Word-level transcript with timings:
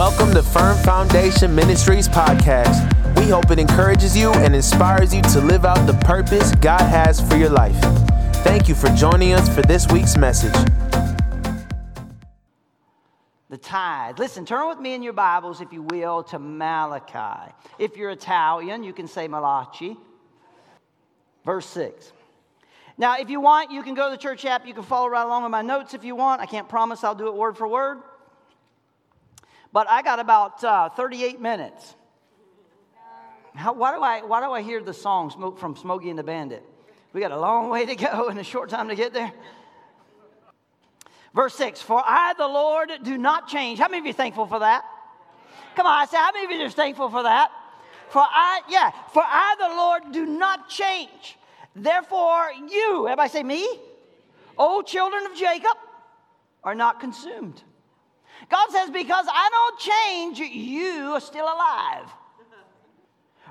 Welcome 0.00 0.32
to 0.32 0.42
Firm 0.42 0.78
Foundation 0.78 1.54
Ministries 1.54 2.08
podcast. 2.08 3.18
We 3.18 3.28
hope 3.28 3.50
it 3.50 3.58
encourages 3.58 4.16
you 4.16 4.32
and 4.32 4.54
inspires 4.54 5.14
you 5.14 5.20
to 5.20 5.42
live 5.42 5.66
out 5.66 5.86
the 5.86 5.92
purpose 5.92 6.54
God 6.54 6.80
has 6.80 7.20
for 7.20 7.36
your 7.36 7.50
life. 7.50 7.78
Thank 8.36 8.66
you 8.66 8.74
for 8.74 8.88
joining 8.96 9.34
us 9.34 9.46
for 9.54 9.60
this 9.60 9.86
week's 9.88 10.16
message. 10.16 10.54
The 13.50 13.58
tithe. 13.58 14.18
Listen, 14.18 14.46
turn 14.46 14.70
with 14.70 14.78
me 14.78 14.94
in 14.94 15.02
your 15.02 15.12
Bibles, 15.12 15.60
if 15.60 15.70
you 15.70 15.82
will, 15.82 16.22
to 16.22 16.38
Malachi. 16.38 17.52
If 17.78 17.98
you're 17.98 18.08
Italian, 18.08 18.82
you 18.82 18.94
can 18.94 19.06
say 19.06 19.28
Malachi. 19.28 19.98
Verse 21.44 21.66
6. 21.66 22.10
Now, 22.96 23.18
if 23.18 23.28
you 23.28 23.42
want, 23.42 23.70
you 23.70 23.82
can 23.82 23.92
go 23.92 24.08
to 24.08 24.16
the 24.16 24.22
church 24.22 24.46
app. 24.46 24.66
You 24.66 24.72
can 24.72 24.82
follow 24.82 25.08
right 25.08 25.26
along 25.26 25.42
with 25.42 25.52
my 25.52 25.60
notes 25.60 25.92
if 25.92 26.04
you 26.04 26.16
want. 26.16 26.40
I 26.40 26.46
can't 26.46 26.70
promise 26.70 27.04
I'll 27.04 27.14
do 27.14 27.28
it 27.28 27.34
word 27.34 27.58
for 27.58 27.68
word. 27.68 27.98
But 29.72 29.88
I 29.88 30.02
got 30.02 30.18
about 30.18 30.62
uh, 30.64 30.88
38 30.90 31.40
minutes. 31.40 31.94
How, 33.54 33.72
why, 33.72 33.94
do 33.94 34.02
I, 34.02 34.20
why 34.22 34.40
do 34.40 34.50
I 34.52 34.62
hear 34.62 34.82
the 34.82 34.94
song 34.94 35.30
Smoke 35.30 35.58
from 35.58 35.76
Smokey 35.76 36.10
and 36.10 36.18
the 36.18 36.22
Bandit? 36.22 36.64
We 37.12 37.20
got 37.20 37.32
a 37.32 37.38
long 37.38 37.68
way 37.68 37.86
to 37.86 37.94
go 37.96 38.28
and 38.30 38.38
a 38.38 38.44
short 38.44 38.70
time 38.70 38.88
to 38.88 38.94
get 38.94 39.12
there. 39.12 39.32
Verse 41.34 41.54
6 41.54 41.82
For 41.82 42.02
I, 42.04 42.34
the 42.36 42.48
Lord, 42.48 42.90
do 43.02 43.18
not 43.18 43.48
change. 43.48 43.78
How 43.78 43.88
many 43.88 43.98
of 43.98 44.06
you 44.06 44.12
thankful 44.12 44.46
for 44.46 44.60
that? 44.60 44.84
Come 45.76 45.86
on, 45.86 45.92
I 45.92 46.06
say, 46.06 46.16
how 46.16 46.32
many 46.32 46.46
of 46.46 46.60
you 46.60 46.66
are 46.66 46.70
thankful 46.70 47.10
for 47.10 47.22
that? 47.22 47.50
For 48.08 48.20
I, 48.22 48.62
yeah, 48.68 48.90
for 49.12 49.22
I, 49.24 49.54
the 49.58 49.68
Lord, 49.68 50.12
do 50.12 50.26
not 50.26 50.68
change. 50.68 51.38
Therefore, 51.76 52.50
you, 52.68 53.06
everybody 53.06 53.30
say 53.30 53.42
me, 53.44 53.68
O 54.58 54.82
children 54.82 55.26
of 55.26 55.36
Jacob, 55.36 55.76
are 56.64 56.74
not 56.74 56.98
consumed. 56.98 57.62
God 58.50 58.70
says, 58.70 58.90
Because 58.90 59.26
I 59.28 59.48
don't 59.50 59.78
change, 59.78 60.38
you 60.40 61.12
are 61.14 61.20
still 61.20 61.44
alive. 61.46 62.10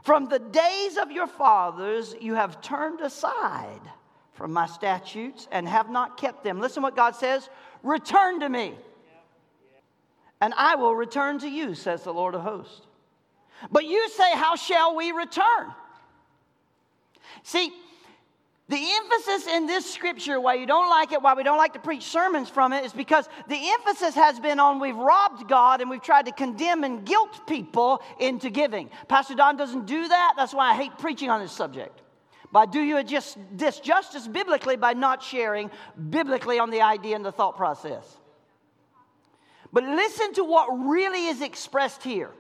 From 0.04 0.28
the 0.28 0.40
days 0.40 0.98
of 0.98 1.12
your 1.12 1.28
fathers, 1.28 2.16
you 2.22 2.36
have 2.36 2.62
turned 2.62 3.02
aside 3.02 3.82
from 4.34 4.54
my 4.54 4.66
statutes 4.66 5.48
and 5.52 5.68
have 5.68 5.90
not 5.90 6.18
kept 6.18 6.44
them. 6.44 6.60
Listen 6.60 6.84
what 6.84 6.96
God 6.96 7.16
says 7.16 7.50
Return 7.84 8.42
to 8.42 8.50
me, 8.50 8.74
and 10.42 10.54
I 10.56 10.76
will 10.76 10.96
return 10.96 11.40
to 11.40 11.50
you, 11.50 11.76
says 11.76 12.04
the 12.04 12.14
Lord 12.14 12.36
of 12.36 12.42
hosts. 12.42 12.82
But 13.72 13.86
you 13.86 14.10
say, 14.10 14.32
How 14.34 14.56
shall 14.56 14.96
we 14.96 15.12
return? 15.12 15.74
See, 17.44 17.72
the 18.70 18.78
emphasis 18.78 19.48
in 19.48 19.66
this 19.66 19.92
scripture, 19.92 20.40
why 20.40 20.54
you 20.54 20.68
don't 20.68 20.90
like 20.90 21.12
it, 21.12 21.22
why 21.24 21.34
we 21.34 21.42
don't 21.42 21.58
like 21.58 21.74
to 21.74 21.80
preach 21.80 22.04
sermons 22.04 22.50
from 22.50 22.72
it, 22.72 22.86
is 22.86 22.94
because 22.94 23.28
the 23.48 23.60
emphasis 23.72 24.14
has 24.14 24.40
been 24.40 24.60
on 24.60 24.80
we've 24.80 24.96
robbed 24.96 25.48
God 25.48 25.82
and 25.82 25.90
we've 25.90 26.04
tried 26.04 26.28
to 26.28 26.32
condemn 26.32 26.84
and 26.84 27.04
guilt 27.04 27.48
people 27.48 28.02
into 28.20 28.52
giving. 28.52 28.92
Pastor 29.08 29.34
Don 29.34 29.58
doesn't 29.58 29.88
do 29.88 30.08
that. 30.08 30.34
That's 30.38 30.54
why 30.54 30.70
I 30.70 30.76
hate 30.76 30.96
preaching 31.00 31.32
on 31.32 31.42
this 31.42 31.52
subject. 31.52 32.04
But 32.52 32.60
I 32.60 32.66
do 32.72 32.80
you 32.80 33.04
just 33.04 33.40
disjustice 33.58 34.32
biblically 34.32 34.76
by 34.76 34.94
not 34.94 35.24
sharing 35.24 35.72
biblically 36.10 36.60
on 36.60 36.70
the 36.70 36.82
idea 36.82 37.16
and 37.16 37.26
the 37.26 37.32
thought 37.32 37.58
process. 37.58 38.20
But 39.74 39.84
listen 39.84 40.34
to 40.34 40.44
what 40.44 40.68
really 40.68 41.26
is 41.26 41.42
expressed 41.42 42.04
here. 42.04 42.32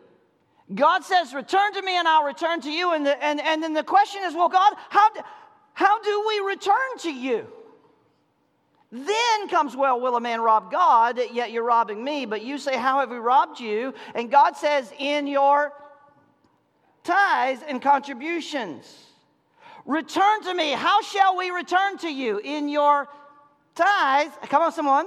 God 0.74 1.04
says, 1.04 1.34
Return 1.34 1.74
to 1.74 1.82
me 1.82 1.98
and 1.98 2.08
I'll 2.08 2.24
return 2.24 2.62
to 2.62 2.72
you. 2.72 2.94
And, 2.94 3.06
the, 3.06 3.24
and, 3.24 3.40
and 3.40 3.64
then 3.64 3.74
the 3.74 3.84
question 3.84 4.22
is, 4.24 4.34
Well, 4.36 4.50
God, 4.50 4.74
how, 4.90 5.10
how 5.80 6.02
do 6.02 6.26
we 6.28 6.40
return 6.40 6.98
to 7.04 7.10
you? 7.10 7.48
Then 8.92 9.48
comes, 9.48 9.78
well, 9.78 10.02
will 10.02 10.18
a 10.18 10.20
man 10.20 10.42
rob 10.42 10.70
God? 10.70 11.18
Yet 11.32 11.54
you're 11.54 11.64
robbing 11.64 12.04
me. 12.04 12.26
But 12.26 12.44
you 12.44 12.58
say, 12.58 12.76
How 12.76 13.00
have 13.00 13.10
we 13.10 13.16
robbed 13.16 13.62
you? 13.62 13.94
And 14.14 14.30
God 14.30 14.58
says, 14.58 14.92
In 15.00 15.26
your 15.26 15.72
tithes 17.06 17.62
and 17.66 17.82
contributions. 17.82 18.94
Return 19.86 20.44
to 20.44 20.54
me. 20.54 20.74
How 20.74 21.02
shall 21.02 21.38
we 21.38 21.50
return 21.50 21.98
to 22.00 22.10
you? 22.10 22.40
In 22.40 22.68
your 22.68 23.08
tithes. 23.74 24.34
Come 24.50 24.62
on, 24.62 24.74
someone. 24.74 25.06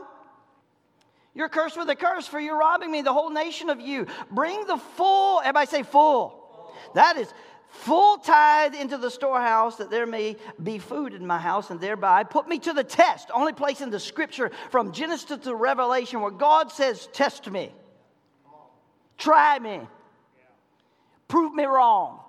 You're 1.34 1.50
cursed 1.50 1.77
with 1.77 1.91
a 1.91 1.97
curse, 1.97 2.27
for 2.27 2.41
you're 2.41 2.59
robbing 2.59 2.91
me, 2.91 3.03
the 3.03 3.12
whole 3.12 3.28
nation 3.28 3.69
of 3.69 3.78
you. 3.78 4.06
Bring 4.31 4.65
the 4.65 4.78
full, 4.78 5.41
everybody 5.41 5.66
say 5.66 5.82
full. 5.82 6.72
That 6.94 7.19
is 7.19 7.31
full 7.72 8.19
tithe 8.19 8.75
into 8.75 8.99
the 8.99 9.10
storehouse 9.10 9.77
that 9.77 9.91
there 9.91 10.06
may 10.06 10.37
be 10.62 10.78
food 10.78 11.15
in 11.15 11.27
my 11.27 11.38
house 11.38 11.71
and 11.71 11.81
thereby 11.81 12.22
put 12.22 12.47
me 12.47 12.59
to 12.60 12.72
the 12.72 12.84
test. 12.84 13.31
Only 13.34 13.53
place 13.53 13.81
in 13.81 13.91
the 13.91 13.99
scripture 13.99 14.50
from 14.71 14.93
genesis 14.93 15.38
to 15.38 15.55
revelation 15.55 16.21
where 16.21 16.31
god 16.31 16.71
says 16.71 17.09
test 17.12 17.50
me. 17.50 17.72
Try 19.19 19.59
me. 19.59 19.81
Prove 21.28 21.55
me 21.55 21.65
wrong. 21.65 22.21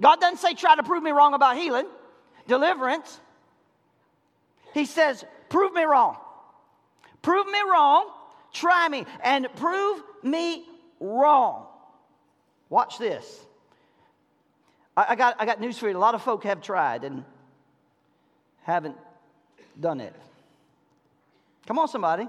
God 0.00 0.20
doesn't 0.20 0.38
say 0.38 0.54
try 0.54 0.74
to 0.74 0.82
prove 0.82 1.02
me 1.02 1.12
wrong 1.12 1.34
about 1.34 1.56
healing 1.56 1.86
deliverance. 2.48 3.20
He 4.74 4.84
says 4.84 5.24
prove 5.48 5.72
me 5.72 5.84
wrong. 5.84 6.16
Prove 7.22 7.46
me 7.46 7.60
wrong. 7.70 8.10
Try 8.52 8.88
me 8.88 9.06
and 9.22 9.46
prove 9.56 10.02
me 10.24 10.64
wrong. 10.98 11.66
Watch 12.68 12.98
this 12.98 13.46
I, 15.08 15.14
got, 15.14 15.36
I 15.38 15.46
got 15.46 15.60
news 15.60 15.78
for 15.78 15.88
you. 15.88 15.96
A 15.96 15.98
lot 15.98 16.14
of 16.14 16.22
folk 16.22 16.44
have 16.44 16.60
tried 16.60 17.04
and 17.04 17.24
haven't 18.62 18.96
done 19.78 20.00
it. 20.00 20.14
Come 21.66 21.78
on, 21.78 21.88
somebody. 21.88 22.26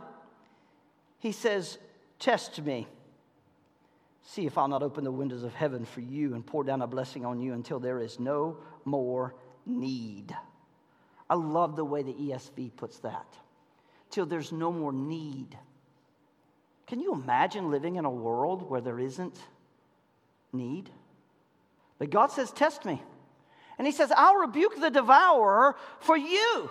He 1.20 1.32
says, 1.32 1.80
Test 2.20 2.62
me. 2.62 2.88
See 4.24 4.46
if 4.46 4.58
I'll 4.58 4.68
not 4.68 4.84
open 4.84 5.04
the 5.04 5.12
windows 5.12 5.44
of 5.44 5.54
heaven 5.54 5.86
for 5.86 6.02
you 6.02 6.36
and 6.36 6.46
pour 6.46 6.64
down 6.64 6.82
a 6.82 6.88
blessing 6.88 7.26
on 7.26 7.40
you 7.40 7.54
until 7.54 7.80
there 7.80 8.00
is 8.00 8.20
no 8.20 8.58
more 8.86 9.34
need. 9.66 10.36
I 11.30 11.36
love 11.36 11.76
the 11.76 11.86
way 11.86 12.04
the 12.04 12.14
ESV 12.14 12.76
puts 12.76 13.00
that. 13.00 13.26
Till 14.12 14.26
there's 14.26 14.52
no 14.52 14.72
more 14.72 14.92
need. 14.92 15.58
Can 16.88 17.00
you 17.00 17.14
imagine 17.14 17.72
living 17.72 17.96
in 17.96 18.06
a 18.06 18.12
world 18.12 18.70
where 18.70 18.82
there 18.82 19.00
isn't 19.00 19.40
need? 20.52 20.90
But 22.00 22.10
God 22.10 22.32
says, 22.32 22.52
Test 22.52 22.86
me. 22.86 23.02
And 23.78 23.86
He 23.86 23.94
says, 23.94 24.12
I'll 24.16 24.38
rebuke 24.38 24.80
the 24.80 24.90
devourer 24.90 25.76
for 26.00 26.18
you 26.18 26.70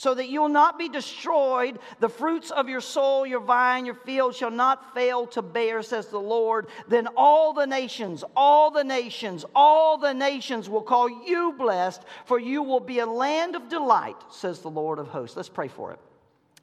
so 0.00 0.14
that 0.14 0.30
you 0.30 0.40
will 0.40 0.48
not 0.48 0.78
be 0.78 0.88
destroyed. 0.88 1.78
The 1.98 2.08
fruits 2.08 2.50
of 2.50 2.70
your 2.70 2.80
soul, 2.80 3.26
your 3.26 3.40
vine, 3.40 3.84
your 3.84 3.94
field 3.94 4.34
shall 4.34 4.50
not 4.50 4.94
fail 4.94 5.26
to 5.28 5.42
bear, 5.42 5.82
says 5.82 6.06
the 6.06 6.18
Lord. 6.18 6.68
Then 6.88 7.06
all 7.18 7.52
the 7.52 7.66
nations, 7.66 8.24
all 8.34 8.70
the 8.70 8.82
nations, 8.82 9.44
all 9.54 9.98
the 9.98 10.14
nations 10.14 10.70
will 10.70 10.82
call 10.82 11.10
you 11.10 11.52
blessed, 11.52 12.02
for 12.24 12.38
you 12.38 12.62
will 12.62 12.80
be 12.80 13.00
a 13.00 13.06
land 13.06 13.56
of 13.56 13.68
delight, 13.68 14.16
says 14.30 14.60
the 14.60 14.70
Lord 14.70 14.98
of 14.98 15.08
hosts. 15.08 15.36
Let's 15.36 15.50
pray 15.50 15.68
for 15.68 15.92
it. 15.92 15.98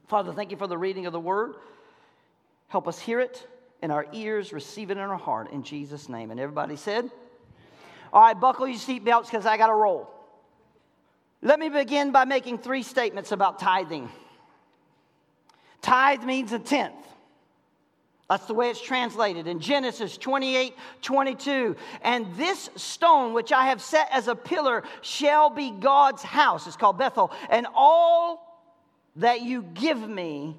Father, 0.07 0.33
thank 0.33 0.49
you 0.49 0.57
for 0.57 0.67
the 0.67 0.77
reading 0.77 1.05
of 1.05 1.13
the 1.13 1.19
word. 1.19 1.53
Help 2.69 2.87
us 2.87 2.97
hear 2.97 3.19
it 3.19 3.47
in 3.83 3.91
our 3.91 4.07
ears, 4.13 4.51
receive 4.51 4.89
it 4.89 4.97
in 4.97 5.03
our 5.03 5.15
heart. 5.15 5.51
In 5.51 5.61
Jesus' 5.61 6.09
name. 6.09 6.31
And 6.31 6.39
everybody 6.39 6.75
said, 6.75 7.11
all 8.13 8.21
right, 8.21 8.39
buckle 8.39 8.67
your 8.67 8.77
seatbelts 8.77 9.25
because 9.25 9.45
I 9.45 9.57
got 9.57 9.67
to 9.67 9.73
roll. 9.73 10.09
Let 11.41 11.59
me 11.59 11.69
begin 11.69 12.11
by 12.11 12.25
making 12.25 12.59
three 12.59 12.83
statements 12.83 13.31
about 13.31 13.59
tithing. 13.59 14.09
Tithe 15.81 16.23
means 16.23 16.51
a 16.51 16.59
tenth. 16.59 16.95
That's 18.29 18.45
the 18.45 18.53
way 18.53 18.69
it's 18.69 18.81
translated 18.81 19.47
in 19.47 19.59
Genesis 19.59 20.17
28 20.17 20.75
22. 21.01 21.75
And 22.01 22.27
this 22.35 22.69
stone, 22.75 23.33
which 23.33 23.53
I 23.53 23.67
have 23.67 23.81
set 23.81 24.09
as 24.11 24.27
a 24.27 24.35
pillar, 24.35 24.83
shall 25.01 25.49
be 25.49 25.71
God's 25.71 26.23
house. 26.23 26.67
It's 26.67 26.75
called 26.75 26.97
Bethel. 26.97 27.31
And 27.49 27.67
all 27.73 28.43
that 29.17 29.41
you 29.41 29.61
give 29.61 29.99
me, 29.99 30.57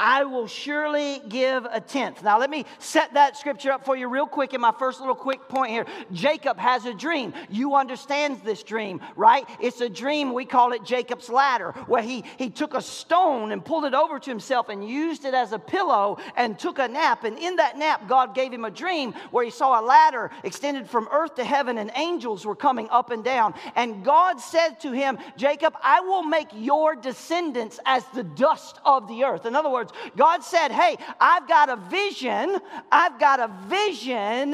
I 0.00 0.24
will 0.24 0.46
surely 0.46 1.20
give 1.28 1.64
a 1.64 1.80
tenth. 1.80 2.22
Now, 2.22 2.38
let 2.38 2.50
me 2.50 2.66
set 2.78 3.14
that 3.14 3.36
scripture 3.36 3.72
up 3.72 3.84
for 3.84 3.96
you 3.96 4.08
real 4.08 4.28
quick 4.28 4.54
in 4.54 4.60
my 4.60 4.72
first 4.78 5.00
little 5.00 5.14
quick 5.14 5.48
point 5.48 5.72
here. 5.72 5.86
Jacob 6.12 6.56
has 6.56 6.86
a 6.86 6.94
dream. 6.94 7.34
You 7.48 7.74
understand 7.74 8.40
this 8.44 8.62
dream, 8.62 9.00
right? 9.16 9.44
It's 9.60 9.80
a 9.80 9.88
dream, 9.88 10.32
we 10.32 10.44
call 10.44 10.72
it 10.72 10.84
Jacob's 10.84 11.28
ladder, 11.28 11.72
where 11.88 12.02
he, 12.02 12.22
he 12.36 12.48
took 12.48 12.74
a 12.74 12.82
stone 12.82 13.50
and 13.50 13.64
pulled 13.64 13.86
it 13.86 13.94
over 13.94 14.20
to 14.20 14.30
himself 14.30 14.68
and 14.68 14.88
used 14.88 15.24
it 15.24 15.34
as 15.34 15.52
a 15.52 15.58
pillow 15.58 16.18
and 16.36 16.56
took 16.56 16.78
a 16.78 16.86
nap. 16.86 17.24
And 17.24 17.36
in 17.36 17.56
that 17.56 17.76
nap, 17.76 18.08
God 18.08 18.36
gave 18.36 18.52
him 18.52 18.64
a 18.64 18.70
dream 18.70 19.14
where 19.32 19.44
he 19.44 19.50
saw 19.50 19.80
a 19.80 19.82
ladder 19.82 20.30
extended 20.44 20.88
from 20.88 21.08
earth 21.10 21.34
to 21.36 21.44
heaven 21.44 21.76
and 21.78 21.90
angels 21.96 22.46
were 22.46 22.54
coming 22.54 22.88
up 22.90 23.10
and 23.10 23.24
down. 23.24 23.52
And 23.74 24.04
God 24.04 24.40
said 24.40 24.78
to 24.80 24.92
him, 24.92 25.18
Jacob, 25.36 25.74
I 25.82 26.00
will 26.00 26.22
make 26.22 26.48
your 26.54 26.94
descendants 26.94 27.80
as 27.84 28.04
the 28.14 28.22
dust 28.22 28.78
of 28.84 29.08
the 29.08 29.24
earth. 29.24 29.44
In 29.44 29.56
other 29.56 29.70
words, 29.70 29.87
words. 29.92 30.12
God 30.16 30.42
said, 30.42 30.72
Hey, 30.72 30.96
I've 31.20 31.48
got 31.48 31.68
a 31.68 31.76
vision. 31.76 32.58
I've 32.90 33.18
got 33.18 33.40
a 33.40 33.50
vision 33.68 34.52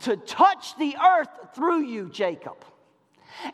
to 0.00 0.16
touch 0.16 0.76
the 0.78 0.96
earth 0.96 1.28
through 1.54 1.82
you, 1.82 2.08
Jacob. 2.10 2.56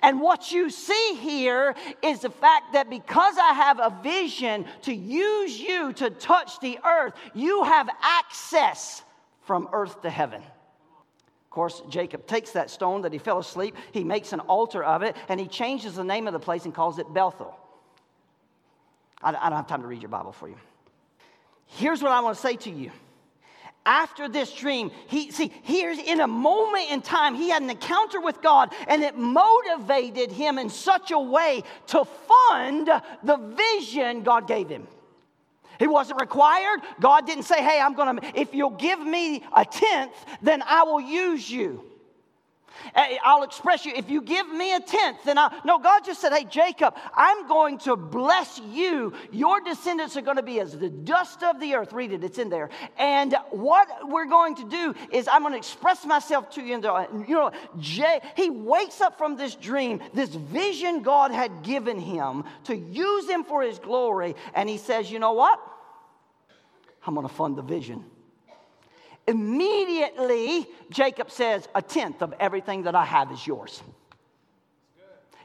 And 0.03 0.21
what 0.21 0.53
you 0.53 0.71
see 0.71 1.17
here 1.19 1.75
is 2.03 2.21
the 2.21 2.31
fact 2.31 2.75
that 2.75 2.91
because 2.91 3.37
I 3.39 3.55
have 3.55 3.81
a 3.81 3.99
vision 4.03 4.67
to 4.83 4.95
use 4.95 5.59
you 5.59 5.93
to 5.95 6.11
touch 6.11 6.61
the 6.61 6.79
earth, 6.85 7.15
you 7.35 7.65
have 7.65 7.89
access 8.03 9.03
from 9.43 9.69
earth 9.73 10.03
to 10.03 10.11
heaven. 10.11 10.43
Of 10.43 11.51
course, 11.51 11.83
Jacob 11.89 12.27
takes 12.27 12.53
that 12.53 12.71
stone 12.71 13.03
that 13.03 13.13
he 13.13 13.19
fell 13.19 13.39
asleep, 13.39 13.75
he 13.91 14.05
makes 14.05 14.33
an 14.33 14.41
altar 14.41 14.85
of 14.85 15.03
it, 15.03 15.17
and 15.29 15.41
he 15.41 15.49
changes 15.49 15.97
the 15.97 16.05
name 16.05 16.29
of 16.29 16.33
the 16.33 16.39
place 16.39 16.65
and 16.65 16.75
calls 16.75 16.99
it 16.99 17.13
Bethel. 17.13 17.57
I, 19.23 19.33
don't 19.33 19.53
have 19.53 19.67
time 19.67 19.83
to 19.83 19.89
read 19.89 20.01
your 20.01 20.09
Bible 20.09 20.33
for 20.33 20.49
you. 20.49 20.57
Here's 21.77 22.03
what 22.03 22.13
I 22.13 22.21
want 22.21 22.37
to 22.37 22.43
say 22.43 22.57
to 22.57 22.71
you. 22.71 22.91
After 23.87 24.29
this 24.29 24.53
dream, 24.53 24.91
he 25.07 25.31
see, 25.31 25.51
here's 25.63 25.99
in 25.99 26.21
a 26.21 26.27
moment 26.27 26.91
in 26.91 27.01
time, 27.01 27.35
he 27.35 27.49
had 27.49 27.63
an 27.63 27.71
encounter 27.71 28.21
with 28.21 28.43
God, 28.43 28.75
and 28.87 29.03
it 29.03 29.17
motivated 29.17 30.31
him 30.31 30.59
in 30.59 30.69
such 30.69 31.11
a 31.13 31.19
way 31.19 31.63
to 31.89 32.05
fund 32.05 32.91
the 33.23 33.37
vision 33.37 34.23
God 34.23 34.47
gave 34.47 34.69
him. 34.69 34.87
He 35.79 35.87
wasn't 35.87 36.21
required. 36.21 36.81
God 37.01 37.27
didn't 37.27 37.45
say, 37.45 37.63
Hey, 37.63 37.81
I'm 37.81 37.95
gonna, 37.95 38.21
if 38.35 38.53
you'll 38.53 38.71
give 38.71 39.01
me 39.01 39.43
a 39.57 39.65
tenth, 39.65 40.13
then 40.43 40.63
I 40.67 40.83
will 40.83 41.01
use 41.01 41.51
you. 41.51 41.90
I'll 42.95 43.43
express 43.43 43.85
you. 43.85 43.93
If 43.95 44.11
you 44.11 44.23
give 44.23 44.49
me 44.49 44.75
a 44.75 44.81
tenth, 44.81 45.19
then 45.25 45.39
I. 45.39 45.61
No, 45.65 45.79
God 45.79 46.05
just 46.05 46.21
said, 46.21 46.33
Hey, 46.33 46.45
Jacob, 46.45 46.95
I'm 47.15 47.47
going 47.49 47.79
to 47.79 47.97
bless 47.97 48.61
you. 48.71 49.13
Your 49.33 49.61
descendants 49.61 50.17
are 50.17 50.23
going 50.23 50.37
to 50.37 50.43
be 50.43 50.61
as 50.61 50.79
the 50.79 50.89
dust 50.89 51.43
of 51.43 51.61
the 51.61 51.75
earth. 51.75 51.93
Read 51.93 52.13
it, 52.13 52.25
it's 52.25 52.39
in 52.39 52.49
there. 52.49 52.71
And 52.99 53.35
what 53.51 53.89
we're 54.09 54.29
going 54.29 54.57
to 54.57 54.69
do 54.69 54.95
is 55.13 55.29
I'm 55.29 55.43
going 55.43 55.53
to 55.53 55.59
express 55.59 56.05
myself 56.05 56.51
to 56.53 56.63
you. 56.63 56.75
Into, 56.75 57.09
you 57.27 57.35
know, 57.35 57.51
Jay, 57.79 58.21
he 58.37 58.51
wakes 58.51 59.01
up 59.01 59.19
from 59.19 59.37
this 59.37 59.55
dream, 59.55 60.01
this 60.15 60.31
vision 60.31 61.03
God 61.03 61.31
had 61.31 61.63
given 61.63 61.99
him 61.99 62.45
to 62.65 62.77
use 62.77 63.29
him 63.29 63.45
for 63.45 63.63
his 63.63 63.79
glory. 63.79 64.37
And 64.55 64.69
he 64.69 64.79
says, 64.79 65.11
You 65.11 65.19
know 65.19 65.33
what? 65.33 65.61
I'm 67.07 67.15
going 67.15 67.27
to 67.27 67.33
fund 67.33 67.57
the 67.57 67.63
vision. 67.63 68.05
Immediately, 69.31 70.67
Jacob 70.91 71.31
says, 71.31 71.69
A 71.77 71.81
tenth 71.81 72.21
of 72.21 72.35
everything 72.41 72.83
that 72.83 72.97
I 72.97 73.05
have 73.05 73.31
is 73.31 73.47
yours. 73.47 73.81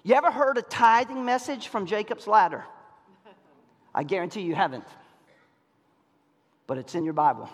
You 0.02 0.16
ever 0.16 0.32
heard 0.32 0.58
a 0.58 0.64
tithing 0.64 1.24
message 1.24 1.68
from 1.68 1.86
Jacob's 1.86 2.26
ladder? 2.26 2.64
I 3.94 4.02
guarantee 4.02 4.42
you 4.42 4.56
haven't. 4.56 4.86
But 6.66 6.80
it's 6.80 6.96
in 6.96 7.06
your 7.06 7.14
Bible. 7.14 7.48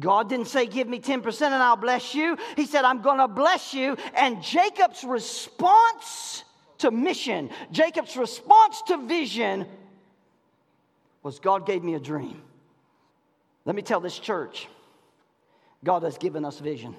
God 0.00 0.30
didn't 0.30 0.48
say, 0.48 0.64
Give 0.64 0.88
me 0.88 0.98
10% 0.98 1.42
and 1.42 1.54
I'll 1.54 1.76
bless 1.76 2.14
you. 2.14 2.38
He 2.56 2.64
said, 2.64 2.86
I'm 2.86 3.02
going 3.02 3.18
to 3.18 3.28
bless 3.28 3.74
you. 3.74 3.98
And 4.14 4.42
Jacob's 4.42 5.04
response 5.04 6.42
to 6.78 6.90
mission, 6.90 7.50
Jacob's 7.70 8.16
response 8.16 8.80
to 8.86 8.96
vision 8.96 9.66
was 11.22 11.38
God 11.38 11.66
gave 11.66 11.84
me 11.84 11.92
a 11.92 12.00
dream. 12.00 12.40
Let 13.68 13.76
me 13.76 13.82
tell 13.82 14.00
this 14.00 14.18
church 14.18 14.66
God 15.84 16.02
has 16.02 16.16
given 16.16 16.46
us 16.46 16.58
vision. 16.58 16.96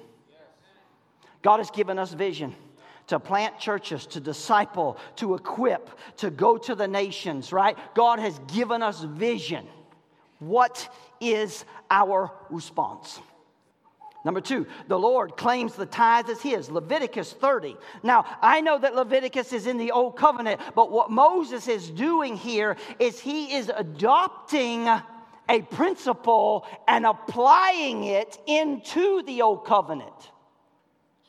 God 1.42 1.56
has 1.56 1.68
given 1.68 1.98
us 1.98 2.12
vision 2.12 2.54
to 3.08 3.18
plant 3.18 3.58
churches, 3.58 4.06
to 4.06 4.20
disciple, 4.20 4.96
to 5.16 5.34
equip, 5.34 5.90
to 6.18 6.30
go 6.30 6.56
to 6.58 6.76
the 6.76 6.86
nations, 6.86 7.52
right? 7.52 7.76
God 7.96 8.20
has 8.20 8.38
given 8.54 8.84
us 8.84 9.02
vision. 9.02 9.66
What 10.38 10.88
is 11.20 11.64
our 11.90 12.30
response? 12.50 13.18
Number 14.24 14.40
two, 14.40 14.68
the 14.86 14.98
Lord 14.98 15.36
claims 15.36 15.74
the 15.74 15.86
tithe 15.86 16.30
as 16.30 16.40
His. 16.40 16.70
Leviticus 16.70 17.32
30. 17.32 17.76
Now, 18.04 18.24
I 18.40 18.60
know 18.60 18.78
that 18.78 18.94
Leviticus 18.94 19.52
is 19.52 19.66
in 19.66 19.76
the 19.76 19.90
Old 19.90 20.16
Covenant, 20.16 20.60
but 20.76 20.92
what 20.92 21.10
Moses 21.10 21.66
is 21.66 21.90
doing 21.90 22.36
here 22.36 22.76
is 23.00 23.18
he 23.18 23.56
is 23.56 23.72
adopting 23.74 24.88
a 25.50 25.62
principle 25.62 26.64
and 26.86 27.04
applying 27.04 28.04
it 28.04 28.38
into 28.46 29.22
the 29.24 29.42
old 29.42 29.66
covenant. 29.66 30.14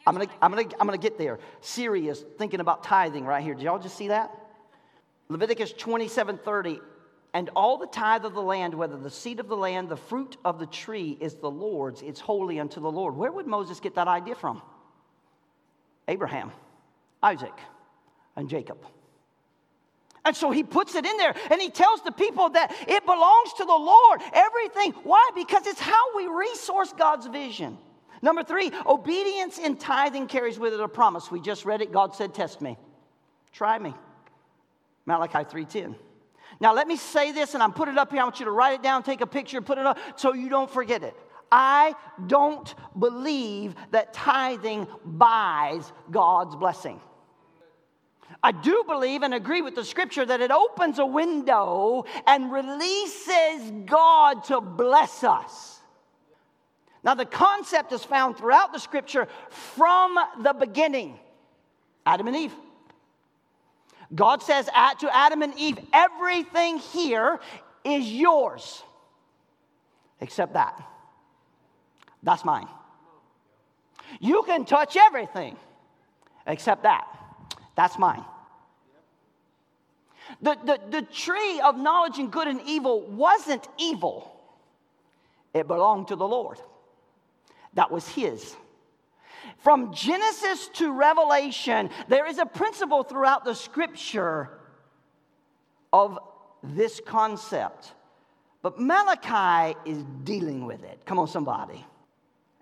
I'm 0.06 0.16
gonna, 0.16 0.30
I'm, 0.42 0.52
gonna, 0.52 0.70
I'm 0.80 0.88
gonna 0.88 0.98
get 0.98 1.18
there. 1.18 1.40
Serious, 1.62 2.24
thinking 2.38 2.60
about 2.60 2.84
tithing 2.84 3.26
right 3.26 3.44
here. 3.44 3.56
Did 3.56 3.64
y'all 3.64 3.80
just 3.80 3.98
see 3.98 4.10
that? 4.10 4.32
Leviticus 5.28 5.74
27 5.74 6.38
30. 6.38 6.80
And 7.34 7.50
all 7.56 7.78
the 7.78 7.88
tithe 7.88 8.26
of 8.26 8.34
the 8.34 8.42
land, 8.42 8.74
whether 8.74 8.98
the 8.98 9.10
seed 9.10 9.40
of 9.40 9.48
the 9.48 9.56
land, 9.56 9.88
the 9.88 9.96
fruit 9.96 10.36
of 10.44 10.60
the 10.60 10.66
tree, 10.66 11.18
is 11.22 11.36
the 11.36 11.50
Lord's, 11.50 12.02
it's 12.02 12.20
holy 12.20 12.60
unto 12.60 12.82
the 12.82 12.92
Lord. 12.92 13.16
Where 13.16 13.32
would 13.32 13.48
Moses 13.48 13.80
get 13.80 13.96
that 13.96 14.10
idea 14.10 14.36
from? 14.36 14.62
Abraham, 16.10 16.52
Isaac, 17.24 17.54
and 18.36 18.50
Jacob. 18.50 18.80
And 20.24 20.36
so 20.36 20.52
he 20.52 20.64
puts 20.64 20.94
it 20.96 21.06
in 21.06 21.18
there 21.18 21.34
and 21.50 21.60
he 21.60 21.70
tells 21.70 22.02
the 22.04 22.12
people 22.12 22.50
that 22.50 22.72
it 22.88 23.06
belongs 23.06 23.54
to 23.58 23.66
the 23.66 23.74
Lord. 23.74 24.22
Everything. 24.34 24.92
Why? 25.04 25.30
Because 25.36 25.66
it's 25.66 25.80
how 25.80 26.16
we 26.16 26.28
resource 26.28 26.94
God's 26.96 27.26
vision. 27.28 27.78
Number 28.22 28.44
three, 28.44 28.72
obedience 28.86 29.58
in 29.58 29.78
tithing 29.78 30.28
carries 30.28 30.60
with 30.60 30.74
it 30.74 30.80
a 30.80 30.88
promise. 30.88 31.32
We 31.32 31.42
just 31.42 31.66
read 31.66 31.82
it. 31.82 31.92
God 31.92 32.16
said, 32.16 32.36
Test 32.36 32.62
me, 32.62 32.78
try 33.52 33.80
me. 33.80 33.96
Malachi 35.06 35.40
3:10. 35.40 35.96
Now 36.60 36.74
let 36.74 36.88
me 36.88 36.96
say 36.96 37.32
this, 37.32 37.56
and 37.56 37.64
I'm 37.64 37.74
putting 37.74 37.96
it 37.96 37.98
up 37.98 38.12
here. 38.12 38.22
I 38.22 38.24
want 38.24 38.40
you 38.40 38.46
to 38.46 38.52
write 38.52 38.76
it 38.76 38.84
down, 38.84 39.02
take 39.02 39.22
a 39.22 39.28
picture, 39.28 39.62
put 39.62 39.80
it 39.80 39.86
up 39.86 39.98
so 40.16 40.34
you 40.34 40.50
don't 40.50 40.70
forget 40.70 41.02
it. 41.02 41.16
I 41.52 41.96
don't 42.28 42.74
believe 42.98 43.76
that 43.90 44.14
tithing 44.14 44.88
buys 45.04 45.92
God's 46.12 46.56
blessing. 46.56 47.02
I 48.44 48.52
do 48.52 48.84
believe 48.88 49.22
and 49.22 49.34
agree 49.34 49.62
with 49.62 49.76
the 49.76 49.86
scripture 49.86 50.26
that 50.26 50.42
it 50.42 50.50
opens 50.50 50.98
a 50.98 51.06
window 51.06 52.06
and 52.26 52.52
releases 52.52 53.72
God 53.86 54.44
to 54.46 54.60
bless 54.62 55.24
us. 55.24 55.80
Now, 57.04 57.14
the 57.16 57.26
concept 57.26 57.92
is 57.92 58.04
found 58.04 58.38
throughout 58.38 58.74
the 58.74 58.80
scripture 58.80 59.28
from 59.50 60.18
the 60.42 60.54
beginning 60.54 61.20
Adam 62.06 62.28
and 62.28 62.36
Eve. 62.36 62.54
God 64.14 64.42
says 64.44 64.66
to 64.66 65.16
Adam 65.16 65.42
and 65.42 65.58
Eve, 65.58 65.80
everything 65.94 66.80
here 66.80 67.40
is 67.84 68.12
yours 68.12 68.84
except 70.20 70.54
that. 70.54 70.82
That's 72.22 72.44
mine. 72.44 72.68
You 74.20 74.44
can 74.46 74.66
touch 74.66 74.98
everything 74.98 75.56
except 76.46 76.84
that. 76.84 77.08
That's 77.76 77.98
mine. 77.98 78.26
The, 80.42 80.58
the, 80.66 80.80
the 80.90 81.02
tree 81.02 81.60
of 81.62 81.78
knowledge 81.78 82.20
and 82.20 82.32
good 82.32 82.48
and 82.48 82.62
evil 82.66 83.02
wasn't 83.02 83.68
evil, 83.78 84.32
it 85.54 85.68
belonged 85.68 86.10
to 86.10 86.16
the 86.16 86.28
Lord. 86.28 86.60
That 87.74 87.92
was 87.92 88.08
His. 88.08 88.56
From 89.58 89.94
Genesis 89.94 90.70
to 90.76 90.92
Revelation, 90.92 91.90
there 92.08 92.28
is 92.28 92.38
a 92.38 92.46
principle 92.46 93.04
throughout 93.04 93.46
the 93.46 93.56
scripture 93.56 94.50
of 95.94 96.20
this 96.64 97.02
concept. 97.06 97.94
But 98.62 98.80
Malachi 98.80 99.78
is 99.86 100.04
dealing 100.24 100.66
with 100.66 100.84
it. 100.84 101.02
Come 101.06 101.20
on, 101.20 101.28
somebody. 101.28 101.86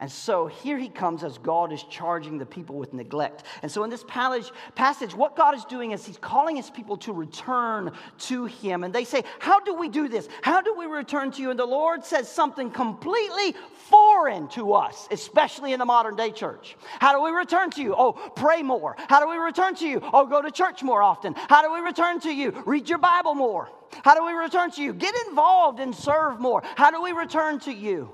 And 0.02 0.10
so 0.10 0.48
here 0.48 0.78
he 0.78 0.88
comes 0.88 1.26
as 1.26 1.38
God 1.38 1.74
is 1.74 1.84
charging 1.84 2.38
the 2.38 2.46
people 2.46 2.78
with 2.78 2.94
neglect. 2.94 3.44
And 3.62 3.70
so 3.70 3.84
in 3.84 3.90
this 3.90 4.06
passage, 4.06 5.14
what 5.14 5.36
God 5.36 5.56
is 5.56 5.66
doing 5.66 5.92
is 5.92 6.06
he's 6.06 6.18
calling 6.18 6.56
his 6.56 6.70
people 6.70 6.96
to 6.98 7.12
return 7.12 7.92
to 8.20 8.46
him. 8.46 8.86
And 8.86 8.96
they 8.96 9.04
say, 9.04 9.24
How 9.40 9.60
do 9.60 9.74
we 9.74 9.90
do 9.90 10.08
this? 10.08 10.30
How 10.42 10.62
do 10.62 10.74
we 10.74 10.86
return 10.86 11.32
to 11.32 11.42
you? 11.42 11.50
And 11.50 11.60
the 11.60 11.66
Lord 11.66 12.06
says 12.06 12.32
something 12.32 12.72
completely 12.72 13.56
foreign 13.90 14.48
to 14.50 14.72
us, 14.74 15.06
especially 15.12 15.74
in 15.74 15.80
the 15.80 15.86
modern 15.86 16.16
day 16.16 16.32
church. 16.32 16.78
How 17.00 17.12
do 17.12 17.22
we 17.22 17.32
return 17.32 17.70
to 17.72 17.82
you? 17.82 17.94
Oh, 17.98 18.14
pray 18.14 18.64
more. 18.64 18.96
How 19.10 19.20
do 19.20 19.30
we 19.30 19.36
return 19.36 19.76
to 19.76 19.88
you? 19.88 20.00
Oh, 20.14 20.26
go 20.26 20.42
to 20.42 20.52
church 20.52 20.82
more 20.82 21.04
often. 21.04 21.34
How 21.36 21.62
do 21.62 21.74
we 21.74 21.82
return 21.82 22.22
to 22.22 22.34
you? 22.34 22.52
Read 22.66 22.88
your 22.88 23.00
Bible 23.00 23.36
more. 23.36 23.70
How 24.04 24.16
do 24.16 24.26
we 24.26 24.32
return 24.32 24.72
to 24.72 24.82
you? 24.82 24.94
Get 24.94 25.14
involved 25.28 25.82
and 25.82 25.94
serve 25.94 26.40
more. 26.40 26.62
How 26.76 26.90
do 26.90 27.02
we 27.02 27.12
return 27.12 27.60
to 27.62 27.74
you? 27.74 28.12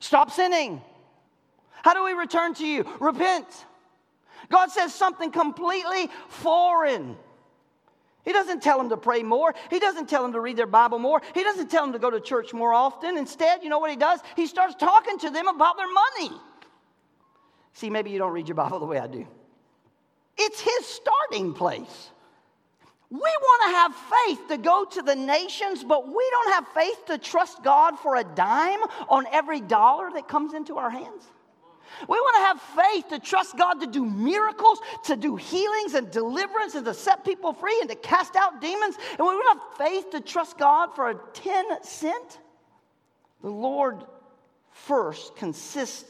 Stop 0.00 0.30
sinning. 0.30 0.82
How 1.82 1.94
do 1.94 2.04
we 2.04 2.12
return 2.12 2.54
to 2.54 2.66
you? 2.66 2.84
Repent. 3.00 3.46
God 4.50 4.70
says 4.70 4.94
something 4.94 5.30
completely 5.30 6.10
foreign. 6.28 7.16
He 8.24 8.32
doesn't 8.32 8.62
tell 8.62 8.78
them 8.78 8.90
to 8.90 8.96
pray 8.96 9.22
more. 9.22 9.54
He 9.70 9.78
doesn't 9.78 10.08
tell 10.08 10.22
them 10.22 10.32
to 10.32 10.40
read 10.40 10.56
their 10.56 10.66
Bible 10.66 10.98
more. 10.98 11.22
He 11.34 11.42
doesn't 11.42 11.70
tell 11.70 11.84
them 11.84 11.92
to 11.92 11.98
go 11.98 12.10
to 12.10 12.20
church 12.20 12.52
more 12.52 12.74
often. 12.74 13.16
Instead, 13.16 13.62
you 13.62 13.70
know 13.70 13.78
what 13.78 13.90
he 13.90 13.96
does? 13.96 14.20
He 14.36 14.46
starts 14.46 14.74
talking 14.74 15.18
to 15.20 15.30
them 15.30 15.48
about 15.48 15.76
their 15.76 15.90
money. 15.90 16.36
See, 17.72 17.90
maybe 17.90 18.10
you 18.10 18.18
don't 18.18 18.32
read 18.32 18.48
your 18.48 18.54
Bible 18.54 18.80
the 18.80 18.86
way 18.86 18.98
I 18.98 19.06
do. 19.06 19.26
It's 20.36 20.60
his 20.60 20.86
starting 20.86 21.54
place. 21.54 22.10
We 23.10 23.18
want 23.18 23.62
to 23.62 23.76
have 23.76 23.94
faith 23.94 24.48
to 24.48 24.58
go 24.58 24.84
to 24.84 25.02
the 25.02 25.16
nations, 25.16 25.82
but 25.82 26.06
we 26.06 26.28
don't 26.30 26.52
have 26.52 26.68
faith 26.68 27.06
to 27.06 27.16
trust 27.16 27.62
God 27.62 27.98
for 27.98 28.16
a 28.16 28.24
dime 28.24 28.80
on 29.08 29.26
every 29.32 29.62
dollar 29.62 30.10
that 30.12 30.28
comes 30.28 30.52
into 30.52 30.76
our 30.76 30.90
hands. 30.90 31.24
We 32.06 32.18
want 32.18 32.36
to 32.36 32.42
have 32.42 32.84
faith 32.86 33.08
to 33.08 33.18
trust 33.18 33.56
God 33.56 33.80
to 33.80 33.86
do 33.86 34.04
miracles, 34.04 34.78
to 35.04 35.16
do 35.16 35.36
healings 35.36 35.94
and 35.94 36.10
deliverance, 36.10 36.74
and 36.74 36.84
to 36.84 36.92
set 36.92 37.24
people 37.24 37.54
free 37.54 37.78
and 37.80 37.88
to 37.88 37.96
cast 37.96 38.36
out 38.36 38.60
demons. 38.60 38.96
And 38.96 39.20
we 39.20 39.24
want 39.24 39.58
to 39.58 39.86
have 39.86 39.88
faith 39.88 40.10
to 40.10 40.20
trust 40.20 40.58
God 40.58 40.94
for 40.94 41.10
a 41.10 41.18
10 41.32 41.82
cent. 41.82 42.38
The 43.42 43.50
Lord 43.50 44.04
first 44.70 45.34
consists 45.36 46.04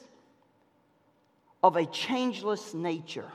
of 1.62 1.76
a 1.76 1.86
changeless 1.86 2.74
nature. 2.74 3.30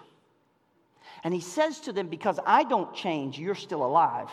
And 1.24 1.34
he 1.34 1.40
says 1.40 1.80
to 1.82 1.94
them, 1.94 2.08
Because 2.08 2.40
I 2.46 2.64
don't 2.64 2.94
change, 2.94 3.40
you're 3.40 3.56
still 3.56 3.86
alive. 3.86 4.30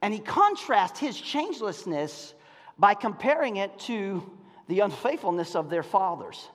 And 0.00 0.12
he 0.12 0.20
contrasts 0.20 0.98
his 0.98 1.16
changelessness 1.16 2.32
by 2.78 2.94
comparing 2.94 3.56
it 3.56 3.78
to 3.80 4.28
the 4.68 4.80
unfaithfulness 4.80 5.54
of 5.54 5.70
their 5.70 5.82
fathers. 5.82 6.48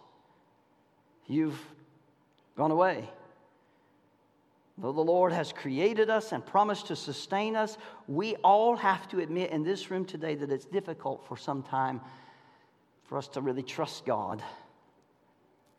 You've 1.28 1.60
gone 2.58 2.72
away. 2.72 3.10
Though 4.80 4.92
the 4.92 5.02
Lord 5.02 5.32
has 5.32 5.52
created 5.52 6.10
us 6.10 6.32
and 6.32 6.46
promised 6.46 6.88
to 6.88 6.96
sustain 6.96 7.56
us, 7.56 7.78
we 8.08 8.36
all 8.38 8.76
have 8.76 9.08
to 9.10 9.20
admit 9.20 9.52
in 9.52 9.64
this 9.64 9.90
room 9.90 10.06
today 10.06 10.36
that 10.36 10.52
it's 10.52 10.66
difficult 10.66 11.26
for 11.28 11.36
some 11.36 11.64
time 11.64 12.00
for 13.06 13.18
us 13.18 13.28
to 13.30 13.42
really 13.42 13.64
trust 13.64 14.06
God 14.06 14.44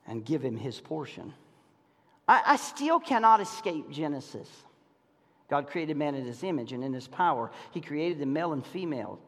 and 0.06 0.24
give 0.24 0.42
Him 0.42 0.56
His 0.56 0.80
portion. 0.80 1.32
I, 2.28 2.42
I 2.46 2.56
still 2.56 3.00
cannot 3.00 3.40
escape 3.40 3.90
Genesis. 3.90 4.48
God 5.48 5.66
created 5.66 5.96
man 5.96 6.14
in 6.14 6.26
His 6.26 6.42
image 6.42 6.72
and 6.72 6.84
in 6.84 6.92
His 6.92 7.08
power. 7.08 7.50
He 7.72 7.80
created 7.80 8.20
them 8.20 8.32
male 8.32 8.52
and 8.52 8.64
female. 8.64 9.18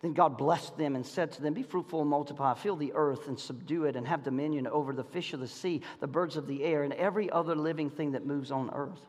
Then 0.00 0.14
God 0.14 0.36
blessed 0.36 0.76
them 0.76 0.96
and 0.96 1.06
said 1.06 1.32
to 1.32 1.42
them, 1.42 1.54
Be 1.54 1.62
fruitful 1.62 2.00
and 2.00 2.10
multiply, 2.10 2.54
fill 2.54 2.76
the 2.76 2.92
earth 2.94 3.28
and 3.28 3.38
subdue 3.38 3.84
it, 3.84 3.96
and 3.96 4.06
have 4.06 4.22
dominion 4.22 4.66
over 4.66 4.92
the 4.92 5.04
fish 5.04 5.32
of 5.32 5.40
the 5.40 5.48
sea, 5.48 5.82
the 6.00 6.06
birds 6.06 6.36
of 6.36 6.46
the 6.46 6.62
air, 6.62 6.82
and 6.82 6.92
every 6.94 7.30
other 7.30 7.54
living 7.54 7.90
thing 7.90 8.12
that 8.12 8.26
moves 8.26 8.50
on 8.50 8.70
earth. 8.74 9.00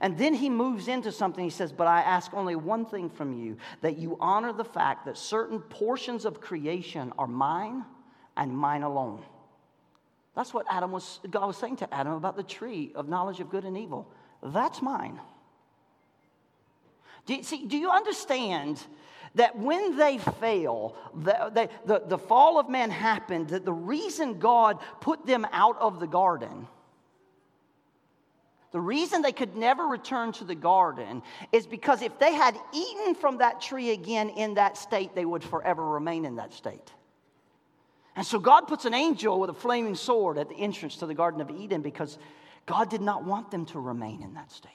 And 0.00 0.16
then 0.18 0.34
he 0.34 0.50
moves 0.50 0.88
into 0.88 1.12
something. 1.12 1.44
He 1.44 1.50
says, 1.50 1.72
But 1.72 1.86
I 1.86 2.00
ask 2.00 2.32
only 2.34 2.56
one 2.56 2.84
thing 2.86 3.10
from 3.10 3.32
you 3.32 3.56
that 3.80 3.98
you 3.98 4.16
honor 4.20 4.52
the 4.52 4.64
fact 4.64 5.04
that 5.06 5.16
certain 5.16 5.60
portions 5.60 6.24
of 6.24 6.40
creation 6.40 7.12
are 7.18 7.26
mine 7.26 7.84
and 8.36 8.56
mine 8.56 8.82
alone. 8.82 9.22
That's 10.38 10.54
what 10.54 10.66
Adam 10.70 10.92
was, 10.92 11.18
God 11.28 11.48
was 11.48 11.56
saying 11.56 11.78
to 11.78 11.92
Adam 11.92 12.12
about 12.12 12.36
the 12.36 12.44
tree 12.44 12.92
of 12.94 13.08
knowledge 13.08 13.40
of 13.40 13.50
good 13.50 13.64
and 13.64 13.76
evil. 13.76 14.08
That's 14.40 14.80
mine. 14.80 15.18
Do 17.26 17.34
you, 17.34 17.42
see, 17.42 17.66
do 17.66 17.76
you 17.76 17.90
understand 17.90 18.80
that 19.34 19.58
when 19.58 19.96
they 19.96 20.18
fail, 20.18 20.94
the, 21.12 21.50
the, 21.52 21.68
the, 21.86 22.02
the 22.06 22.18
fall 22.18 22.60
of 22.60 22.68
man 22.68 22.88
happened, 22.88 23.48
that 23.48 23.64
the 23.64 23.72
reason 23.72 24.38
God 24.38 24.78
put 25.00 25.26
them 25.26 25.44
out 25.50 25.76
of 25.80 25.98
the 25.98 26.06
garden, 26.06 26.68
the 28.70 28.80
reason 28.80 29.22
they 29.22 29.32
could 29.32 29.56
never 29.56 29.88
return 29.88 30.30
to 30.34 30.44
the 30.44 30.54
garden 30.54 31.20
is 31.50 31.66
because 31.66 32.00
if 32.00 32.16
they 32.20 32.32
had 32.32 32.56
eaten 32.72 33.16
from 33.16 33.38
that 33.38 33.60
tree 33.60 33.90
again 33.90 34.28
in 34.28 34.54
that 34.54 34.76
state, 34.76 35.16
they 35.16 35.24
would 35.24 35.42
forever 35.42 35.84
remain 35.84 36.24
in 36.24 36.36
that 36.36 36.52
state. 36.52 36.92
And 38.18 38.26
so 38.26 38.40
God 38.40 38.62
puts 38.62 38.84
an 38.84 38.94
angel 38.94 39.38
with 39.38 39.48
a 39.48 39.54
flaming 39.54 39.94
sword 39.94 40.38
at 40.38 40.48
the 40.48 40.56
entrance 40.56 40.96
to 40.96 41.06
the 41.06 41.14
Garden 41.14 41.40
of 41.40 41.52
Eden 41.52 41.82
because 41.82 42.18
God 42.66 42.90
did 42.90 43.00
not 43.00 43.22
want 43.22 43.52
them 43.52 43.64
to 43.66 43.78
remain 43.78 44.24
in 44.24 44.34
that 44.34 44.50
state. 44.50 44.72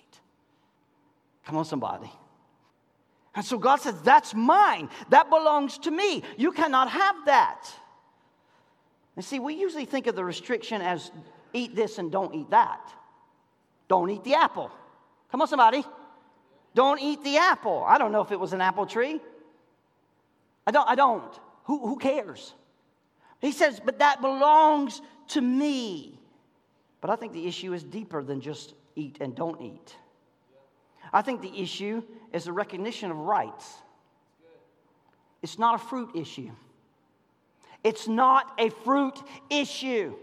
Come 1.45 1.57
on, 1.57 1.65
somebody. 1.65 2.09
And 3.35 3.43
so 3.43 3.57
God 3.57 3.81
says, 3.81 4.01
That's 4.01 4.33
mine. 4.33 4.88
That 5.09 5.29
belongs 5.29 5.77
to 5.79 5.91
me. 5.91 6.23
You 6.38 6.53
cannot 6.53 6.89
have 6.89 7.15
that. 7.25 7.69
And 9.17 9.25
see, 9.25 9.39
we 9.39 9.55
usually 9.55 9.83
think 9.83 10.07
of 10.07 10.15
the 10.15 10.23
restriction 10.23 10.81
as 10.81 11.12
eat 11.51 11.75
this 11.75 11.97
and 11.97 12.09
don't 12.09 12.33
eat 12.33 12.50
that. 12.51 12.93
Don't 13.89 14.09
eat 14.09 14.23
the 14.23 14.35
apple. 14.35 14.71
Come 15.31 15.41
on, 15.41 15.50
somebody. 15.50 15.83
Don't 16.75 17.01
eat 17.01 17.21
the 17.25 17.35
apple. 17.35 17.83
I 17.85 17.97
don't 17.97 18.13
know 18.13 18.21
if 18.21 18.31
it 18.31 18.39
was 18.39 18.53
an 18.53 18.62
apple 18.62 18.85
tree. 18.85 19.19
I 20.65 20.71
don't. 20.71 20.88
I 20.88 20.95
don't. 20.95 21.38
Who, 21.65 21.85
who 21.85 21.97
cares? 21.97 22.53
He 23.43 23.51
says, 23.51 23.81
but 23.83 24.00
that 24.00 24.21
belongs 24.21 25.01
to 25.27 25.41
me. 25.41 26.17
But 27.01 27.09
I 27.09 27.17
think 27.17 27.33
the 27.33 27.45
issue 27.45 27.73
is 27.73 27.83
deeper 27.83 28.23
than 28.23 28.39
just 28.39 28.73
eat 28.95 29.17
and 29.19 29.35
don't 29.35 29.62
eat. 29.62 29.97
I 31.12 31.21
think 31.21 31.41
the 31.41 31.62
issue 31.62 32.03
is 32.31 32.45
the 32.45 32.53
recognition 32.53 33.12
of 33.12 33.17
rights. 33.17 33.73
It's 35.41 35.59
not 35.59 35.75
a 35.75 35.77
fruit 35.77 36.12
issue. 36.15 36.51
It's 37.83 38.07
not 38.07 38.53
a 38.57 38.69
fruit 38.69 39.21
issue. 39.50 40.15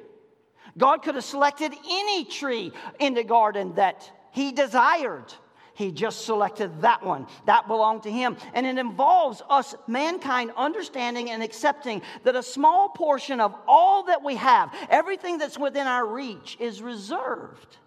God 0.79 1.03
could 1.03 1.15
have 1.15 1.25
selected 1.25 1.75
any 1.87 2.25
tree 2.25 2.73
in 2.99 3.13
the 3.13 3.23
garden 3.23 3.75
that 3.75 4.11
he 4.33 4.51
desired. 4.51 5.35
He 5.81 5.91
just 5.91 6.27
selected 6.27 6.83
that 6.83 7.03
one. 7.03 7.27
That 7.47 7.67
belonged 7.67 8.03
to 8.03 8.11
him. 8.11 8.37
And 8.53 8.67
it 8.67 8.77
involves 8.77 9.41
us, 9.49 9.75
mankind, 9.87 10.51
understanding 10.55 11.31
and 11.31 11.43
accepting 11.43 12.03
that 12.25 12.37
a 12.37 12.43
small 12.43 12.91
portion 12.91 13.41
of 13.41 13.55
all 13.67 14.03
that 14.03 14.23
we 14.23 14.35
have, 14.35 14.75
everything 14.91 15.39
that's 15.39 15.59
within 15.59 15.87
our 15.87 16.05
reach, 16.05 16.59
is 16.61 16.83
reserved. 16.83 17.79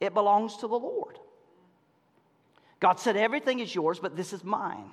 It 0.00 0.14
belongs 0.14 0.56
to 0.56 0.66
the 0.66 0.74
Lord. 0.74 1.16
God 2.80 2.98
said, 2.98 3.16
Everything 3.16 3.60
is 3.60 3.72
yours, 3.72 4.00
but 4.00 4.16
this 4.16 4.32
is 4.32 4.42
mine. 4.42 4.90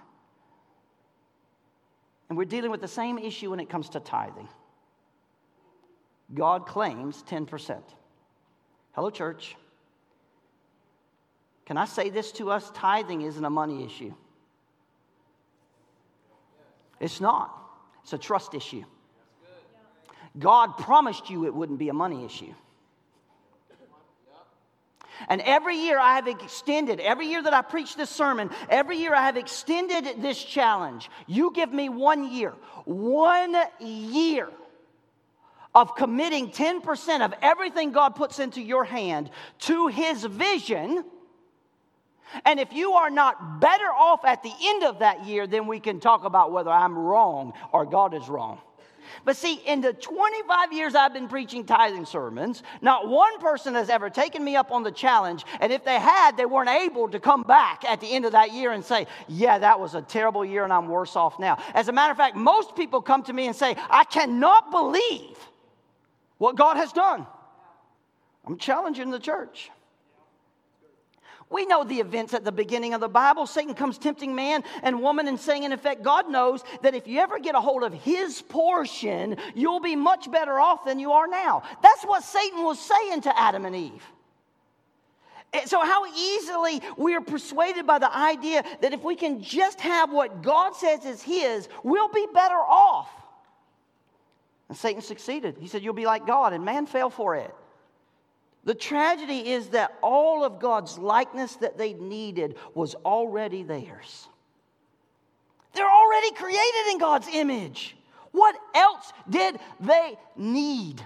And 2.30 2.38
we're 2.38 2.46
dealing 2.46 2.70
with 2.70 2.82
the 2.82 2.88
same 2.88 3.18
issue 3.18 3.50
when 3.50 3.60
it 3.60 3.72
comes 3.72 3.90
to 3.90 4.00
tithing. 4.00 4.50
God 6.32 6.68
claims 6.68 7.24
10%. 7.28 7.82
Hello, 8.92 9.10
church. 9.10 9.56
Can 11.66 11.78
I 11.78 11.86
say 11.86 12.10
this 12.10 12.32
to 12.34 12.52
us? 12.52 12.72
Tithing 12.74 13.22
isn't 13.22 13.44
a 13.44 13.50
money 13.50 13.84
issue. 13.84 14.14
It's 17.00 17.20
not, 17.20 17.54
it's 18.04 18.14
a 18.14 18.18
trust 18.18 18.54
issue. 18.54 18.84
God 20.38 20.78
promised 20.78 21.30
you 21.30 21.46
it 21.46 21.54
wouldn't 21.54 21.80
be 21.80 21.90
a 21.90 21.94
money 21.94 22.26
issue. 22.26 22.54
And 25.30 25.42
every 25.42 25.78
year 25.78 25.98
I 25.98 26.16
have 26.16 26.28
extended, 26.28 27.00
every 27.00 27.28
year 27.28 27.42
that 27.42 27.54
I 27.54 27.62
preach 27.62 27.96
this 27.96 28.10
sermon, 28.10 28.50
every 28.70 28.98
year 28.98 29.16
I 29.16 29.22
have 29.22 29.38
extended 29.38 30.22
this 30.22 30.44
challenge. 30.44 31.10
You 31.26 31.52
give 31.54 31.72
me 31.72 31.90
one 31.90 32.32
year, 32.32 32.54
one 32.84 33.56
year 33.80 34.50
of 35.74 35.96
committing 35.96 36.50
10% 36.50 37.24
of 37.24 37.34
everything 37.42 37.92
God 37.92 38.16
puts 38.16 38.40
into 38.40 38.62
your 38.62 38.84
hand 38.84 39.30
to 39.60 39.88
His 39.88 40.24
vision. 40.26 41.04
And 42.44 42.60
if 42.60 42.74
you 42.74 42.94
are 42.94 43.10
not 43.10 43.62
better 43.62 43.86
off 43.86 44.25
at 44.25 44.44
the 44.44 44.53
end 44.62 44.84
of 44.84 45.00
that 45.00 45.25
year, 45.25 45.48
then 45.48 45.67
we 45.67 45.79
can 45.79 46.00
talk 46.00 46.24
about 46.24 46.51
whether 46.51 46.72
I'm 46.72 46.98
wrong 46.98 47.53
or 47.72 47.86
God 47.86 48.13
is 48.13 48.27
wrong. 48.27 48.60
But 49.24 49.38
see, 49.38 49.55
in 49.65 49.82
the 49.82 49.94
25 49.94 50.74
years 50.74 50.96
I've 50.96 51.13
been 51.13 51.27
preaching 51.27 51.65
tithing 51.65 52.05
sermons, 52.05 52.63
not 52.82 53.08
one 53.08 53.39
person 53.39 53.75
has 53.75 53.89
ever 53.89 54.10
taken 54.10 54.44
me 54.44 54.55
up 54.55 54.72
on 54.72 54.84
the 54.84 54.91
challenge. 54.91 55.46
And 55.60 55.72
if 55.72 55.84
they 55.84 56.00
had, 56.00 56.38
they 56.38 56.46
weren't 56.46 56.70
able 56.70 57.10
to 57.10 57.20
come 57.20 57.44
back 57.44 57.84
at 57.86 58.01
the 58.01 58.08
end 58.08 58.25
of 58.25 58.34
that 58.34 58.51
year 58.51 58.72
and 58.72 58.84
say, 58.84 59.08
Yeah, 59.27 59.58
that 59.60 59.79
was 59.79 59.96
a 59.96 60.01
terrible 60.01 60.44
year 60.44 60.63
and 60.63 60.74
I'm 60.74 60.88
worse 60.88 61.15
off 61.15 61.39
now. 61.39 61.58
As 61.74 61.88
a 61.88 61.91
matter 61.91 62.12
of 62.12 62.17
fact, 62.17 62.36
most 62.36 62.75
people 62.75 63.01
come 63.01 63.24
to 63.24 63.34
me 63.34 63.48
and 63.48 63.55
say, 63.55 63.75
I 63.89 64.03
cannot 64.03 64.72
believe 64.72 65.38
what 66.38 66.55
God 66.55 66.77
has 66.77 66.91
done. 66.91 67.25
I'm 68.46 68.58
challenging 68.58 69.10
the 69.10 69.20
church. 69.20 69.72
We 71.50 71.66
know 71.66 71.84
the 71.84 72.00
events 72.00 72.34
at 72.34 72.44
the 72.44 72.52
beginning 72.52 72.94
of 72.94 73.02
the 73.02 73.08
Bible. 73.08 73.46
Satan 73.46 73.75
comes 73.75 73.98
tempting 73.98 74.34
man 74.34 74.64
and 74.82 75.02
woman 75.02 75.28
and 75.28 75.40
saying, 75.40 75.64
in 75.64 75.72
effect, 75.72 76.02
God 76.02 76.30
knows 76.30 76.64
that 76.82 76.96
if 76.96 77.08
you 77.08 77.20
ever 77.20 77.40
get 77.40 77.54
a 77.54 77.62
hold 77.62 77.84
of 77.84 77.94
his 77.94 78.42
portion, 78.42 79.38
you'll 79.54 79.80
be 79.80 79.96
much 79.96 80.32
better 80.32 80.60
off 80.60 80.86
than 80.86 81.00
you 81.00 81.12
are 81.12 81.28
now. 81.28 81.62
That's 81.84 82.04
what 82.04 82.24
Satan 82.24 82.64
was 82.64 82.80
saying 82.80 83.22
to 83.22 83.40
Adam 83.40 83.66
and 83.66 83.75
Eve. 83.75 84.04
So, 85.68 85.80
how 85.80 86.06
easily 86.08 86.82
we 86.98 87.16
are 87.16 87.22
persuaded 87.22 87.88
by 87.88 88.00
the 88.00 88.14
idea 88.14 88.64
that 88.82 88.92
if 88.92 89.04
we 89.04 89.16
can 89.16 89.42
just 89.42 89.80
have 89.80 90.12
what 90.12 90.42
God 90.42 90.75
says 90.75 91.06
is 91.06 91.22
His, 91.22 91.70
we'll 91.82 92.10
be 92.10 92.28
better 92.34 92.56
off. 92.56 93.10
And 94.68 94.78
Satan 94.78 95.02
succeeded. 95.02 95.56
He 95.60 95.68
said, 95.68 95.82
You'll 95.82 95.94
be 95.94 96.06
like 96.06 96.28
God, 96.28 96.52
and 96.52 96.66
man 96.66 96.88
fell 96.88 97.10
for 97.10 97.36
it. 97.36 97.56
The 98.66 98.74
tragedy 98.74 99.52
is 99.52 99.70
that 99.70 99.98
all 100.02 100.44
of 100.44 100.60
God's 100.60 100.98
likeness 100.98 101.56
that 101.58 101.78
they 101.78 101.94
needed 101.94 102.56
was 102.74 102.96
already 103.06 103.64
theirs. 103.64 104.28
They're 105.74 105.90
already 105.90 106.32
created 106.32 106.92
in 106.92 106.98
God's 106.98 107.28
image. 107.32 107.96
What 108.32 108.56
else 108.74 109.14
did 109.30 109.60
they 109.80 110.18
need? 110.36 111.02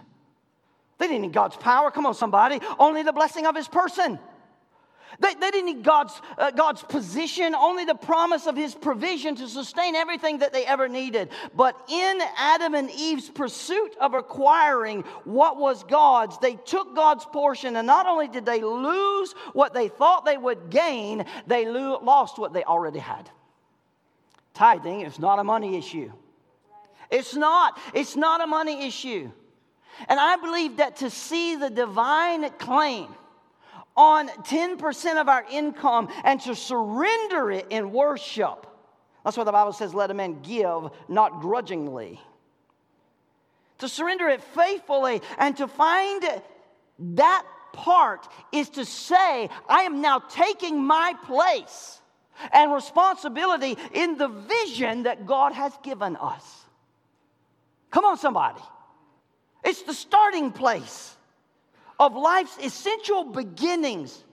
They 0.98 1.08
didn't 1.08 1.22
need 1.22 1.34
God's 1.34 1.58
power. 1.58 1.92
Come 1.92 2.06
on, 2.06 2.14
somebody. 2.14 2.60
Only 2.78 3.04
the 3.04 3.14
blessing 3.14 3.46
of 3.46 3.56
his 3.56 3.68
person. 3.68 4.20
They, 5.18 5.34
they 5.34 5.52
didn't 5.52 5.66
need 5.66 5.84
God's, 5.84 6.22
uh, 6.38 6.52
God's 6.52 6.84
position, 6.84 7.56
only 7.56 7.84
the 7.84 7.96
promise 7.96 8.46
of 8.46 8.56
His 8.56 8.76
provision 8.76 9.36
to 9.38 9.48
sustain 9.48 9.96
everything 9.96 10.40
that 10.40 10.54
they 10.54 10.66
ever 10.66 10.88
needed. 10.88 11.30
But 11.56 11.76
in 11.90 12.20
Adam 12.38 12.76
and 12.76 12.92
Eve's 12.92 13.30
pursuit 13.30 13.96
of 14.00 14.14
acquiring 14.14 15.02
what 15.24 15.58
was 15.58 15.84
God's, 15.84 16.38
they 16.38 16.56
took 16.56 16.96
God's 16.96 17.26
portion, 17.26 17.76
and 17.76 17.88
not 17.88 18.06
only 18.06 18.28
did 18.28 18.46
they 18.46 18.62
lose 18.62 19.34
what 19.54 19.74
they 19.74 19.88
thought 19.88 20.26
they 20.26 20.38
would 20.38 20.70
gain, 20.70 21.26
they 21.48 21.66
lo- 21.66 22.00
lost 22.04 22.38
what 22.38 22.54
they 22.54 22.64
already 22.64 23.00
had. 23.00 23.30
Tithing 24.54 25.02
is 25.02 25.18
not 25.18 25.40
a 25.40 25.44
money 25.44 25.78
issue. 25.78 26.12
It's 27.10 27.36
not. 27.36 27.80
It's 27.94 28.16
not 28.16 28.42
a 28.42 28.48
money 28.48 28.86
issue. 28.86 29.32
And 30.08 30.20
I 30.20 30.36
believe 30.38 30.78
that 30.78 30.98
to 30.98 31.10
see 31.10 31.56
the 31.56 31.70
divine 31.70 32.50
claim 32.52 33.08
on 34.00 34.30
10% 34.30 35.20
of 35.20 35.28
our 35.28 35.46
income 35.52 36.08
and 36.24 36.40
to 36.40 36.56
surrender 36.56 37.52
it 37.52 37.68
in 37.70 37.92
worship. 37.92 38.66
That's 39.26 39.36
why 39.36 39.44
the 39.44 39.52
Bible 39.52 39.74
says, 39.74 39.94
let 39.94 40.10
a 40.10 40.14
man 40.14 40.42
give, 40.42 40.90
not 41.10 41.42
grudgingly. 41.42 42.18
To 43.80 43.90
surrender 43.90 44.30
it 44.30 44.42
faithfully 44.42 45.22
and 45.38 45.58
to 45.58 45.68
find 45.68 46.24
that 47.00 47.46
part 47.74 48.26
is 48.54 48.70
to 48.72 48.86
say, 48.86 49.50
I 49.68 49.82
am 49.82 50.00
now 50.00 50.20
taking 50.20 50.82
my 50.82 51.14
place 51.26 52.02
and 52.54 52.72
responsibility 52.72 53.78
in 53.94 54.18
the 54.18 54.30
vision 54.30 55.04
that 55.04 55.26
God 55.26 55.52
has 55.52 55.74
given 55.84 56.16
us. 56.16 56.64
Come 57.92 58.06
on, 58.06 58.18
somebody. 58.18 58.62
It's 59.66 59.82
the 59.82 59.94
starting 59.94 60.54
place 60.54 61.18
of 62.00 62.16
life's 62.16 62.58
essential 62.58 63.26
beginnings. 63.26 64.24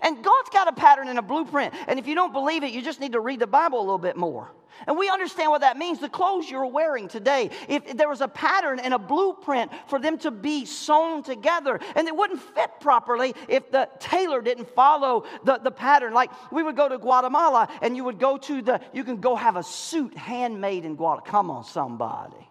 And 0.00 0.22
God's 0.22 0.50
got 0.50 0.68
a 0.68 0.72
pattern 0.72 1.08
and 1.08 1.18
a 1.18 1.22
blueprint. 1.22 1.74
And 1.86 1.98
if 1.98 2.06
you 2.06 2.14
don't 2.14 2.32
believe 2.32 2.62
it, 2.62 2.72
you 2.72 2.82
just 2.82 3.00
need 3.00 3.12
to 3.12 3.20
read 3.20 3.40
the 3.40 3.46
Bible 3.46 3.78
a 3.78 3.82
little 3.82 3.98
bit 3.98 4.16
more. 4.16 4.50
And 4.86 4.96
we 4.96 5.08
understand 5.08 5.50
what 5.50 5.62
that 5.62 5.76
means. 5.76 5.98
The 5.98 6.08
clothes 6.08 6.48
you're 6.48 6.66
wearing 6.66 7.08
today, 7.08 7.50
if 7.68 7.96
there 7.96 8.08
was 8.08 8.20
a 8.20 8.28
pattern 8.28 8.78
and 8.78 8.94
a 8.94 8.98
blueprint 8.98 9.72
for 9.88 9.98
them 9.98 10.18
to 10.18 10.30
be 10.30 10.66
sewn 10.66 11.24
together, 11.24 11.80
and 11.96 12.06
it 12.06 12.14
wouldn't 12.14 12.40
fit 12.40 12.70
properly 12.80 13.34
if 13.48 13.72
the 13.72 13.88
tailor 13.98 14.40
didn't 14.40 14.68
follow 14.74 15.24
the, 15.44 15.58
the 15.58 15.72
pattern. 15.72 16.14
Like 16.14 16.30
we 16.52 16.62
would 16.62 16.76
go 16.76 16.88
to 16.88 16.98
Guatemala 16.98 17.68
and 17.82 17.96
you 17.96 18.04
would 18.04 18.20
go 18.20 18.36
to 18.36 18.62
the, 18.62 18.80
you 18.92 19.02
can 19.02 19.16
go 19.16 19.34
have 19.34 19.56
a 19.56 19.64
suit 19.64 20.16
handmade 20.16 20.84
in 20.84 20.94
Guatemala. 20.94 21.28
Come 21.28 21.50
on, 21.50 21.64
somebody. 21.64 22.48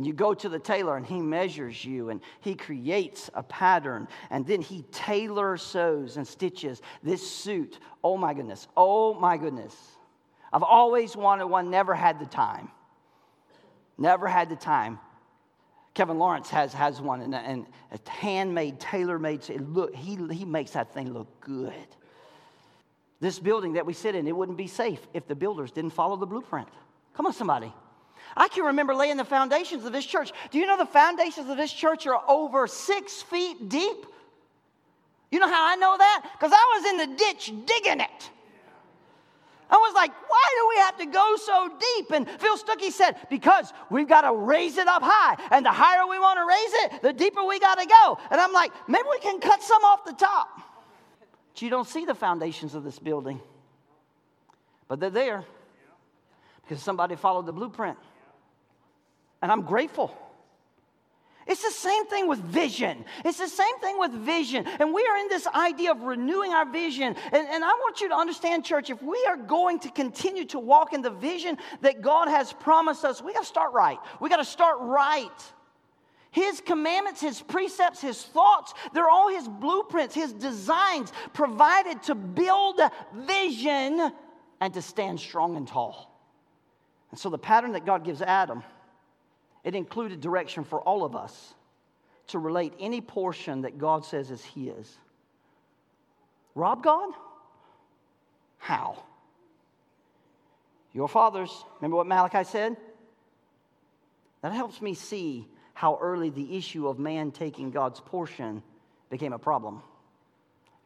And 0.00 0.06
you 0.06 0.14
go 0.14 0.32
to 0.32 0.48
the 0.48 0.58
tailor 0.58 0.96
and 0.96 1.04
he 1.04 1.20
measures 1.20 1.84
you 1.84 2.08
and 2.08 2.22
he 2.40 2.54
creates 2.54 3.28
a 3.34 3.42
pattern 3.42 4.08
and 4.30 4.46
then 4.46 4.62
he 4.62 4.80
tailor 4.92 5.58
sews 5.58 6.16
and 6.16 6.26
stitches 6.26 6.80
this 7.02 7.30
suit. 7.30 7.78
Oh 8.02 8.16
my 8.16 8.32
goodness. 8.32 8.66
Oh 8.78 9.12
my 9.12 9.36
goodness. 9.36 9.76
I've 10.54 10.62
always 10.62 11.14
wanted 11.14 11.48
one, 11.48 11.68
never 11.68 11.92
had 11.92 12.18
the 12.18 12.24
time. 12.24 12.70
Never 13.98 14.26
had 14.26 14.48
the 14.48 14.56
time. 14.56 14.98
Kevin 15.92 16.18
Lawrence 16.18 16.48
has, 16.48 16.72
has 16.72 16.98
one 16.98 17.20
and, 17.20 17.34
and 17.34 17.66
a 17.92 18.10
handmade, 18.10 18.80
tailor 18.80 19.18
made. 19.18 19.46
Look, 19.50 19.94
he, 19.94 20.16
he 20.32 20.46
makes 20.46 20.70
that 20.70 20.94
thing 20.94 21.12
look 21.12 21.28
good. 21.42 21.74
This 23.20 23.38
building 23.38 23.74
that 23.74 23.84
we 23.84 23.92
sit 23.92 24.14
in, 24.14 24.26
it 24.26 24.34
wouldn't 24.34 24.56
be 24.56 24.66
safe 24.66 25.06
if 25.12 25.28
the 25.28 25.34
builders 25.34 25.72
didn't 25.72 25.90
follow 25.90 26.16
the 26.16 26.24
blueprint. 26.24 26.68
Come 27.12 27.26
on, 27.26 27.34
somebody. 27.34 27.70
I 28.36 28.48
can 28.48 28.64
remember 28.64 28.94
laying 28.94 29.16
the 29.16 29.24
foundations 29.24 29.84
of 29.84 29.92
this 29.92 30.06
church. 30.06 30.32
Do 30.50 30.58
you 30.58 30.66
know 30.66 30.76
the 30.76 30.86
foundations 30.86 31.48
of 31.48 31.56
this 31.56 31.72
church 31.72 32.06
are 32.06 32.20
over 32.28 32.66
six 32.66 33.22
feet 33.22 33.68
deep? 33.68 34.06
You 35.30 35.38
know 35.38 35.48
how 35.48 35.68
I 35.68 35.76
know 35.76 35.96
that? 35.96 36.30
Because 36.32 36.52
I 36.52 36.78
was 36.78 36.90
in 36.90 36.96
the 37.10 37.16
ditch 37.16 37.52
digging 37.66 38.00
it. 38.00 38.30
I 39.70 39.76
was 39.76 39.94
like, 39.94 40.10
why 40.28 40.42
do 40.56 40.68
we 40.68 40.76
have 40.78 40.96
to 40.98 41.06
go 41.06 41.36
so 41.36 41.70
deep? 41.78 42.10
And 42.10 42.28
Phil 42.40 42.58
Stuckey 42.58 42.90
said, 42.90 43.14
because 43.30 43.72
we've 43.88 44.08
got 44.08 44.22
to 44.22 44.32
raise 44.32 44.76
it 44.78 44.88
up 44.88 45.02
high. 45.04 45.36
And 45.52 45.64
the 45.64 45.70
higher 45.70 46.08
we 46.08 46.18
want 46.18 46.38
to 46.38 46.46
raise 46.46 46.84
it, 46.84 47.02
the 47.02 47.12
deeper 47.12 47.44
we 47.44 47.60
got 47.60 47.78
to 47.78 47.86
go. 47.86 48.18
And 48.32 48.40
I'm 48.40 48.52
like, 48.52 48.72
maybe 48.88 49.06
we 49.08 49.20
can 49.20 49.38
cut 49.38 49.62
some 49.62 49.84
off 49.84 50.04
the 50.04 50.12
top. 50.12 50.48
But 51.52 51.62
you 51.62 51.70
don't 51.70 51.86
see 51.86 52.04
the 52.04 52.16
foundations 52.16 52.74
of 52.74 52.82
this 52.82 52.98
building. 52.98 53.40
But 54.88 54.98
they're 54.98 55.10
there 55.10 55.44
because 56.62 56.82
somebody 56.82 57.14
followed 57.14 57.46
the 57.46 57.52
blueprint 57.52 57.96
and 59.42 59.50
I'm 59.50 59.62
grateful. 59.62 60.16
It's 61.46 61.62
the 61.62 61.70
same 61.70 62.06
thing 62.06 62.28
with 62.28 62.38
vision. 62.38 63.04
It's 63.24 63.38
the 63.38 63.48
same 63.48 63.76
thing 63.80 63.98
with 63.98 64.12
vision. 64.12 64.66
And 64.66 64.94
we 64.94 65.04
are 65.04 65.16
in 65.16 65.28
this 65.28 65.46
idea 65.48 65.90
of 65.90 66.02
renewing 66.02 66.52
our 66.52 66.70
vision. 66.70 67.16
And, 67.32 67.48
and, 67.48 67.64
I 67.64 67.68
want 67.68 68.00
you 68.00 68.08
to 68.10 68.14
understand, 68.14 68.64
church, 68.64 68.88
if 68.88 69.02
we 69.02 69.24
are 69.26 69.36
going 69.36 69.80
to 69.80 69.90
continue 69.90 70.44
to 70.46 70.60
walk 70.60 70.92
in 70.92 71.02
the 71.02 71.10
vision 71.10 71.58
that 71.80 72.02
God 72.02 72.28
has 72.28 72.52
promised 72.52 73.04
us, 73.04 73.20
we 73.20 73.32
got 73.32 73.40
to 73.40 73.46
start 73.46 73.72
right. 73.72 73.98
We 74.20 74.28
got 74.28 74.36
to 74.36 74.44
start 74.44 74.76
right. 74.80 75.52
His 76.30 76.60
commandments, 76.60 77.20
His 77.20 77.42
precepts, 77.42 78.00
His 78.00 78.22
thoughts, 78.22 78.72
they're 78.92 79.10
all 79.10 79.28
His 79.28 79.48
blueprints, 79.48 80.14
His 80.14 80.32
designs 80.32 81.12
provided 81.32 82.02
to 82.04 82.14
build 82.14 82.80
vision 83.26 84.12
and 84.60 84.74
to 84.74 84.82
stand 84.82 85.18
strong 85.18 85.56
and 85.56 85.66
tall. 85.66 86.14
And 87.10 87.18
so 87.18 87.28
the 87.28 87.38
pattern 87.38 87.72
that 87.72 87.84
God 87.84 88.04
gives 88.04 88.22
Adam 88.22 88.62
it 89.64 89.74
included 89.74 90.20
direction 90.20 90.64
for 90.64 90.80
all 90.80 91.04
of 91.04 91.14
us 91.14 91.54
to 92.28 92.38
relate 92.38 92.72
any 92.78 93.00
portion 93.00 93.62
that 93.62 93.78
God 93.78 94.04
says 94.04 94.30
is 94.30 94.44
His. 94.44 94.96
Rob 96.54 96.82
God? 96.82 97.12
How? 98.58 99.02
Your 100.92 101.08
fathers, 101.08 101.64
remember 101.80 101.96
what 101.96 102.06
Malachi 102.06 102.44
said? 102.44 102.76
That 104.42 104.52
helps 104.52 104.80
me 104.80 104.94
see 104.94 105.46
how 105.74 105.98
early 106.00 106.30
the 106.30 106.56
issue 106.56 106.88
of 106.88 106.98
man 106.98 107.30
taking 107.30 107.70
God's 107.70 108.00
portion 108.00 108.62
became 109.08 109.32
a 109.32 109.38
problem. 109.38 109.82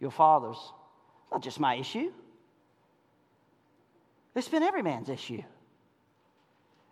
Your 0.00 0.10
fathers, 0.10 0.56
not 1.30 1.42
just 1.42 1.60
my 1.60 1.76
issue, 1.76 2.12
it's 4.34 4.48
been 4.48 4.62
every 4.62 4.82
man's 4.82 5.08
issue. 5.08 5.42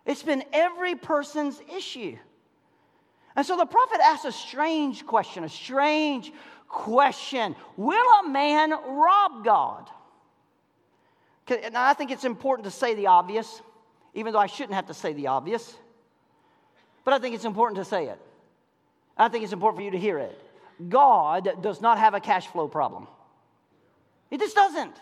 It's 0.05 0.23
been 0.23 0.43
every 0.51 0.95
person's 0.95 1.61
issue. 1.75 2.17
And 3.35 3.45
so 3.45 3.57
the 3.57 3.65
prophet 3.65 3.99
asks 4.03 4.25
a 4.25 4.31
strange 4.31 5.05
question, 5.05 5.43
a 5.43 5.49
strange 5.49 6.31
question 6.67 7.55
Will 7.77 8.19
a 8.19 8.27
man 8.27 8.71
rob 8.71 9.43
God? 9.43 9.89
Now, 11.49 11.85
I 11.85 11.93
think 11.93 12.11
it's 12.11 12.23
important 12.23 12.65
to 12.65 12.71
say 12.71 12.95
the 12.95 13.07
obvious, 13.07 13.61
even 14.13 14.33
though 14.33 14.39
I 14.39 14.47
shouldn't 14.47 14.73
have 14.73 14.87
to 14.87 14.93
say 14.93 15.13
the 15.13 15.27
obvious. 15.27 15.75
But 17.03 17.13
I 17.13 17.19
think 17.19 17.35
it's 17.35 17.45
important 17.45 17.77
to 17.79 17.85
say 17.85 18.07
it. 18.07 18.19
I 19.17 19.27
think 19.27 19.43
it's 19.43 19.53
important 19.53 19.79
for 19.79 19.83
you 19.83 19.91
to 19.91 19.99
hear 19.99 20.19
it. 20.19 20.39
God 20.89 21.61
does 21.61 21.81
not 21.81 21.97
have 21.97 22.13
a 22.13 22.19
cash 22.19 22.47
flow 22.47 22.67
problem, 22.67 23.07
He 24.29 24.37
just 24.37 24.55
doesn't. 24.55 24.95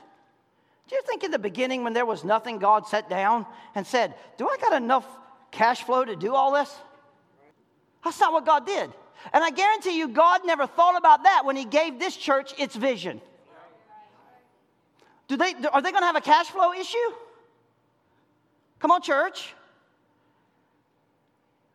Do 0.92 0.98
you 0.98 1.04
think 1.04 1.24
in 1.24 1.32
the 1.32 1.40
beginning 1.40 1.86
when 1.86 1.94
there 1.94 2.06
was 2.06 2.26
nothing, 2.26 2.60
God 2.60 2.86
sat 2.86 3.10
down 3.10 3.46
and 3.76 3.88
said, 3.88 4.14
Do 4.38 4.50
I 4.50 4.58
got 4.58 4.74
enough 4.74 5.08
cash 5.50 5.84
flow 5.84 6.04
to 6.04 6.18
do 6.18 6.36
all 6.36 6.52
this? 6.52 6.70
That's 8.04 8.20
not 8.20 8.34
what 8.34 8.46
God 8.46 8.66
did. 8.66 8.92
And 9.32 9.42
I 9.42 9.52
guarantee 9.52 9.98
you, 9.98 10.10
God 10.10 10.42
never 10.44 10.68
thought 10.68 10.98
about 10.98 11.24
that 11.24 11.44
when 11.46 11.56
He 11.56 11.64
gave 11.64 11.98
this 11.98 12.18
church 12.18 12.54
its 12.58 12.76
vision. 12.76 13.22
Do 15.30 15.38
they, 15.38 15.54
are 15.72 15.82
they 15.82 15.92
going 15.92 16.02
to 16.02 16.08
have 16.08 16.18
a 16.18 16.22
cash 16.22 16.48
flow 16.48 16.74
issue? 16.74 16.98
Come 18.80 18.92
on, 18.92 19.02
church. 19.02 19.54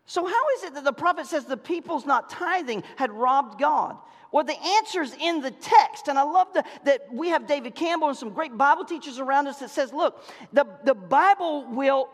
So, 0.06 0.24
how 0.24 0.44
is 0.56 0.62
it 0.64 0.74
that 0.74 0.84
the 0.84 0.92
prophet 0.92 1.26
says 1.26 1.44
the 1.44 1.56
people's 1.56 2.06
not 2.06 2.30
tithing 2.30 2.84
had 2.96 3.10
robbed 3.10 3.60
God? 3.60 3.96
Well, 4.32 4.44
the 4.44 4.60
answer's 4.60 5.12
in 5.14 5.40
the 5.40 5.50
text. 5.50 6.08
And 6.08 6.18
I 6.18 6.22
love 6.22 6.48
the, 6.52 6.64
that 6.84 7.12
we 7.12 7.28
have 7.28 7.46
David 7.46 7.74
Campbell 7.74 8.08
and 8.08 8.16
some 8.16 8.30
great 8.30 8.56
Bible 8.56 8.84
teachers 8.84 9.18
around 9.18 9.46
us 9.46 9.58
that 9.60 9.70
says, 9.70 9.92
look, 9.92 10.22
the, 10.52 10.66
the 10.84 10.94
Bible 10.94 11.66
will, 11.70 12.08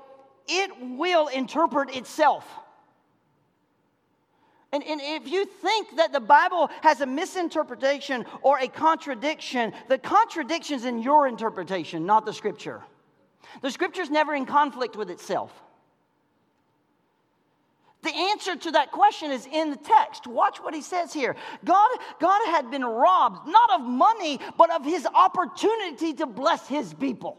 it 0.47 0.71
will 0.81 1.29
interpret 1.29 1.95
itself. 1.97 2.47
And, 4.73 4.83
and 4.85 5.01
if 5.03 5.29
you 5.29 5.45
think 5.45 5.97
that 5.97 6.13
the 6.13 6.21
Bible 6.21 6.71
has 6.83 7.03
a 7.03 7.07
misinterpretation 7.07 8.25
or 8.41 8.59
a 8.59 8.69
contradiction, 8.69 9.73
the 9.89 9.99
contradiction's 9.99 10.87
in 10.87 11.03
your 11.03 11.29
interpretation, 11.29 12.07
not 12.07 12.25
the 12.25 12.33
scripture. 12.33 12.83
The 13.61 13.71
scripture's 13.71 14.09
never 14.09 14.35
in 14.35 14.47
conflict 14.47 14.97
with 14.97 15.11
itself. 15.11 15.53
The 18.03 18.15
answer 18.15 18.57
to 18.57 18.73
that 18.73 18.91
question 18.91 19.31
is 19.31 19.47
in 19.47 19.71
the 19.71 19.77
text. 19.77 20.27
Watch 20.27 20.59
what 20.59 20.75
he 20.75 20.83
says 20.83 21.13
here. 21.13 21.37
God, 21.65 21.89
God 22.21 22.41
had 22.47 22.71
been 22.71 22.85
robbed, 22.85 23.49
not 23.49 23.81
of 23.81 23.83
money, 23.83 24.41
but 24.59 24.73
of 24.73 24.85
his 24.85 25.07
opportunity 25.07 26.13
to 26.15 26.27
bless 26.27 26.67
his 26.67 26.93
people. 26.95 27.39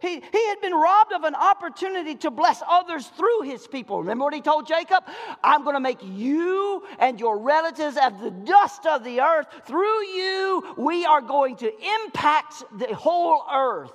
He, 0.00 0.20
he 0.20 0.48
had 0.48 0.60
been 0.60 0.74
robbed 0.74 1.12
of 1.12 1.24
an 1.24 1.34
opportunity 1.34 2.14
to 2.16 2.30
bless 2.30 2.62
others 2.68 3.06
through 3.08 3.42
his 3.42 3.66
people. 3.66 4.00
Remember 4.00 4.24
what 4.24 4.34
he 4.34 4.40
told 4.40 4.66
Jacob? 4.66 5.04
I'm 5.42 5.64
going 5.64 5.74
to 5.74 5.80
make 5.80 5.98
you 6.02 6.84
and 6.98 7.18
your 7.18 7.38
relatives 7.38 7.96
as 7.96 8.12
the 8.20 8.30
dust 8.30 8.86
of 8.86 9.04
the 9.04 9.20
earth. 9.20 9.46
Through 9.66 10.04
you, 10.06 10.74
we 10.76 11.06
are 11.06 11.22
going 11.22 11.56
to 11.56 11.72
impact 12.04 12.62
the 12.78 12.94
whole 12.94 13.42
earth. 13.52 13.92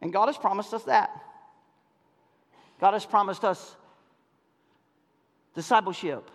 And 0.00 0.12
God 0.12 0.26
has 0.26 0.38
promised 0.38 0.72
us 0.72 0.84
that. 0.84 1.10
God 2.80 2.94
has 2.94 3.04
promised 3.04 3.44
us 3.44 3.76
discipleship. 5.60 6.30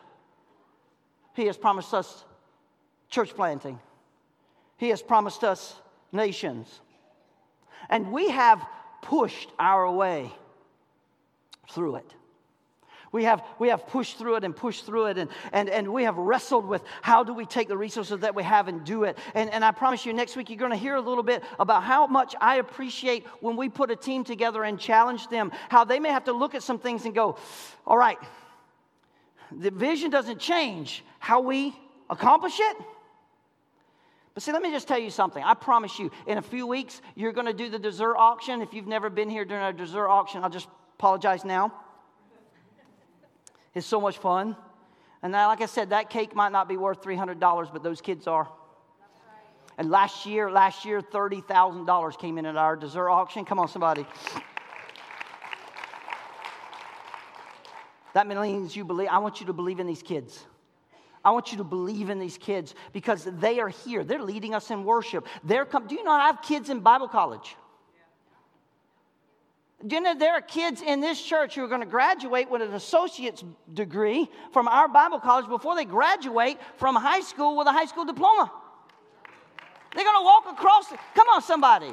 He 1.34 1.48
has 1.48 1.58
promised 1.58 1.96
us 1.96 2.24
church 3.10 3.34
planting. 3.34 3.80
He 4.78 4.90
has 4.90 5.02
promised 5.02 5.44
us 5.44 5.74
nations. 6.12 6.68
And 7.90 8.12
we 8.12 8.30
have 8.30 8.64
pushed 9.02 9.50
our 9.58 9.92
way 9.92 10.32
through 11.72 11.96
it. 11.96 12.14
We 13.12 13.24
have, 13.24 13.42
we 13.58 13.70
have 13.70 13.88
pushed 13.88 14.20
through 14.20 14.36
it 14.36 14.44
and 14.44 14.56
pushed 14.56 14.86
through 14.86 15.06
it, 15.06 15.18
and, 15.18 15.30
and, 15.54 15.70
and 15.70 15.88
we 15.92 16.04
have 16.04 16.18
wrestled 16.18 16.68
with 16.68 16.84
how 17.02 17.24
do 17.24 17.34
we 17.34 17.46
take 17.46 17.68
the 17.68 17.78
resources 17.78 18.20
that 18.20 18.36
we 18.36 18.44
have 18.44 18.68
and 18.68 18.84
do 18.84 19.06
it. 19.06 19.18
And, 19.34 19.50
and 19.50 19.64
I 19.64 19.72
promise 19.72 20.06
you, 20.06 20.14
next 20.14 20.36
week 20.36 20.50
you're 20.50 20.60
going 20.60 20.72
to 20.72 20.78
hear 20.78 20.96
a 20.96 21.02
little 21.02 21.24
bit 21.24 21.42
about 21.58 21.84
how 21.84 22.06
much 22.08 22.36
I 22.42 22.58
appreciate 22.58 23.26
when 23.40 23.56
we 23.56 23.70
put 23.70 23.90
a 23.90 23.96
team 23.96 24.24
together 24.24 24.64
and 24.66 24.78
challenge 24.78 25.30
them, 25.30 25.52
how 25.70 25.86
they 25.86 26.00
may 26.00 26.10
have 26.10 26.26
to 26.26 26.34
look 26.34 26.54
at 26.56 26.62
some 26.62 26.78
things 26.78 27.06
and 27.06 27.16
go, 27.16 27.38
all 27.88 27.98
right, 27.98 28.20
the 29.60 29.72
vision 29.72 30.10
doesn't 30.10 30.40
change, 30.40 31.04
how 31.20 31.42
we 31.42 31.76
accomplish 32.10 32.60
it. 32.60 32.78
But 34.34 34.44
see, 34.44 34.52
let 34.52 34.62
me 34.62 34.72
just 34.72 34.88
tell 34.88 35.00
you 35.00 35.10
something. 35.10 35.42
I 35.42 35.54
promise 35.54 35.98
you, 35.98 36.12
in 36.28 36.38
a 36.38 36.42
few 36.42 36.68
weeks, 36.68 37.02
you're 37.16 37.32
going 37.32 37.48
to 37.48 37.54
do 37.54 37.70
the 37.70 37.80
dessert 37.80 38.18
auction. 38.18 38.62
If 38.62 38.74
you've 38.74 38.88
never 38.88 39.10
been 39.10 39.30
here 39.30 39.46
during 39.46 39.64
a 39.64 39.72
dessert 39.72 40.10
auction, 40.10 40.44
I'll 40.44 40.50
just 40.50 40.68
apologize 40.98 41.46
now. 41.46 41.74
It's 43.74 43.88
so 43.88 44.02
much 44.02 44.18
fun. 44.18 44.56
And 45.24 45.32
now, 45.32 45.48
like 45.48 45.62
I 45.62 45.66
said, 45.66 45.90
that 45.90 46.10
cake 46.10 46.36
might 46.36 46.52
not 46.52 46.68
be 46.68 46.78
worth 46.78 47.02
$300, 47.02 47.72
but 47.72 47.82
those 47.82 48.02
kids 48.02 48.28
are. 48.28 48.50
And 49.78 49.90
last 49.90 50.26
year, 50.26 50.52
last 50.52 50.86
year, 50.86 51.02
$30,000 51.02 52.20
came 52.20 52.38
in 52.38 52.46
at 52.46 52.58
our 52.58 52.76
dessert 52.76 53.10
auction. 53.10 53.44
Come 53.44 53.60
on, 53.60 53.68
somebody. 53.68 54.06
That 58.16 58.28
means 58.28 58.74
you 58.74 58.86
believe. 58.86 59.10
I 59.12 59.18
want 59.18 59.42
you 59.42 59.48
to 59.48 59.54
believe 59.54 59.82
in 59.82 59.88
these 59.88 60.02
kids. 60.02 60.42
I 61.26 61.32
want 61.32 61.52
you 61.52 61.58
to 61.58 61.66
believe 61.66 62.10
in 62.10 62.18
these 62.18 62.38
kids 62.38 62.74
because 62.94 63.26
they 63.26 63.60
are 63.60 63.68
here. 63.68 64.06
They're 64.06 64.22
leading 64.22 64.56
us 64.56 64.72
in 64.72 64.86
worship. 64.86 65.28
They're 65.44 65.66
come, 65.66 65.86
do 65.86 65.96
you 65.96 66.04
know 66.06 66.12
I 66.12 66.28
have 66.28 66.42
kids 66.42 66.70
in 66.70 66.80
Bible 66.80 67.10
college? 67.10 67.58
Do 69.86 69.96
you 69.96 70.02
know 70.02 70.16
there 70.16 70.32
are 70.32 70.42
kids 70.42 70.82
in 70.82 71.02
this 71.02 71.22
church 71.22 71.56
who 71.56 71.64
are 71.66 71.68
going 71.68 71.82
to 71.82 71.88
graduate 71.88 72.50
with 72.50 72.62
an 72.62 72.74
associate's 72.74 73.44
degree 73.74 74.30
from 74.54 74.70
our 74.70 74.88
Bible 74.88 75.20
college 75.20 75.50
before 75.50 75.76
they 75.76 75.84
graduate 75.84 76.58
from 76.78 76.96
high 76.96 77.20
school 77.20 77.58
with 77.58 77.68
a 77.68 77.74
high 77.74 77.86
school 77.86 78.06
diploma? 78.06 78.50
They're 79.94 80.06
going 80.06 80.18
to 80.18 80.24
walk 80.24 80.46
across. 80.52 80.88
Come 81.16 81.28
on, 81.36 81.42
somebody. 81.42 81.92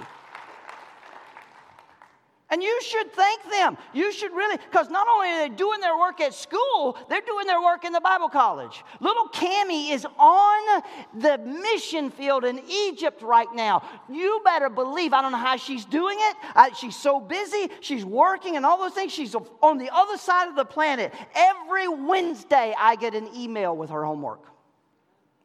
And 2.53 2.63
you 2.63 2.83
should 2.83 3.11
thank 3.15 3.51
them. 3.51 3.79
You 3.95 4.13
should 4.13 4.31
really, 4.33 4.59
because 4.59 4.91
not 4.91 5.09
only 5.09 5.29
are 5.29 5.49
they 5.49 5.55
doing 5.55 5.81
their 5.81 5.97
work 5.97 6.21
at 6.21 6.35
school, 6.35 6.99
they're 7.09 7.23
doing 7.23 7.47
their 7.47 7.63
work 7.63 7.87
in 7.87 7.95
the 7.95 8.01
Bible 8.01 8.29
college. 8.29 8.85
Little 9.01 9.27
Cami 9.29 9.91
is 9.91 10.05
on 10.19 10.83
the 11.15 11.39
mission 11.39 12.11
field 12.11 12.45
in 12.45 12.61
Egypt 12.69 13.23
right 13.23 13.49
now. 13.55 13.83
You 14.11 14.43
better 14.45 14.69
believe, 14.69 15.15
I 15.15 15.23
don't 15.23 15.33
know 15.33 15.39
how 15.39 15.57
she's 15.57 15.87
doing 15.87 16.19
it. 16.21 16.37
Uh, 16.55 16.75
she's 16.75 16.95
so 16.95 17.21
busy, 17.21 17.71
she's 17.81 18.05
working 18.05 18.57
and 18.57 18.67
all 18.67 18.77
those 18.77 18.93
things. 18.93 19.13
She's 19.13 19.35
on 19.35 19.79
the 19.79 19.89
other 19.91 20.19
side 20.19 20.49
of 20.49 20.55
the 20.55 20.67
planet. 20.67 21.15
Every 21.35 21.89
Wednesday, 21.89 22.75
I 22.79 22.97
get 22.97 23.15
an 23.15 23.31
email 23.35 23.75
with 23.75 23.89
her 23.89 24.05
homework. 24.05 24.45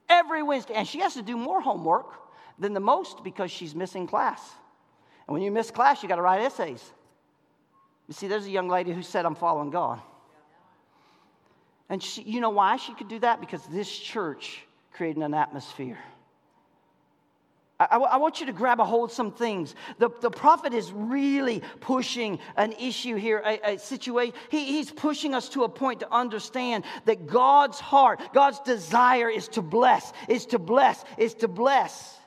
Every 0.10 0.43
Wednesday. 0.43 0.74
And 0.74 0.86
she 0.86 1.00
has 1.00 1.13
to 1.13 1.22
do 1.22 1.38
more 1.38 1.62
homework 1.62 2.20
than 2.60 2.74
the 2.74 2.82
most 2.82 3.24
because 3.24 3.50
she's 3.50 3.74
missing 3.74 4.08
class. 4.08 4.41
And 5.26 5.34
when 5.34 5.41
you 5.41 5.52
miss 5.52 5.72
class, 5.72 6.04
you 6.04 6.10
got 6.10 6.17
to 6.17 6.22
write 6.22 6.41
essays. 6.41 6.93
You 8.08 8.13
see, 8.13 8.28
there's 8.28 8.46
a 8.46 8.52
young 8.52 8.70
lady 8.70 8.93
who 8.93 9.02
said, 9.02 9.26
I'm 9.26 9.36
following 9.36 9.70
God. 9.70 10.00
And 11.89 12.02
she, 12.02 12.22
you 12.22 12.41
know 12.41 12.50
why 12.50 12.78
she 12.78 12.93
could 12.93 13.08
do 13.08 13.20
that? 13.20 13.39
Because 13.39 13.65
this 13.67 13.89
church 13.89 14.62
created 14.91 15.24
an 15.24 15.34
atmosphere. 15.34 16.00
I, 17.80 17.98
I, 17.98 18.17
want 18.17 18.39
you 18.39 18.48
to 18.48 18.54
grab 18.54 18.80
a 18.80 18.86
hold 18.86 19.12
of 19.12 19.15
some 19.15 19.32
things. 19.32 19.76
The, 20.00 20.10
the 20.22 20.32
prophet 20.32 20.74
is 20.74 20.91
really 20.91 21.62
pushing 21.80 22.39
an 22.56 22.72
issue 22.74 23.15
here, 23.15 23.41
a, 23.46 23.74
a 23.74 23.80
situation. 23.80 24.34
He, 24.50 24.65
he's 24.65 24.89
pushing 24.89 25.36
us 25.36 25.48
to 25.50 25.63
a 25.63 25.70
point 25.70 26.00
to 26.00 26.12
understand 26.12 26.86
that 27.06 27.28
God's 27.28 27.80
heart, 27.80 28.20
God's 28.34 28.60
desire 28.62 29.30
is 29.30 29.48
to 29.50 29.62
bless, 29.62 30.12
is 30.28 30.48
to 30.48 30.60
bless, 30.60 31.04
is 31.17 31.36
to 31.36 31.48
bless. 31.48 32.17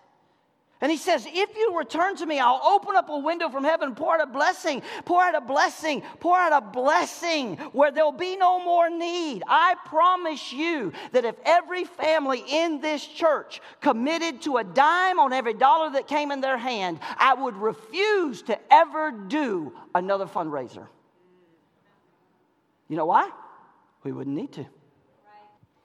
And 0.82 0.90
he 0.90 0.96
says, 0.96 1.26
If 1.26 1.56
you 1.56 1.76
return 1.76 2.16
to 2.16 2.26
me, 2.26 2.38
I'll 2.38 2.60
open 2.64 2.96
up 2.96 3.10
a 3.10 3.18
window 3.18 3.50
from 3.50 3.64
heaven, 3.64 3.94
pour 3.94 4.14
out 4.14 4.22
a 4.22 4.26
blessing, 4.26 4.82
pour 5.04 5.22
out 5.22 5.34
a 5.34 5.40
blessing, 5.40 6.02
pour 6.20 6.36
out 6.38 6.52
a 6.52 6.66
blessing 6.66 7.56
where 7.72 7.90
there'll 7.90 8.12
be 8.12 8.36
no 8.36 8.64
more 8.64 8.88
need. 8.88 9.42
I 9.46 9.74
promise 9.86 10.52
you 10.52 10.92
that 11.12 11.26
if 11.26 11.34
every 11.44 11.84
family 11.84 12.42
in 12.48 12.80
this 12.80 13.04
church 13.04 13.60
committed 13.82 14.40
to 14.42 14.56
a 14.56 14.64
dime 14.64 15.18
on 15.18 15.34
every 15.34 15.54
dollar 15.54 15.90
that 15.90 16.08
came 16.08 16.30
in 16.30 16.40
their 16.40 16.56
hand, 16.56 16.98
I 17.18 17.34
would 17.34 17.56
refuse 17.56 18.40
to 18.42 18.58
ever 18.72 19.10
do 19.10 19.74
another 19.94 20.24
fundraiser. 20.24 20.86
You 22.88 22.96
know 22.96 23.06
why? 23.06 23.30
We 24.02 24.12
wouldn't 24.12 24.34
need 24.34 24.52
to, 24.52 24.64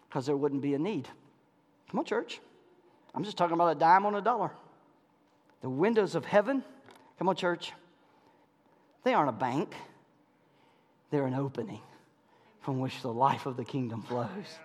because 0.08 0.26
there 0.26 0.38
wouldn't 0.38 0.62
be 0.62 0.74
a 0.74 0.80
need. 0.80 1.10
Come 1.92 2.00
on, 2.00 2.06
church. 2.06 2.40
I'm 3.14 3.26
just 3.26 3.36
talking 3.36 3.56
about 3.56 3.76
a 3.76 3.80
dime 3.80 4.06
on 4.06 4.16
a 4.16 4.22
dollar. 4.22 4.52
The 5.66 5.70
windows 5.72 6.14
of 6.14 6.26
heaven, 6.26 6.64
come 7.18 7.28
on, 7.28 7.36
church, 7.36 7.74
they 9.04 9.16
aren't 9.16 9.30
a 9.30 9.32
bank, 9.32 9.74
they're 11.10 11.26
an 11.26 11.34
opening 11.34 11.82
from 12.62 12.80
which 12.80 13.02
the 13.02 13.12
life 13.12 13.48
of 13.48 13.58
the 13.58 13.66
kingdom 13.66 14.04
flows. 14.04 14.60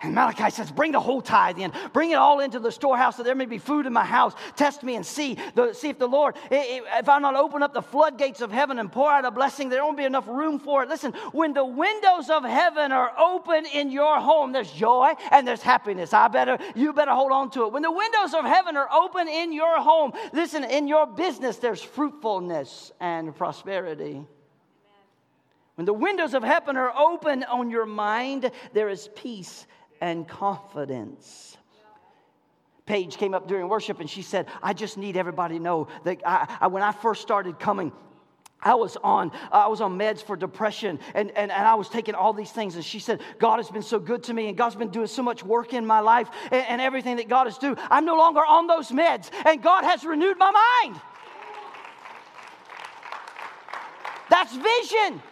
And 0.00 0.14
Malachi 0.14 0.50
says, 0.50 0.70
Bring 0.70 0.92
the 0.92 1.00
whole 1.00 1.20
tithe 1.20 1.58
in. 1.58 1.72
Bring 1.92 2.12
it 2.12 2.16
all 2.16 2.38
into 2.38 2.60
the 2.60 2.70
storehouse 2.70 3.16
that 3.16 3.24
there 3.24 3.34
may 3.34 3.46
be 3.46 3.58
food 3.58 3.84
in 3.84 3.92
my 3.92 4.04
house. 4.04 4.32
Test 4.54 4.84
me 4.84 4.94
and 4.94 5.04
see, 5.04 5.36
the, 5.56 5.72
see 5.72 5.88
if 5.88 5.98
the 5.98 6.06
Lord, 6.06 6.36
if 6.52 7.08
I'm 7.08 7.20
not 7.20 7.34
open 7.34 7.64
up 7.64 7.74
the 7.74 7.82
floodgates 7.82 8.40
of 8.40 8.52
heaven 8.52 8.78
and 8.78 8.92
pour 8.92 9.10
out 9.10 9.24
a 9.24 9.32
blessing, 9.32 9.68
there 9.68 9.84
won't 9.84 9.96
be 9.96 10.04
enough 10.04 10.28
room 10.28 10.60
for 10.60 10.84
it. 10.84 10.88
Listen, 10.88 11.14
when 11.32 11.52
the 11.52 11.64
windows 11.64 12.30
of 12.30 12.44
heaven 12.44 12.92
are 12.92 13.12
open 13.18 13.66
in 13.66 13.90
your 13.90 14.20
home, 14.20 14.52
there's 14.52 14.70
joy 14.70 15.14
and 15.32 15.46
there's 15.48 15.62
happiness. 15.62 16.12
I 16.12 16.28
better, 16.28 16.58
you 16.76 16.92
better 16.92 17.12
hold 17.12 17.32
on 17.32 17.50
to 17.52 17.64
it. 17.64 17.72
When 17.72 17.82
the 17.82 17.90
windows 17.90 18.34
of 18.34 18.44
heaven 18.44 18.76
are 18.76 18.88
open 18.92 19.26
in 19.26 19.52
your 19.52 19.80
home, 19.80 20.12
listen, 20.32 20.62
in 20.62 20.86
your 20.86 21.08
business, 21.08 21.56
there's 21.56 21.82
fruitfulness 21.82 22.92
and 23.00 23.34
prosperity. 23.34 24.24
When 25.74 25.86
the 25.86 25.92
windows 25.92 26.34
of 26.34 26.42
heaven 26.42 26.76
are 26.76 26.92
open 26.96 27.44
on 27.44 27.70
your 27.70 27.86
mind, 27.86 28.50
there 28.72 28.88
is 28.88 29.08
peace 29.14 29.66
and 30.00 30.26
confidence. 30.26 31.56
Paige 32.86 33.18
came 33.18 33.34
up 33.34 33.46
during 33.46 33.68
worship 33.68 34.00
and 34.00 34.08
she 34.08 34.22
said, 34.22 34.46
I 34.62 34.72
just 34.72 34.96
need 34.96 35.16
everybody 35.16 35.58
to 35.58 35.62
know 35.62 35.88
that 36.04 36.22
I, 36.24 36.56
I, 36.62 36.66
when 36.68 36.82
I 36.82 36.92
first 36.92 37.20
started 37.20 37.58
coming, 37.58 37.92
I 38.60 38.74
was 38.74 38.96
on 38.96 39.30
I 39.52 39.68
was 39.68 39.80
on 39.80 39.96
meds 39.98 40.20
for 40.22 40.34
depression 40.34 40.98
and, 41.14 41.30
and, 41.32 41.52
and 41.52 41.68
I 41.68 41.74
was 41.74 41.88
taking 41.88 42.14
all 42.14 42.32
these 42.32 42.50
things. 42.50 42.74
And 42.74 42.84
she 42.84 42.98
said 42.98 43.20
God 43.38 43.58
has 43.58 43.70
been 43.70 43.82
so 43.82 43.98
good 43.98 44.24
to 44.24 44.34
me 44.34 44.48
and 44.48 44.56
God's 44.56 44.74
been 44.74 44.90
doing 44.90 45.06
so 45.06 45.22
much 45.22 45.44
work 45.44 45.74
in 45.74 45.86
my 45.86 46.00
life 46.00 46.28
and, 46.50 46.66
and 46.66 46.80
everything 46.80 47.16
that 47.16 47.28
God 47.28 47.46
has 47.46 47.58
doing 47.58 47.76
I'm 47.90 48.04
no 48.04 48.16
longer 48.16 48.40
on 48.40 48.66
those 48.66 48.88
meds 48.88 49.30
and 49.44 49.62
God 49.62 49.84
has 49.84 50.02
renewed 50.04 50.38
my 50.38 50.50
mind. 50.50 51.00
That's 54.30 54.54
vision 54.54 55.22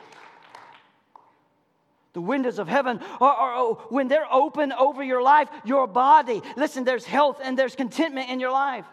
the 2.16 2.22
windows 2.22 2.58
of 2.58 2.66
heaven 2.66 2.98
are, 3.20 3.30
are, 3.30 3.52
are, 3.52 3.74
when 3.90 4.08
they're 4.08 4.32
open 4.32 4.72
over 4.72 5.04
your 5.04 5.20
life, 5.20 5.50
your 5.66 5.86
body. 5.86 6.40
Listen, 6.56 6.82
there's 6.82 7.04
health 7.04 7.40
and 7.44 7.58
there's 7.58 7.76
contentment 7.76 8.30
in 8.30 8.40
your 8.40 8.52
life. 8.52 8.86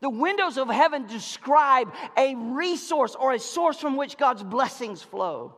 The 0.00 0.10
windows 0.10 0.58
of 0.58 0.68
heaven 0.68 1.06
describe 1.06 1.94
a 2.16 2.34
resource 2.34 3.14
or 3.14 3.34
a 3.34 3.38
source 3.38 3.78
from 3.78 3.96
which 3.96 4.18
God's 4.18 4.42
blessings 4.42 5.00
flow. 5.00 5.54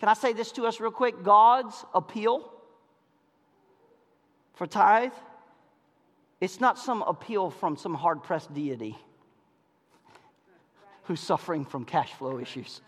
Can 0.00 0.08
I 0.08 0.14
say 0.14 0.32
this 0.32 0.50
to 0.50 0.66
us 0.66 0.80
real 0.80 0.90
quick? 0.90 1.22
God's 1.22 1.84
appeal 1.94 2.52
for 4.54 4.66
tithe, 4.66 5.12
it's 6.40 6.60
not 6.60 6.80
some 6.80 7.02
appeal 7.02 7.50
from 7.50 7.76
some 7.76 7.94
hard 7.94 8.24
pressed 8.24 8.52
deity 8.52 8.98
who's 11.04 11.20
suffering 11.20 11.64
from 11.64 11.84
cash 11.84 12.12
flow 12.14 12.40
issues. 12.40 12.80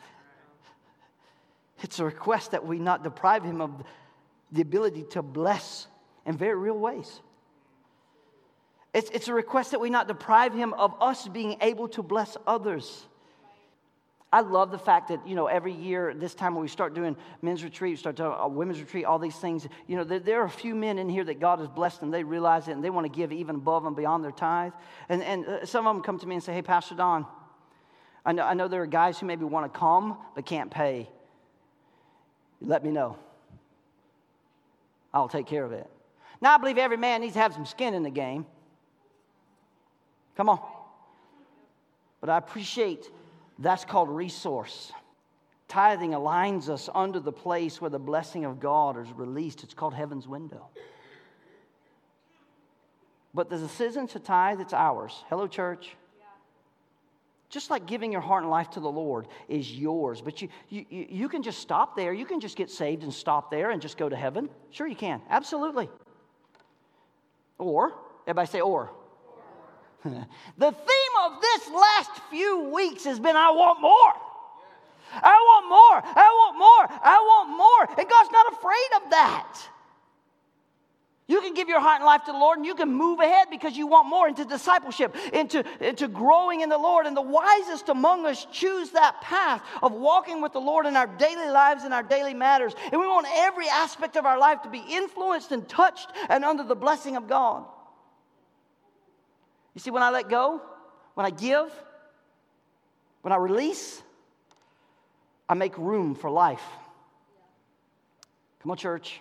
It's 1.82 1.98
a 1.98 2.04
request 2.04 2.52
that 2.52 2.66
we 2.66 2.78
not 2.78 3.04
deprive 3.04 3.44
him 3.44 3.60
of 3.60 3.82
the 4.50 4.62
ability 4.62 5.04
to 5.10 5.22
bless 5.22 5.86
in 6.24 6.36
very 6.36 6.56
real 6.56 6.78
ways. 6.78 7.20
It's, 8.94 9.10
it's 9.10 9.28
a 9.28 9.34
request 9.34 9.72
that 9.72 9.80
we 9.80 9.90
not 9.90 10.08
deprive 10.08 10.54
him 10.54 10.72
of 10.72 10.94
us 11.02 11.28
being 11.28 11.58
able 11.60 11.88
to 11.88 12.02
bless 12.02 12.36
others. 12.46 13.06
I 14.32 14.40
love 14.40 14.70
the 14.70 14.78
fact 14.78 15.08
that, 15.08 15.26
you 15.26 15.34
know, 15.34 15.46
every 15.46 15.72
year, 15.72 16.12
this 16.14 16.34
time 16.34 16.54
when 16.54 16.62
we 16.62 16.68
start 16.68 16.94
doing 16.94 17.16
men's 17.42 17.62
retreat, 17.62 17.92
we 17.92 17.96
start 17.96 18.16
doing 18.16 18.34
a 18.36 18.48
women's 18.48 18.80
retreat, 18.80 19.04
all 19.04 19.18
these 19.18 19.36
things, 19.36 19.68
you 19.86 19.96
know, 19.96 20.04
there, 20.04 20.18
there, 20.18 20.40
are 20.40 20.46
a 20.46 20.50
few 20.50 20.74
men 20.74 20.98
in 20.98 21.08
here 21.08 21.24
that 21.24 21.40
God 21.40 21.58
has 21.58 21.68
blessed 21.68 22.02
and 22.02 22.12
they 22.12 22.24
realize 22.24 22.68
it 22.68 22.72
and 22.72 22.82
they 22.82 22.90
want 22.90 23.04
to 23.04 23.14
give 23.14 23.32
even 23.32 23.56
above 23.56 23.86
and 23.86 23.94
beyond 23.94 24.24
their 24.24 24.32
tithe. 24.32 24.72
And, 25.08 25.22
and 25.22 25.46
uh, 25.46 25.66
some 25.66 25.86
of 25.86 25.94
them 25.94 26.02
come 26.02 26.18
to 26.18 26.26
me 26.26 26.34
and 26.34 26.42
say, 26.42 26.54
hey, 26.54 26.62
Pastor 26.62 26.94
Don, 26.94 27.24
I 28.24 28.32
know, 28.32 28.44
I 28.44 28.54
know 28.54 28.66
there 28.66 28.82
are 28.82 28.86
guys 28.86 29.18
who 29.18 29.26
maybe 29.26 29.44
want 29.44 29.72
to 29.72 29.78
come 29.78 30.18
but 30.34 30.44
can't 30.44 30.70
pay 30.70 31.08
let 32.66 32.84
me 32.84 32.90
know. 32.90 33.16
I'll 35.14 35.28
take 35.28 35.46
care 35.46 35.64
of 35.64 35.72
it. 35.72 35.88
Now, 36.40 36.54
I 36.54 36.58
believe 36.58 36.76
every 36.76 36.98
man 36.98 37.22
needs 37.22 37.32
to 37.34 37.38
have 37.38 37.54
some 37.54 37.64
skin 37.64 37.94
in 37.94 38.02
the 38.02 38.10
game. 38.10 38.44
Come 40.36 40.50
on. 40.50 40.60
But 42.20 42.28
I 42.28 42.36
appreciate 42.36 43.10
that's 43.58 43.84
called 43.84 44.10
resource. 44.10 44.92
Tithing 45.68 46.10
aligns 46.10 46.68
us 46.68 46.88
under 46.94 47.20
the 47.20 47.32
place 47.32 47.80
where 47.80 47.90
the 47.90 47.98
blessing 47.98 48.44
of 48.44 48.60
God 48.60 48.98
is 48.98 49.10
released. 49.12 49.64
It's 49.64 49.74
called 49.74 49.94
heaven's 49.94 50.28
window. 50.28 50.66
But 53.32 53.48
the 53.48 53.58
decision 53.58 54.06
to 54.08 54.18
tithe, 54.18 54.60
it's 54.60 54.72
ours. 54.72 55.24
Hello, 55.28 55.46
church. 55.46 55.96
Just 57.56 57.70
like 57.70 57.86
giving 57.86 58.12
your 58.12 58.20
heart 58.20 58.42
and 58.42 58.50
life 58.50 58.68
to 58.72 58.80
the 58.80 58.90
Lord 58.90 59.28
is 59.48 59.72
yours. 59.72 60.20
But 60.20 60.42
you, 60.42 60.50
you, 60.68 60.84
you 60.90 61.26
can 61.26 61.42
just 61.42 61.58
stop 61.58 61.96
there. 61.96 62.12
You 62.12 62.26
can 62.26 62.38
just 62.38 62.54
get 62.54 62.70
saved 62.70 63.02
and 63.02 63.10
stop 63.10 63.50
there 63.50 63.70
and 63.70 63.80
just 63.80 63.96
go 63.96 64.10
to 64.10 64.14
heaven. 64.14 64.50
Sure, 64.70 64.86
you 64.86 64.94
can. 64.94 65.22
Absolutely. 65.30 65.88
Or, 67.56 67.94
everybody 68.26 68.46
say, 68.46 68.60
or. 68.60 68.90
or. 70.04 70.26
the 70.58 70.70
theme 70.70 71.14
of 71.24 71.40
this 71.40 71.70
last 71.70 72.10
few 72.28 72.68
weeks 72.74 73.04
has 73.04 73.18
been 73.18 73.36
I 73.36 73.50
want 73.50 73.80
more. 73.80 74.12
I 75.14 75.32
want 75.32 75.66
more. 75.70 76.12
I 76.14 76.28
want 76.28 76.58
more. 76.58 77.00
I 77.02 77.16
want 77.16 77.56
more. 77.56 77.98
And 77.98 78.06
God's 78.06 78.32
not 78.32 78.52
afraid 78.52 79.02
of 79.02 79.10
that. 79.12 79.58
You 81.28 81.40
can 81.40 81.54
give 81.54 81.68
your 81.68 81.80
heart 81.80 81.96
and 81.96 82.06
life 82.06 82.22
to 82.24 82.32
the 82.32 82.38
Lord 82.38 82.58
and 82.58 82.66
you 82.66 82.76
can 82.76 82.92
move 82.92 83.18
ahead 83.18 83.48
because 83.50 83.76
you 83.76 83.88
want 83.88 84.08
more 84.08 84.28
into 84.28 84.44
discipleship, 84.44 85.16
into, 85.32 85.64
into 85.80 86.06
growing 86.06 86.60
in 86.60 86.68
the 86.68 86.78
Lord. 86.78 87.06
And 87.06 87.16
the 87.16 87.22
wisest 87.22 87.88
among 87.88 88.26
us 88.26 88.46
choose 88.52 88.90
that 88.90 89.20
path 89.22 89.60
of 89.82 89.92
walking 89.92 90.40
with 90.40 90.52
the 90.52 90.60
Lord 90.60 90.86
in 90.86 90.94
our 90.94 91.08
daily 91.08 91.48
lives 91.48 91.82
and 91.82 91.92
our 91.92 92.04
daily 92.04 92.32
matters. 92.32 92.74
And 92.92 93.00
we 93.00 93.08
want 93.08 93.26
every 93.28 93.68
aspect 93.68 94.16
of 94.16 94.24
our 94.24 94.38
life 94.38 94.62
to 94.62 94.70
be 94.70 94.84
influenced 94.88 95.50
and 95.50 95.68
touched 95.68 96.12
and 96.28 96.44
under 96.44 96.62
the 96.62 96.76
blessing 96.76 97.16
of 97.16 97.26
God. 97.26 97.64
You 99.74 99.80
see, 99.80 99.90
when 99.90 100.04
I 100.04 100.10
let 100.10 100.28
go, 100.28 100.62
when 101.14 101.26
I 101.26 101.30
give, 101.30 101.72
when 103.22 103.32
I 103.32 103.36
release, 103.36 104.00
I 105.48 105.54
make 105.54 105.76
room 105.76 106.14
for 106.14 106.30
life. 106.30 106.62
Come 108.60 108.70
on, 108.70 108.76
church. 108.76 109.20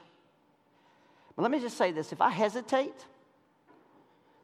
But 1.35 1.41
let 1.43 1.51
me 1.51 1.59
just 1.59 1.77
say 1.77 1.91
this 1.91 2.11
if 2.11 2.21
I 2.21 2.29
hesitate 2.29 3.05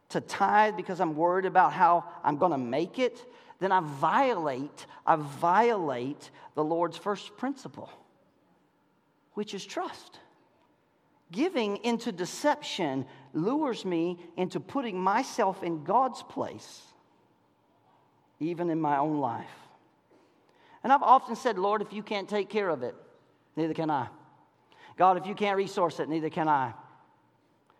to 0.10 0.21
tithe 0.21 0.75
because 0.75 0.99
I'm 0.99 1.15
worried 1.15 1.45
about 1.45 1.73
how 1.73 2.04
I'm 2.23 2.38
going 2.38 2.51
to 2.51 2.58
make 2.58 2.99
it, 2.99 3.25
then 3.60 3.71
I 3.71 3.80
violate, 3.80 4.86
I 5.06 5.15
violate 5.15 6.32
the 6.56 6.63
Lord's 6.63 6.97
first 6.97 7.38
principle, 7.38 7.89
which 9.34 9.54
is 9.54 9.65
trust. 9.65 10.19
Giving 11.32 11.77
into 11.77 12.12
deception 12.12 13.06
lures 13.34 13.86
me 13.86 14.19
into 14.36 14.60
putting 14.60 14.99
myself 14.99 15.63
in 15.63 15.86
God's 15.86 16.21
place, 16.23 16.82
even 18.41 18.69
in 18.69 18.82
my 18.82 18.97
own 18.97 19.19
life. 19.19 19.47
And 20.84 20.91
I've 20.91 21.04
often 21.04 21.38
said, 21.38 21.58
Lord, 21.58 21.82
if 21.82 21.93
you 21.93 22.04
can't 22.04 22.27
take 22.27 22.49
care 22.49 22.67
of 22.67 22.84
it, 22.84 22.95
neither 23.56 23.73
can 23.73 23.89
I. 23.89 24.08
God, 24.97 25.17
if 25.17 25.25
you 25.25 25.36
can't 25.36 25.58
resource 25.58 25.99
it, 25.99 26.10
neither 26.10 26.30
can 26.30 26.47
I. 26.47 26.73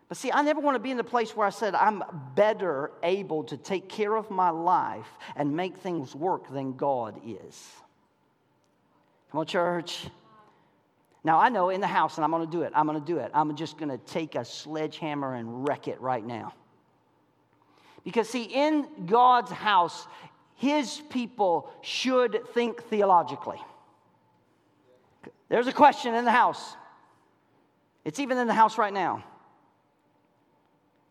But 0.08 0.18
see, 0.18 0.30
I 0.30 0.42
never 0.42 0.60
want 0.60 0.74
to 0.74 0.78
be 0.78 0.90
in 0.90 0.98
the 0.98 1.04
place 1.04 1.34
where 1.34 1.46
I 1.46 1.50
said 1.50 1.74
I'm 1.74 2.02
better 2.34 2.92
able 3.02 3.44
to 3.44 3.56
take 3.56 3.88
care 3.88 4.14
of 4.14 4.30
my 4.30 4.50
life 4.50 5.06
and 5.36 5.56
make 5.56 5.78
things 5.78 6.14
work 6.14 6.52
than 6.52 6.76
God 6.76 7.20
is. 7.26 7.70
Come 9.30 9.40
on, 9.40 9.46
church. 9.46 10.06
Now, 11.24 11.38
I 11.38 11.48
know 11.48 11.70
in 11.70 11.80
the 11.80 11.86
house, 11.86 12.18
and 12.18 12.24
I'm 12.24 12.30
going 12.30 12.44
to 12.44 12.50
do 12.50 12.62
it. 12.62 12.72
I'm 12.74 12.86
going 12.86 13.00
to 13.00 13.06
do 13.06 13.18
it. 13.18 13.30
I'm 13.32 13.56
just 13.56 13.78
going 13.78 13.88
to 13.88 13.98
take 13.98 14.34
a 14.34 14.44
sledgehammer 14.44 15.34
and 15.34 15.66
wreck 15.66 15.88
it 15.88 16.00
right 16.00 16.24
now. 16.24 16.52
Because, 18.04 18.28
see, 18.28 18.42
in 18.42 18.86
God's 19.06 19.50
house, 19.50 20.06
his 20.56 21.00
people 21.08 21.72
should 21.80 22.42
think 22.52 22.82
theologically. 22.84 23.60
There's 25.48 25.68
a 25.68 25.72
question 25.72 26.14
in 26.14 26.24
the 26.24 26.32
house. 26.32 26.76
It's 28.04 28.18
even 28.18 28.38
in 28.38 28.46
the 28.46 28.54
house 28.54 28.78
right 28.78 28.92
now. 28.92 29.24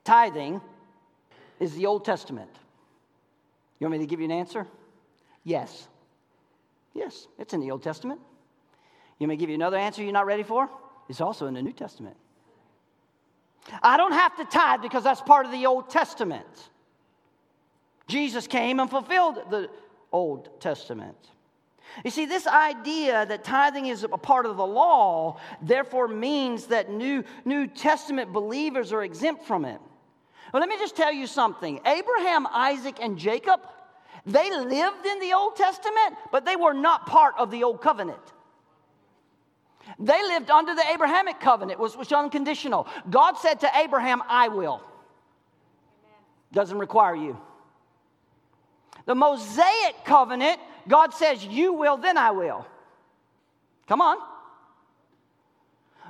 Tithing 0.04 0.62
is 1.60 1.73
the 1.75 1.86
Old 1.86 2.04
Testament. 2.06 2.49
You 3.80 3.86
want 3.86 3.99
me 3.99 4.06
to 4.06 4.10
give 4.10 4.19
you 4.19 4.25
an 4.25 4.32
answer? 4.32 4.67
Yes. 5.43 5.88
Yes, 6.93 7.27
it's 7.38 7.54
in 7.54 7.62
the 7.62 7.71
Old 7.71 7.84
Testament. 7.84 8.19
You 9.19 9.27
to 9.27 9.36
give 9.36 9.49
you 9.49 9.56
another 9.56 9.77
answer 9.77 10.01
you're 10.01 10.12
not 10.12 10.25
ready 10.25 10.43
for? 10.43 10.69
It's 11.08 11.21
also 11.21 11.45
in 11.45 11.54
the 11.54 11.62
New 11.62 11.73
Testament. 11.73 12.17
I 13.84 13.97
don't 13.97 14.13
have 14.13 14.36
to 14.38 14.45
tithe 14.45 14.82
because 14.82 15.04
that's 15.04 15.21
part 15.21 15.45
of 15.45 15.51
the 15.51 15.65
Old 15.67 15.89
Testament. 15.89 16.69
Jesus 18.08 18.47
came 18.47 18.80
and 18.80 18.89
fulfilled 18.89 19.39
the 19.49 19.69
Old 20.12 20.60
Testament. 20.60 21.17
You 22.04 22.12
see, 22.12 22.25
this 22.25 22.47
idea 22.47 23.25
that 23.25 23.43
tithing 23.43 23.88
is 23.88 24.04
a 24.04 24.10
part 24.10 24.45
of 24.45 24.58
the 24.58 24.65
law, 24.65 25.39
therefore 25.62 26.08
means 26.08 26.67
that 26.67 26.89
New, 26.89 27.23
New 27.45 27.67
Testament 27.67 28.32
believers 28.32 28.91
are 28.93 29.04
exempt 29.04 29.45
from 29.45 29.65
it. 29.65 29.80
Well, 30.54 30.60
let 30.60 30.69
me 30.69 30.77
just 30.77 30.95
tell 30.95 31.12
you 31.12 31.27
something 31.27 31.80
Abraham, 31.86 32.47
Isaac, 32.47 32.97
and 33.01 33.17
Jacob, 33.17 33.62
they 34.25 34.49
lived 34.51 35.06
in 35.06 35.19
the 35.19 35.34
Old 35.34 35.56
Testament, 35.56 36.17
but 36.32 36.45
they 36.45 36.56
were 36.56 36.73
not 36.73 37.06
part 37.08 37.36
of 37.38 37.51
the 37.51 37.63
Old 37.63 37.82
Covenant. 37.82 38.19
They 39.99 40.21
lived 40.23 40.49
under 40.49 40.75
the 40.75 40.84
Abrahamic 40.93 41.39
covenant, 41.39 41.80
which 41.80 41.95
was 41.95 42.12
unconditional. 42.12 42.88
God 43.10 43.38
said 43.38 43.62
to 43.62 43.69
Abraham, 43.75 44.21
I 44.27 44.47
will. 44.47 44.82
Doesn't 46.54 46.77
require 46.77 47.15
you. 47.15 47.38
The 49.06 49.15
Mosaic 49.15 50.06
covenant, 50.06 50.60
God 50.88 51.13
says, 51.13 51.44
You 51.46 51.74
will, 51.74 51.98
then 51.98 52.17
I 52.17 52.32
will. 52.32 52.65
Come 53.88 54.02
on. 54.02 54.17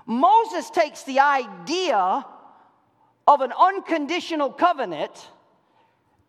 Moses 0.06 0.70
takes 0.70 1.04
the 1.04 1.20
idea 1.20 2.26
of 3.28 3.42
an 3.42 3.54
unconditional 3.58 4.52
covenant 4.52 5.12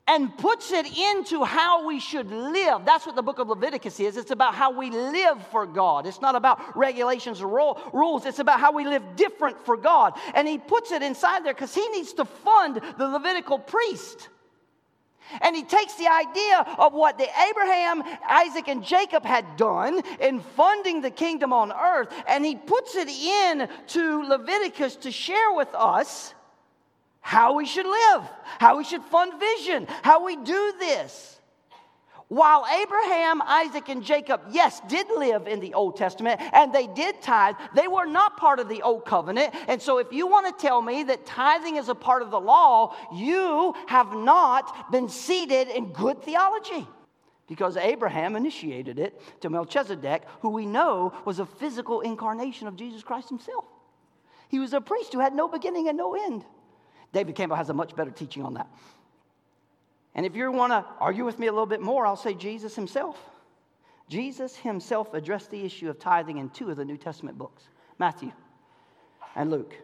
and 0.08 0.36
puts 0.36 0.72
it 0.72 0.86
into 0.98 1.44
how 1.44 1.86
we 1.86 2.00
should 2.00 2.30
live. 2.30 2.84
That's 2.84 3.06
what 3.06 3.14
the 3.14 3.22
book 3.22 3.38
of 3.38 3.48
Leviticus 3.48 4.00
is. 4.00 4.16
It's 4.16 4.32
about 4.32 4.54
how 4.54 4.76
we 4.76 4.90
live 4.90 5.46
for 5.48 5.64
God. 5.64 6.06
It's 6.06 6.20
not 6.20 6.34
about 6.34 6.76
regulations 6.76 7.40
or 7.40 7.76
rules, 7.92 8.26
it's 8.26 8.40
about 8.40 8.58
how 8.60 8.72
we 8.72 8.84
live 8.84 9.02
different 9.16 9.64
for 9.64 9.76
God. 9.76 10.18
And 10.34 10.46
he 10.48 10.58
puts 10.58 10.90
it 10.90 11.02
inside 11.02 11.44
there 11.44 11.54
because 11.54 11.74
he 11.74 11.88
needs 11.90 12.12
to 12.14 12.24
fund 12.24 12.80
the 12.98 13.06
Levitical 13.06 13.58
priest. 13.58 14.28
And 15.40 15.56
he 15.56 15.62
takes 15.64 15.94
the 15.94 16.08
idea 16.08 16.58
of 16.78 16.92
what 16.92 17.18
the 17.18 17.28
Abraham, 17.50 18.02
Isaac, 18.28 18.68
and 18.68 18.84
Jacob 18.84 19.24
had 19.24 19.56
done 19.56 20.02
in 20.20 20.40
funding 20.40 21.00
the 21.00 21.10
kingdom 21.10 21.52
on 21.52 21.72
earth, 21.72 22.12
and 22.26 22.44
he 22.44 22.56
puts 22.56 22.94
it 22.94 23.08
in 23.08 23.68
to 23.88 24.22
Leviticus 24.24 24.96
to 24.96 25.10
share 25.10 25.52
with 25.52 25.74
us 25.74 26.34
how 27.20 27.54
we 27.54 27.66
should 27.66 27.86
live, 27.86 28.22
how 28.58 28.76
we 28.76 28.84
should 28.84 29.02
fund 29.04 29.32
vision, 29.38 29.86
how 30.02 30.24
we 30.24 30.36
do 30.36 30.74
this. 30.78 31.40
While 32.32 32.64
Abraham, 32.80 33.42
Isaac, 33.42 33.90
and 33.90 34.02
Jacob, 34.02 34.40
yes, 34.50 34.80
did 34.88 35.06
live 35.18 35.46
in 35.46 35.60
the 35.60 35.74
Old 35.74 35.98
Testament 35.98 36.40
and 36.54 36.72
they 36.72 36.86
did 36.86 37.20
tithe, 37.20 37.56
they 37.74 37.88
were 37.88 38.06
not 38.06 38.38
part 38.38 38.58
of 38.58 38.70
the 38.70 38.80
Old 38.80 39.04
Covenant. 39.04 39.54
And 39.68 39.82
so, 39.82 39.98
if 39.98 40.14
you 40.14 40.26
want 40.26 40.46
to 40.46 40.66
tell 40.66 40.80
me 40.80 41.02
that 41.02 41.26
tithing 41.26 41.76
is 41.76 41.90
a 41.90 41.94
part 41.94 42.22
of 42.22 42.30
the 42.30 42.40
law, 42.40 42.96
you 43.12 43.74
have 43.86 44.14
not 44.14 44.90
been 44.90 45.10
seated 45.10 45.68
in 45.68 45.92
good 45.92 46.22
theology. 46.22 46.88
Because 47.48 47.76
Abraham 47.76 48.34
initiated 48.34 48.98
it 48.98 49.20
to 49.42 49.50
Melchizedek, 49.50 50.22
who 50.40 50.48
we 50.48 50.64
know 50.64 51.12
was 51.26 51.38
a 51.38 51.44
physical 51.44 52.00
incarnation 52.00 52.66
of 52.66 52.76
Jesus 52.76 53.02
Christ 53.02 53.28
himself. 53.28 53.66
He 54.48 54.58
was 54.58 54.72
a 54.72 54.80
priest 54.80 55.12
who 55.12 55.20
had 55.20 55.34
no 55.34 55.48
beginning 55.48 55.88
and 55.88 55.98
no 55.98 56.14
end. 56.14 56.46
David 57.12 57.34
Campbell 57.34 57.56
has 57.56 57.68
a 57.68 57.74
much 57.74 57.94
better 57.94 58.10
teaching 58.10 58.42
on 58.42 58.54
that. 58.54 58.70
And 60.14 60.26
if 60.26 60.36
you 60.36 60.50
want 60.52 60.72
to 60.72 60.84
argue 61.00 61.24
with 61.24 61.38
me 61.38 61.46
a 61.46 61.52
little 61.52 61.66
bit 61.66 61.80
more, 61.80 62.06
I'll 62.06 62.16
say 62.16 62.34
Jesus 62.34 62.74
himself. 62.74 63.18
Jesus 64.08 64.56
himself 64.56 65.14
addressed 65.14 65.50
the 65.50 65.64
issue 65.64 65.88
of 65.88 65.98
tithing 65.98 66.38
in 66.38 66.50
two 66.50 66.70
of 66.70 66.76
the 66.76 66.84
New 66.84 66.98
Testament 66.98 67.38
books 67.38 67.62
Matthew 67.98 68.32
and 69.34 69.50
Luke. 69.50 69.74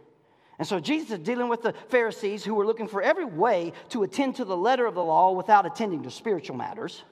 And 0.58 0.66
so 0.66 0.80
Jesus 0.80 1.12
is 1.12 1.18
dealing 1.20 1.48
with 1.48 1.62
the 1.62 1.72
Pharisees 1.88 2.44
who 2.44 2.54
were 2.54 2.66
looking 2.66 2.88
for 2.88 3.00
every 3.00 3.24
way 3.24 3.72
to 3.90 4.02
attend 4.02 4.36
to 4.36 4.44
the 4.44 4.56
letter 4.56 4.86
of 4.86 4.94
the 4.94 5.04
law 5.04 5.30
without 5.32 5.66
attending 5.66 6.02
to 6.02 6.10
spiritual 6.10 6.56
matters. 6.56 7.04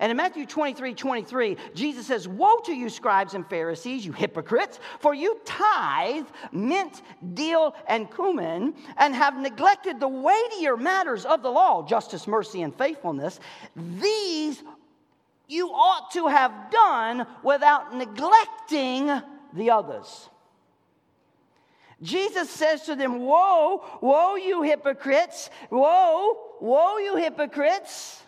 And 0.00 0.10
in 0.10 0.16
Matthew 0.16 0.46
23 0.46 0.94
23, 0.94 1.56
Jesus 1.74 2.06
says, 2.06 2.28
Woe 2.28 2.58
to 2.64 2.72
you, 2.72 2.88
scribes 2.88 3.34
and 3.34 3.48
Pharisees, 3.48 4.04
you 4.04 4.12
hypocrites, 4.12 4.78
for 5.00 5.14
you 5.14 5.40
tithe 5.44 6.26
mint, 6.52 7.02
dill, 7.34 7.74
and 7.88 8.10
cumin, 8.14 8.74
and 8.96 9.14
have 9.14 9.38
neglected 9.38 10.00
the 10.00 10.08
weightier 10.08 10.76
matters 10.76 11.24
of 11.24 11.42
the 11.42 11.50
law 11.50 11.86
justice, 11.86 12.26
mercy, 12.26 12.62
and 12.62 12.74
faithfulness. 12.74 13.40
These 13.76 14.62
you 15.48 15.68
ought 15.68 16.10
to 16.12 16.26
have 16.26 16.70
done 16.70 17.26
without 17.42 17.94
neglecting 17.94 19.10
the 19.52 19.70
others. 19.70 20.28
Jesus 22.02 22.50
says 22.50 22.82
to 22.82 22.94
them, 22.94 23.20
Woe, 23.20 23.82
woe, 24.00 24.34
you 24.36 24.62
hypocrites! 24.62 25.48
Woe, 25.70 26.36
woe, 26.60 26.98
you 26.98 27.16
hypocrites! 27.16 28.22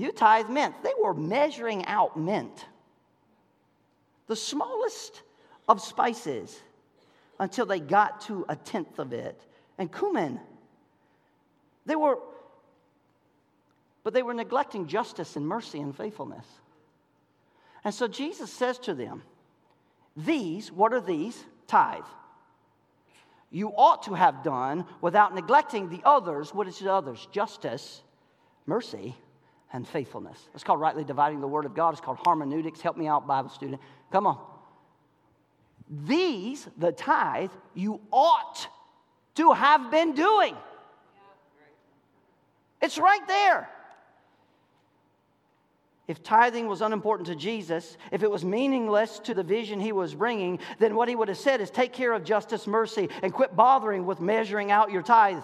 You 0.00 0.12
tithe 0.12 0.48
mint. 0.48 0.74
They 0.82 0.94
were 0.98 1.12
measuring 1.12 1.84
out 1.84 2.16
mint, 2.18 2.64
the 4.28 4.36
smallest 4.36 5.20
of 5.68 5.82
spices, 5.82 6.58
until 7.38 7.66
they 7.66 7.80
got 7.80 8.22
to 8.22 8.46
a 8.48 8.56
tenth 8.56 8.98
of 8.98 9.12
it. 9.12 9.38
And 9.76 9.92
cumin. 9.92 10.40
They 11.84 11.96
were, 11.96 12.16
but 14.02 14.14
they 14.14 14.22
were 14.22 14.32
neglecting 14.32 14.86
justice 14.86 15.36
and 15.36 15.46
mercy 15.46 15.80
and 15.80 15.94
faithfulness. 15.94 16.46
And 17.84 17.92
so 17.92 18.08
Jesus 18.08 18.50
says 18.50 18.78
to 18.78 18.94
them, 18.94 19.22
These, 20.16 20.72
what 20.72 20.94
are 20.94 21.02
these? 21.02 21.44
Tithe. 21.66 22.04
You 23.50 23.68
ought 23.76 24.04
to 24.04 24.14
have 24.14 24.42
done 24.42 24.86
without 25.02 25.34
neglecting 25.34 25.90
the 25.90 26.00
others. 26.06 26.54
What 26.54 26.68
is 26.68 26.78
the 26.78 26.90
others? 26.90 27.28
Justice, 27.32 28.00
mercy, 28.64 29.14
and 29.72 29.86
faithfulness. 29.86 30.48
It's 30.54 30.64
called 30.64 30.80
rightly 30.80 31.04
dividing 31.04 31.40
the 31.40 31.48
word 31.48 31.64
of 31.64 31.74
God. 31.74 31.92
It's 31.92 32.00
called 32.00 32.18
hermeneutics. 32.26 32.80
Help 32.80 32.96
me 32.96 33.06
out, 33.06 33.26
Bible 33.26 33.50
student. 33.50 33.80
Come 34.10 34.26
on. 34.26 34.38
These, 36.06 36.68
the 36.76 36.92
tithe, 36.92 37.50
you 37.74 38.00
ought 38.12 38.68
to 39.36 39.52
have 39.52 39.90
been 39.90 40.14
doing. 40.14 40.56
It's 42.80 42.98
right 42.98 43.26
there. 43.26 43.68
If 46.08 46.24
tithing 46.24 46.66
was 46.66 46.80
unimportant 46.80 47.28
to 47.28 47.36
Jesus, 47.36 47.96
if 48.10 48.24
it 48.24 48.30
was 48.30 48.44
meaningless 48.44 49.20
to 49.20 49.34
the 49.34 49.44
vision 49.44 49.78
he 49.78 49.92
was 49.92 50.14
bringing, 50.14 50.58
then 50.80 50.96
what 50.96 51.08
he 51.08 51.14
would 51.14 51.28
have 51.28 51.38
said 51.38 51.60
is 51.60 51.70
take 51.70 51.92
care 51.92 52.12
of 52.12 52.24
justice, 52.24 52.66
mercy, 52.66 53.08
and 53.22 53.32
quit 53.32 53.54
bothering 53.54 54.04
with 54.06 54.20
measuring 54.20 54.72
out 54.72 54.90
your 54.90 55.02
tithe. 55.02 55.42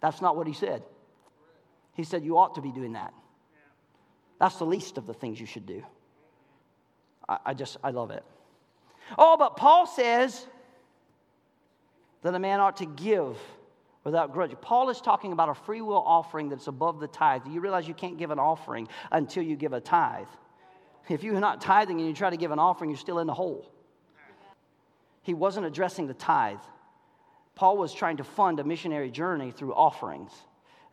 That's 0.00 0.20
not 0.20 0.36
what 0.36 0.46
he 0.46 0.52
said. 0.52 0.84
He 1.98 2.04
said 2.04 2.24
you 2.24 2.38
ought 2.38 2.54
to 2.54 2.60
be 2.60 2.70
doing 2.70 2.92
that. 2.92 3.12
That's 4.38 4.54
the 4.54 4.64
least 4.64 4.98
of 4.98 5.06
the 5.08 5.12
things 5.12 5.40
you 5.40 5.46
should 5.46 5.66
do. 5.66 5.82
I, 7.28 7.38
I 7.46 7.54
just, 7.54 7.76
I 7.82 7.90
love 7.90 8.12
it. 8.12 8.22
Oh, 9.18 9.36
but 9.36 9.56
Paul 9.56 9.84
says 9.84 10.46
that 12.22 12.32
a 12.32 12.38
man 12.38 12.60
ought 12.60 12.76
to 12.76 12.86
give 12.86 13.36
without 14.04 14.32
grudge. 14.32 14.52
Paul 14.60 14.90
is 14.90 15.00
talking 15.00 15.32
about 15.32 15.48
a 15.48 15.54
free 15.56 15.80
will 15.80 16.04
offering 16.06 16.48
that's 16.48 16.68
above 16.68 17.00
the 17.00 17.08
tithe. 17.08 17.42
Do 17.42 17.50
You 17.50 17.60
realize 17.60 17.88
you 17.88 17.94
can't 17.94 18.16
give 18.16 18.30
an 18.30 18.38
offering 18.38 18.86
until 19.10 19.42
you 19.42 19.56
give 19.56 19.72
a 19.72 19.80
tithe. 19.80 20.28
If 21.08 21.24
you're 21.24 21.40
not 21.40 21.60
tithing 21.60 21.98
and 21.98 22.06
you 22.06 22.14
try 22.14 22.30
to 22.30 22.36
give 22.36 22.52
an 22.52 22.60
offering, 22.60 22.90
you're 22.90 22.96
still 22.96 23.18
in 23.18 23.26
the 23.26 23.34
hole. 23.34 23.68
He 25.22 25.34
wasn't 25.34 25.66
addressing 25.66 26.06
the 26.06 26.14
tithe. 26.14 26.60
Paul 27.56 27.76
was 27.76 27.92
trying 27.92 28.18
to 28.18 28.24
fund 28.24 28.60
a 28.60 28.64
missionary 28.64 29.10
journey 29.10 29.50
through 29.50 29.74
offerings. 29.74 30.30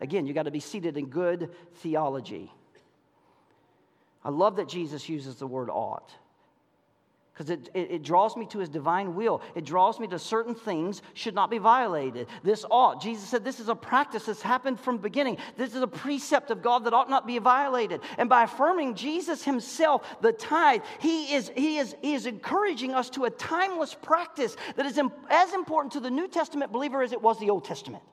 Again, 0.02 0.26
you 0.28 0.34
got 0.34 0.44
to 0.44 0.52
be 0.52 0.60
seated 0.60 0.98
in 0.98 1.08
good 1.08 1.52
theology. 1.76 2.52
I 4.24 4.30
love 4.30 4.56
that 4.58 4.68
Jesus 4.68 5.08
uses 5.08 5.36
the 5.36 5.48
word 5.48 5.70
ought 5.70 6.12
because 7.36 7.50
it, 7.50 7.70
it, 7.74 7.92
it, 7.92 8.04
draws 8.04 8.38
me 8.38 8.46
to 8.46 8.60
his 8.60 8.70
divine 8.70 9.14
will. 9.14 9.42
It 9.56 9.66
draws 9.66 10.00
me 10.00 10.08
to 10.08 10.18
certain 10.18 10.56
things 10.56 11.02
should 11.14 11.36
not 11.36 11.50
be 11.50 11.58
violated. 11.58 12.28
This 12.44 12.64
ought. 12.72 13.02
Jesus 13.02 13.28
said 13.28 13.44
this 13.44 13.60
is 13.60 13.68
a 13.68 13.76
practice 13.76 14.26
that's 14.26 14.42
happened 14.42 14.80
from 14.80 15.00
beginning. 15.00 15.38
This 15.58 15.76
is 15.76 15.82
a 15.82 15.88
precept 15.88 16.50
of 16.50 16.62
God 16.62 16.86
that 16.86 16.94
ought 16.94 17.10
not 17.10 17.28
be 17.28 17.38
violated. 17.40 18.00
And 18.18 18.30
by 18.30 18.44
affirming 18.44 18.96
Jesus 18.96 19.44
himself, 19.44 20.08
the 20.22 20.32
tithe, 20.32 20.82
he 21.00 21.34
is, 21.34 21.52
he 21.58 21.78
is, 21.78 21.94
he 22.02 22.14
is 22.14 22.26
encouraging 22.26 22.94
us 22.94 23.10
to 23.12 23.26
a 23.26 23.30
timeless 23.30 23.94
practice 23.94 24.56
that 24.78 24.86
is 24.86 24.98
as 25.30 25.54
important 25.54 25.92
to 25.94 26.00
the 26.00 26.12
New 26.12 26.30
Testament 26.30 26.72
believer 26.72 27.04
as 27.04 27.12
it 27.12 27.22
was 27.22 27.38
the 27.38 27.50
Old 27.50 27.66
Testament. 27.66 28.04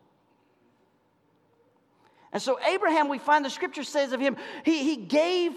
And 2.32 2.40
so, 2.40 2.58
Abraham, 2.66 3.08
we 3.08 3.18
find 3.18 3.44
the 3.44 3.50
scripture 3.50 3.84
says 3.84 4.12
of 4.12 4.20
him, 4.20 4.36
he, 4.64 4.82
he 4.84 4.96
gave 4.96 5.52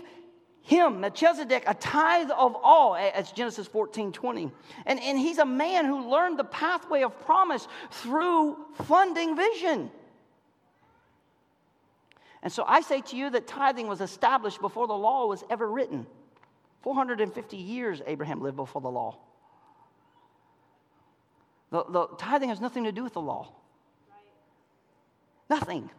him, 0.61 0.99
Melchizedek, 0.99 1.63
a 1.67 1.73
tithe 1.73 2.31
of 2.31 2.55
all, 2.61 2.95
as 2.95 3.31
Genesis 3.31 3.67
14 3.67 4.11
20. 4.11 4.51
And, 4.85 4.99
and 4.99 5.17
he's 5.17 5.37
a 5.37 5.45
man 5.45 5.85
who 5.85 6.09
learned 6.09 6.39
the 6.39 6.43
pathway 6.43 7.03
of 7.03 7.19
promise 7.21 7.67
through 7.91 8.57
funding 8.83 9.35
vision. 9.35 9.91
And 12.41 12.51
so 12.51 12.63
I 12.67 12.81
say 12.81 13.01
to 13.01 13.15
you 13.15 13.29
that 13.29 13.47
tithing 13.47 13.87
was 13.87 14.01
established 14.01 14.59
before 14.59 14.87
the 14.87 14.93
law 14.93 15.27
was 15.27 15.43
ever 15.49 15.67
written. 15.67 16.05
450 16.81 17.57
years 17.57 18.01
Abraham 18.05 18.41
lived 18.41 18.57
before 18.57 18.81
the 18.81 18.91
law. 18.91 19.17
The, 21.71 21.83
the 21.89 22.07
tithing 22.17 22.49
has 22.49 22.61
nothing 22.61 22.83
to 22.83 22.91
do 22.91 23.03
with 23.03 23.13
the 23.13 23.21
law. 23.21 23.51
Nothing. 25.49 25.89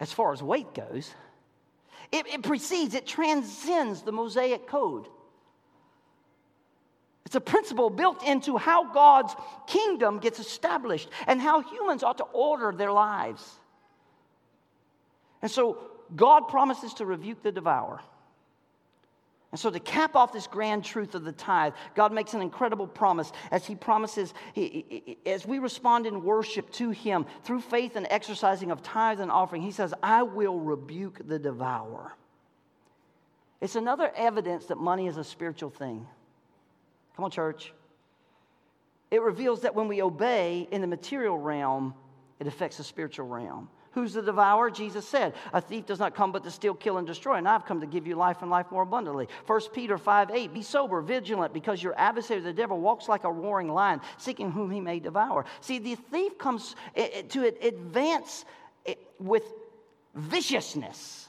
As 0.00 0.12
far 0.12 0.32
as 0.32 0.42
weight 0.42 0.74
goes, 0.74 1.12
it, 2.12 2.26
it 2.26 2.42
precedes, 2.42 2.94
it 2.94 3.06
transcends 3.06 4.02
the 4.02 4.12
Mosaic 4.12 4.66
code. 4.66 5.08
It's 7.26 7.34
a 7.34 7.40
principle 7.40 7.90
built 7.90 8.26
into 8.26 8.56
how 8.56 8.90
God's 8.92 9.34
kingdom 9.66 10.18
gets 10.18 10.38
established 10.38 11.10
and 11.26 11.40
how 11.40 11.60
humans 11.60 12.02
ought 12.02 12.18
to 12.18 12.24
order 12.24 12.72
their 12.72 12.92
lives. 12.92 13.46
And 15.42 15.50
so 15.50 15.78
God 16.16 16.48
promises 16.48 16.94
to 16.94 17.04
rebuke 17.04 17.42
the 17.42 17.52
devourer. 17.52 18.00
And 19.50 19.58
so, 19.58 19.70
to 19.70 19.80
cap 19.80 20.14
off 20.14 20.32
this 20.32 20.46
grand 20.46 20.84
truth 20.84 21.14
of 21.14 21.24
the 21.24 21.32
tithe, 21.32 21.72
God 21.94 22.12
makes 22.12 22.34
an 22.34 22.42
incredible 22.42 22.86
promise 22.86 23.32
as 23.50 23.64
He 23.64 23.74
promises, 23.74 24.34
as 25.24 25.46
we 25.46 25.58
respond 25.58 26.06
in 26.06 26.22
worship 26.22 26.70
to 26.72 26.90
Him 26.90 27.24
through 27.44 27.62
faith 27.62 27.96
and 27.96 28.06
exercising 28.10 28.70
of 28.70 28.82
tithe 28.82 29.20
and 29.20 29.30
offering, 29.30 29.62
He 29.62 29.70
says, 29.70 29.94
I 30.02 30.22
will 30.22 30.60
rebuke 30.60 31.26
the 31.26 31.38
devourer. 31.38 32.12
It's 33.62 33.74
another 33.74 34.12
evidence 34.14 34.66
that 34.66 34.76
money 34.76 35.06
is 35.06 35.16
a 35.16 35.24
spiritual 35.24 35.70
thing. 35.70 36.06
Come 37.16 37.24
on, 37.24 37.30
church. 37.30 37.72
It 39.10 39.22
reveals 39.22 39.62
that 39.62 39.74
when 39.74 39.88
we 39.88 40.02
obey 40.02 40.68
in 40.70 40.82
the 40.82 40.86
material 40.86 41.38
realm, 41.38 41.94
it 42.38 42.46
affects 42.46 42.76
the 42.76 42.84
spiritual 42.84 43.26
realm. 43.26 43.70
Who's 43.92 44.12
the 44.12 44.22
devourer? 44.22 44.70
Jesus 44.70 45.08
said, 45.08 45.34
A 45.52 45.60
thief 45.60 45.86
does 45.86 45.98
not 45.98 46.14
come 46.14 46.30
but 46.30 46.44
to 46.44 46.50
steal, 46.50 46.74
kill, 46.74 46.98
and 46.98 47.06
destroy, 47.06 47.34
and 47.34 47.48
I've 47.48 47.64
come 47.64 47.80
to 47.80 47.86
give 47.86 48.06
you 48.06 48.16
life 48.16 48.42
and 48.42 48.50
life 48.50 48.66
more 48.70 48.82
abundantly. 48.82 49.28
1 49.46 49.60
Peter 49.72 49.96
5 49.96 50.30
8, 50.30 50.54
Be 50.54 50.62
sober, 50.62 51.00
vigilant, 51.00 51.54
because 51.54 51.82
your 51.82 51.98
adversary, 51.98 52.40
the 52.40 52.52
devil, 52.52 52.80
walks 52.80 53.08
like 53.08 53.24
a 53.24 53.32
roaring 53.32 53.68
lion, 53.68 54.00
seeking 54.18 54.50
whom 54.50 54.70
he 54.70 54.80
may 54.80 55.00
devour. 55.00 55.46
See, 55.60 55.78
the 55.78 55.94
thief 55.94 56.36
comes 56.36 56.76
eh, 56.94 57.08
eh, 57.12 57.22
to 57.30 57.46
advance 57.62 58.44
eh, 58.84 58.94
with 59.18 59.44
viciousness 60.14 61.28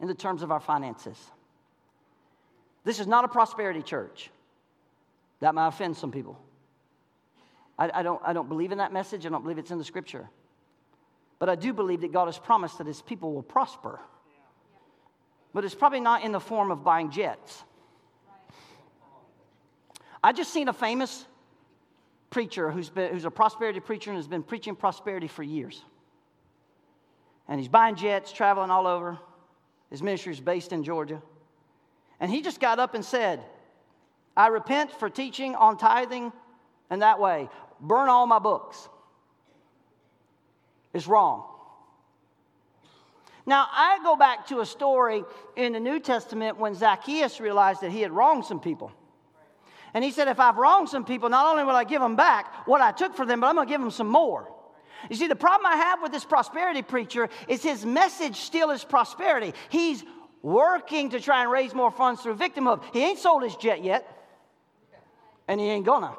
in 0.00 0.06
the 0.06 0.14
terms 0.14 0.42
of 0.42 0.52
our 0.52 0.60
finances. 0.60 1.18
This 2.84 3.00
is 3.00 3.06
not 3.06 3.24
a 3.24 3.28
prosperity 3.28 3.82
church. 3.82 4.30
That 5.40 5.54
might 5.54 5.68
offend 5.68 5.96
some 5.96 6.12
people. 6.12 6.38
I, 7.78 7.90
I, 7.94 8.02
don't, 8.02 8.20
I 8.24 8.32
don't 8.32 8.48
believe 8.48 8.72
in 8.72 8.78
that 8.78 8.92
message. 8.92 9.26
I 9.26 9.28
don't 9.28 9.42
believe 9.42 9.58
it's 9.58 9.70
in 9.70 9.78
the 9.78 9.84
scripture. 9.84 10.28
But 11.38 11.48
I 11.48 11.54
do 11.54 11.72
believe 11.72 12.00
that 12.00 12.12
God 12.12 12.26
has 12.26 12.38
promised 12.38 12.78
that 12.78 12.86
his 12.86 13.00
people 13.00 13.32
will 13.32 13.42
prosper. 13.42 14.00
But 15.54 15.64
it's 15.64 15.74
probably 15.74 16.00
not 16.00 16.24
in 16.24 16.32
the 16.32 16.40
form 16.40 16.70
of 16.70 16.84
buying 16.84 17.10
jets. 17.10 17.64
I 20.22 20.32
just 20.32 20.52
seen 20.52 20.68
a 20.68 20.72
famous 20.72 21.26
preacher 22.30 22.70
who's, 22.70 22.90
been, 22.90 23.12
who's 23.12 23.24
a 23.24 23.30
prosperity 23.30 23.80
preacher 23.80 24.10
and 24.10 24.16
has 24.16 24.26
been 24.26 24.42
preaching 24.42 24.74
prosperity 24.74 25.28
for 25.28 25.42
years. 25.42 25.82
And 27.46 27.58
he's 27.58 27.68
buying 27.68 27.94
jets, 27.94 28.32
traveling 28.32 28.70
all 28.70 28.86
over. 28.86 29.18
His 29.90 30.02
ministry 30.02 30.32
is 30.32 30.40
based 30.40 30.72
in 30.72 30.84
Georgia. 30.84 31.22
And 32.20 32.30
he 32.30 32.42
just 32.42 32.60
got 32.60 32.78
up 32.78 32.94
and 32.94 33.04
said, 33.04 33.40
I 34.36 34.48
repent 34.48 34.90
for 34.90 35.08
teaching 35.08 35.54
on 35.54 35.78
tithing 35.78 36.32
and 36.90 37.02
that 37.02 37.20
way. 37.20 37.48
Burn 37.80 38.08
all 38.08 38.26
my 38.26 38.38
books 38.38 38.88
is 40.92 41.06
wrong. 41.06 41.44
Now, 43.46 43.66
I 43.70 43.98
go 44.02 44.14
back 44.14 44.46
to 44.48 44.60
a 44.60 44.66
story 44.66 45.24
in 45.56 45.72
the 45.72 45.80
New 45.80 46.00
Testament 46.00 46.58
when 46.58 46.74
Zacchaeus 46.74 47.40
realized 47.40 47.80
that 47.80 47.90
he 47.90 48.02
had 48.02 48.12
wronged 48.12 48.44
some 48.44 48.60
people. 48.60 48.92
And 49.94 50.04
he 50.04 50.10
said, 50.10 50.28
If 50.28 50.38
I've 50.38 50.58
wronged 50.58 50.90
some 50.90 51.04
people, 51.04 51.30
not 51.30 51.46
only 51.46 51.64
will 51.64 51.74
I 51.74 51.84
give 51.84 52.02
them 52.02 52.14
back 52.14 52.66
what 52.66 52.82
I 52.82 52.92
took 52.92 53.16
for 53.16 53.24
them, 53.24 53.40
but 53.40 53.46
I'm 53.46 53.54
going 53.54 53.66
to 53.66 53.72
give 53.72 53.80
them 53.80 53.90
some 53.90 54.08
more. 54.08 54.52
You 55.08 55.16
see, 55.16 55.28
the 55.28 55.36
problem 55.36 55.66
I 55.66 55.76
have 55.76 56.02
with 56.02 56.12
this 56.12 56.26
prosperity 56.26 56.82
preacher 56.82 57.30
is 57.46 57.62
his 57.62 57.86
message 57.86 58.36
still 58.36 58.70
is 58.70 58.84
prosperity. 58.84 59.54
He's 59.70 60.04
working 60.42 61.10
to 61.10 61.20
try 61.20 61.42
and 61.42 61.50
raise 61.50 61.74
more 61.74 61.90
funds 61.90 62.20
through 62.20 62.36
victimhood. 62.36 62.82
He 62.92 63.02
ain't 63.02 63.18
sold 63.18 63.42
his 63.42 63.56
jet 63.56 63.82
yet, 63.82 64.06
and 65.46 65.60
he 65.60 65.66
ain't 65.68 65.86
gonna. 65.86 66.14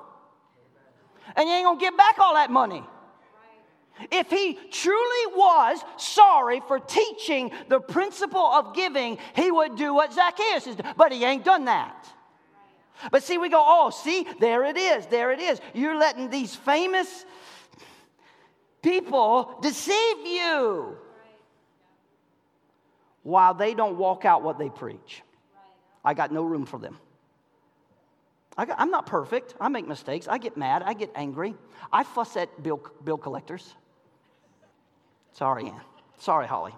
And 1.35 1.47
he 1.47 1.55
ain't 1.55 1.65
gonna 1.65 1.79
give 1.79 1.95
back 1.95 2.17
all 2.19 2.33
that 2.33 2.49
money. 2.49 2.83
If 4.11 4.29
he 4.29 4.57
truly 4.71 5.35
was 5.35 5.83
sorry 5.97 6.61
for 6.67 6.79
teaching 6.79 7.51
the 7.67 7.79
principle 7.79 8.45
of 8.45 8.73
giving, 8.75 9.17
he 9.35 9.51
would 9.51 9.75
do 9.75 9.93
what 9.93 10.13
Zacchaeus 10.13 10.67
is 10.67 10.75
doing. 10.75 10.93
But 10.97 11.11
he 11.11 11.23
ain't 11.23 11.45
done 11.45 11.65
that. 11.65 12.07
But 13.11 13.23
see, 13.23 13.37
we 13.37 13.49
go, 13.49 13.63
oh, 13.65 13.89
see, 13.91 14.27
there 14.39 14.65
it 14.65 14.77
is, 14.77 15.05
there 15.07 15.31
it 15.31 15.39
is. 15.39 15.61
You're 15.73 15.97
letting 15.97 16.29
these 16.29 16.55
famous 16.55 17.25
people 18.81 19.57
deceive 19.61 20.25
you. 20.25 20.97
while 23.23 23.53
they 23.53 23.73
don't 23.73 23.97
walk 23.97 24.25
out 24.25 24.43
what 24.43 24.57
they 24.57 24.69
preach. 24.69 25.21
I 26.03 26.13
got 26.13 26.31
no 26.31 26.43
room 26.43 26.65
for 26.65 26.79
them. 26.79 26.97
I 28.57 28.65
am 28.77 28.91
not 28.91 29.05
perfect. 29.05 29.55
I 29.59 29.69
make 29.69 29.87
mistakes. 29.87 30.27
I 30.27 30.37
get 30.37 30.57
mad. 30.57 30.83
I 30.83 30.93
get 30.93 31.11
angry. 31.15 31.55
I 31.93 32.03
fuss 32.03 32.35
at 32.35 32.61
bill, 32.61 32.81
bill 33.03 33.17
collectors. 33.17 33.75
Sorry, 35.33 35.65
Ann. 35.65 35.81
Sorry, 36.17 36.47
Holly. 36.47 36.73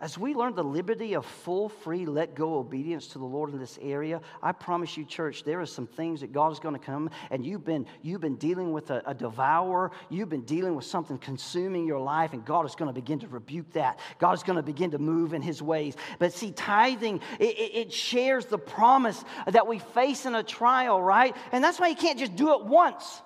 As 0.00 0.16
we 0.16 0.32
learn 0.32 0.54
the 0.54 0.62
liberty 0.62 1.14
of 1.14 1.26
full, 1.26 1.68
free, 1.68 2.06
let 2.06 2.36
go 2.36 2.58
obedience 2.58 3.08
to 3.08 3.18
the 3.18 3.24
Lord 3.24 3.52
in 3.52 3.58
this 3.58 3.80
area, 3.82 4.20
I 4.40 4.52
promise 4.52 4.96
you, 4.96 5.04
church, 5.04 5.42
there 5.42 5.60
are 5.60 5.66
some 5.66 5.88
things 5.88 6.20
that 6.20 6.32
God 6.32 6.52
is 6.52 6.60
going 6.60 6.74
to 6.74 6.80
come, 6.80 7.10
and 7.32 7.44
you've 7.44 7.64
been, 7.64 7.84
you've 8.00 8.20
been 8.20 8.36
dealing 8.36 8.72
with 8.72 8.92
a, 8.92 9.02
a 9.06 9.12
devourer, 9.12 9.90
you've 10.08 10.28
been 10.28 10.44
dealing 10.44 10.76
with 10.76 10.84
something 10.84 11.18
consuming 11.18 11.84
your 11.84 11.98
life, 11.98 12.32
and 12.32 12.44
God 12.44 12.64
is 12.64 12.76
going 12.76 12.88
to 12.88 12.92
begin 12.92 13.18
to 13.20 13.26
rebuke 13.26 13.72
that. 13.72 13.98
God 14.20 14.34
is 14.34 14.44
going 14.44 14.54
to 14.54 14.62
begin 14.62 14.92
to 14.92 14.98
move 14.98 15.34
in 15.34 15.42
His 15.42 15.60
ways. 15.60 15.96
But 16.20 16.32
see, 16.32 16.52
tithing, 16.52 17.20
it, 17.40 17.58
it, 17.58 17.74
it 17.74 17.92
shares 17.92 18.46
the 18.46 18.58
promise 18.58 19.24
that 19.48 19.66
we 19.66 19.80
face 19.80 20.26
in 20.26 20.36
a 20.36 20.44
trial, 20.44 21.02
right? 21.02 21.34
And 21.50 21.64
that's 21.64 21.80
why 21.80 21.88
you 21.88 21.96
can't 21.96 22.20
just 22.20 22.36
do 22.36 22.54
it 22.54 22.66
once. 22.66 23.20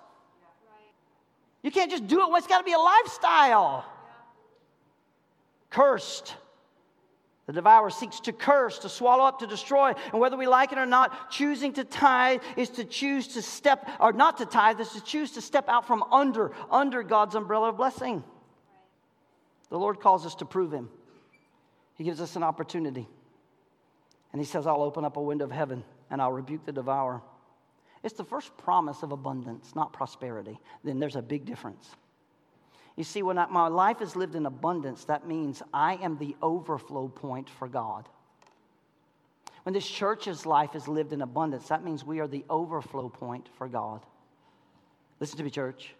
You 1.62 1.70
can't 1.70 1.90
just 1.90 2.06
do 2.06 2.20
it 2.20 2.36
it's 2.36 2.46
got 2.46 2.58
to 2.58 2.64
be 2.64 2.72
a 2.72 2.78
lifestyle. 2.78 3.84
Cursed 5.70 6.34
the 7.46 7.52
devourer 7.52 7.90
seeks 7.90 8.20
to 8.20 8.32
curse, 8.32 8.78
to 8.80 8.88
swallow 8.88 9.24
up, 9.24 9.40
to 9.40 9.46
destroy. 9.46 9.92
And 10.12 10.20
whether 10.20 10.36
we 10.36 10.46
like 10.46 10.70
it 10.70 10.78
or 10.78 10.86
not, 10.86 11.30
choosing 11.30 11.72
to 11.74 11.84
tithe 11.84 12.40
is 12.56 12.70
to 12.70 12.84
choose 12.84 13.28
to 13.28 13.42
step, 13.42 13.90
or 13.98 14.12
not 14.12 14.38
to 14.38 14.46
tithe, 14.46 14.80
is 14.80 14.90
to 14.90 15.02
choose 15.02 15.32
to 15.32 15.40
step 15.40 15.68
out 15.68 15.86
from 15.86 16.04
under, 16.04 16.52
under 16.70 17.02
God's 17.02 17.34
umbrella 17.34 17.70
of 17.70 17.76
blessing. 17.76 18.22
The 19.70 19.78
Lord 19.78 20.00
calls 20.00 20.24
us 20.24 20.36
to 20.36 20.44
prove 20.44 20.72
Him. 20.72 20.88
He 21.96 22.04
gives 22.04 22.20
us 22.20 22.36
an 22.36 22.44
opportunity. 22.44 23.08
And 24.32 24.40
He 24.40 24.46
says, 24.46 24.66
I'll 24.66 24.82
open 24.82 25.04
up 25.04 25.16
a 25.16 25.22
window 25.22 25.44
of 25.44 25.50
heaven 25.50 25.82
and 26.10 26.22
I'll 26.22 26.32
rebuke 26.32 26.64
the 26.64 26.72
devourer. 26.72 27.22
It's 28.02 28.14
the 28.14 28.24
first 28.24 28.56
promise 28.56 29.02
of 29.02 29.12
abundance, 29.12 29.74
not 29.74 29.92
prosperity. 29.92 30.58
Then 30.82 30.98
there's 30.98 31.16
a 31.16 31.22
big 31.22 31.44
difference. 31.44 31.88
You 32.96 33.04
see, 33.04 33.22
when 33.22 33.38
I, 33.38 33.46
my 33.46 33.68
life 33.68 34.02
is 34.02 34.16
lived 34.16 34.34
in 34.34 34.44
abundance, 34.46 35.04
that 35.04 35.26
means 35.26 35.62
I 35.72 35.94
am 35.96 36.18
the 36.18 36.36
overflow 36.42 37.08
point 37.08 37.48
for 37.48 37.68
God. 37.68 38.08
When 39.62 39.72
this 39.72 39.86
church's 39.86 40.44
life 40.44 40.74
is 40.74 40.88
lived 40.88 41.12
in 41.12 41.22
abundance, 41.22 41.68
that 41.68 41.84
means 41.84 42.04
we 42.04 42.20
are 42.20 42.26
the 42.26 42.44
overflow 42.50 43.08
point 43.08 43.48
for 43.56 43.68
God. 43.68 44.04
Listen 45.20 45.38
to 45.38 45.44
me, 45.44 45.50
church. 45.50 45.94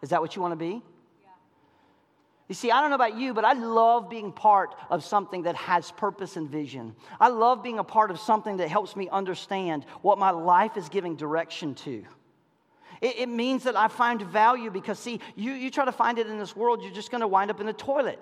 Is 0.00 0.10
that 0.10 0.20
what 0.20 0.36
you 0.36 0.42
want 0.42 0.52
to 0.52 0.56
be? 0.56 0.82
You 2.50 2.54
see, 2.54 2.72
I 2.72 2.80
don't 2.80 2.90
know 2.90 2.96
about 2.96 3.16
you, 3.16 3.32
but 3.32 3.44
I 3.44 3.52
love 3.52 4.10
being 4.10 4.32
part 4.32 4.74
of 4.90 5.04
something 5.04 5.44
that 5.44 5.54
has 5.54 5.92
purpose 5.92 6.34
and 6.34 6.50
vision. 6.50 6.96
I 7.20 7.28
love 7.28 7.62
being 7.62 7.78
a 7.78 7.84
part 7.84 8.10
of 8.10 8.18
something 8.18 8.56
that 8.56 8.68
helps 8.68 8.96
me 8.96 9.08
understand 9.08 9.84
what 10.02 10.18
my 10.18 10.30
life 10.30 10.76
is 10.76 10.88
giving 10.88 11.14
direction 11.14 11.76
to. 11.76 12.04
It, 13.00 13.20
it 13.20 13.28
means 13.28 13.62
that 13.62 13.76
I 13.76 13.86
find 13.86 14.20
value 14.20 14.68
because, 14.68 14.98
see, 14.98 15.20
you, 15.36 15.52
you 15.52 15.70
try 15.70 15.84
to 15.84 15.92
find 15.92 16.18
it 16.18 16.26
in 16.26 16.40
this 16.40 16.56
world, 16.56 16.82
you're 16.82 16.92
just 16.92 17.12
going 17.12 17.20
to 17.20 17.28
wind 17.28 17.52
up 17.52 17.60
in 17.60 17.66
the 17.66 17.72
toilet, 17.72 18.18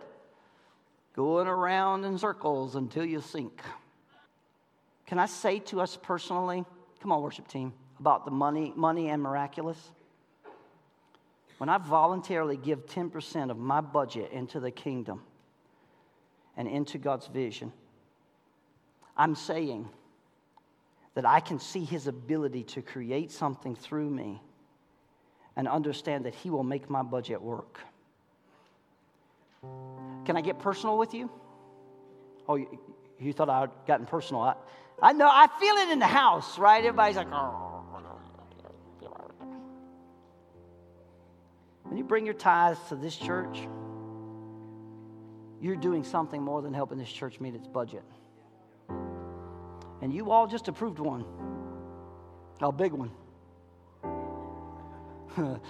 going 1.17 1.49
around 1.49 2.05
in 2.05 2.19
circles 2.19 2.77
until 2.77 3.07
you 3.07 3.23
sink. 3.23 3.63
Can 5.07 5.19
I 5.19 5.25
say 5.25 5.61
to 5.61 5.81
us 5.81 5.97
personally, 6.03 6.67
come 7.01 7.13
on, 7.13 7.23
worship 7.23 7.49
team, 7.49 7.73
about 7.99 8.27
the 8.27 8.31
money, 8.31 8.75
money 8.77 9.09
and 9.09 9.23
miraculous? 9.23 9.79
When 11.59 11.69
I 11.69 11.79
voluntarily 11.79 12.57
give 12.57 12.87
10% 12.87 13.51
of 13.51 13.59
my 13.59 13.81
budget 13.81 14.33
into 14.33 14.61
the 14.61 14.71
kingdom 14.71 15.23
and 16.57 16.67
into 16.69 16.99
God's 16.99 17.27
vision, 17.27 17.73
I'm 19.17 19.35
saying 19.35 19.89
that 21.15 21.27
I 21.27 21.41
can 21.41 21.59
see 21.59 21.85
his 21.85 22.07
ability 22.07 22.63
to 22.65 22.83
create 22.83 23.33
something 23.33 23.75
through 23.75 24.09
me 24.09 24.41
and 25.59 25.67
understand 25.67 26.25
that 26.25 26.37
He 26.37 26.49
will 26.49 26.63
make 26.63 26.89
my 26.89 27.03
budget 27.03 27.43
work. 27.43 27.81
Can 30.25 30.37
I 30.37 30.41
get 30.41 30.61
personal 30.61 30.97
with 30.97 31.13
you? 31.13 31.29
Oh, 32.49 32.55
you, 33.19 33.33
thought 33.33 33.51
I'd 33.51 33.71
gotten 33.85 34.07
personal. 34.07 34.43
I, 34.43 34.55
I 35.03 35.13
know, 35.13 35.29
I 35.29 35.49
feel 35.59 35.75
it 35.75 35.91
in 35.91 35.99
the 35.99 36.07
house, 36.07 36.59
right? 36.61 36.79
Everybody's 36.79 37.17
like, 37.17 37.27
oh. 37.33 37.78
You 41.99 42.05
bring 42.05 42.25
your 42.25 42.35
tithes 42.35 42.79
to 42.91 42.95
this 42.95 43.17
church, 43.17 43.59
you're 45.61 45.75
doing 45.75 46.05
something 46.05 46.41
more 46.41 46.63
than 46.63 46.73
helping 46.73 46.97
this 46.97 47.11
church 47.11 47.41
meet 47.41 47.57
its 47.57 47.67
budget. 47.67 48.05
And 50.01 50.15
you 50.15 50.31
all 50.31 50.47
just 50.47 50.69
approved 50.69 51.01
one, 51.01 51.25
a 52.63 52.71
big 52.71 52.93
one. 52.93 53.11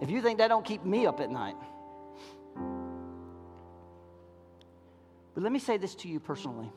if 0.00 0.10
you 0.10 0.22
think 0.22 0.38
that 0.38 0.48
don't 0.48 0.64
keep 0.64 0.86
me 0.86 1.04
up 1.04 1.20
at 1.20 1.30
night. 1.30 1.56
But 5.34 5.42
let 5.42 5.52
me 5.52 5.58
say 5.58 5.76
this 5.76 5.94
to 5.96 6.08
you 6.08 6.18
personally. 6.18 6.72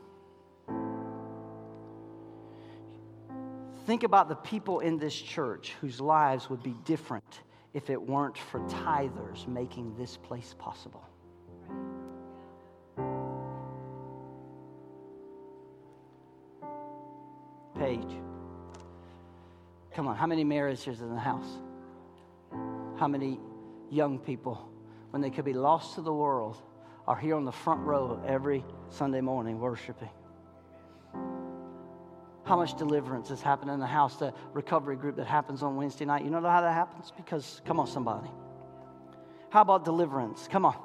Think 3.86 4.02
about 4.02 4.28
the 4.28 4.36
people 4.36 4.80
in 4.80 4.98
this 4.98 5.14
church 5.18 5.72
whose 5.80 5.98
lives 5.98 6.50
would 6.50 6.62
be 6.62 6.74
different 6.84 7.40
if 7.74 7.90
it 7.90 8.00
weren't 8.00 8.36
for 8.36 8.60
tithers 8.60 9.46
making 9.48 9.94
this 9.96 10.16
place 10.16 10.54
possible. 10.58 11.04
Paige, 17.78 18.16
Come 19.94 20.08
on, 20.08 20.16
how 20.16 20.26
many 20.26 20.42
marriages 20.42 21.00
in 21.02 21.10
the 21.10 21.20
house? 21.20 21.58
How 22.96 23.08
many 23.08 23.38
young 23.90 24.18
people, 24.18 24.68
when 25.10 25.20
they 25.20 25.28
could 25.28 25.44
be 25.44 25.52
lost 25.52 25.96
to 25.96 26.00
the 26.00 26.12
world, 26.12 26.56
are 27.06 27.16
here 27.16 27.36
on 27.36 27.44
the 27.44 27.52
front 27.52 27.80
row 27.80 28.22
every 28.26 28.64
Sunday 28.88 29.20
morning 29.20 29.58
worshiping? 29.58 30.08
How 32.52 32.58
much 32.58 32.76
deliverance 32.76 33.30
has 33.30 33.40
happened 33.40 33.70
in 33.70 33.80
the 33.80 33.86
house, 33.86 34.16
the 34.16 34.34
recovery 34.52 34.94
group 34.94 35.16
that 35.16 35.26
happens 35.26 35.62
on 35.62 35.74
Wednesday 35.74 36.04
night? 36.04 36.22
You 36.22 36.28
know 36.28 36.42
how 36.42 36.60
that 36.60 36.74
happens? 36.74 37.10
Because, 37.16 37.62
come 37.64 37.80
on, 37.80 37.86
somebody. 37.86 38.28
How 39.48 39.62
about 39.62 39.86
deliverance? 39.86 40.48
Come 40.52 40.66
on. 40.66 40.76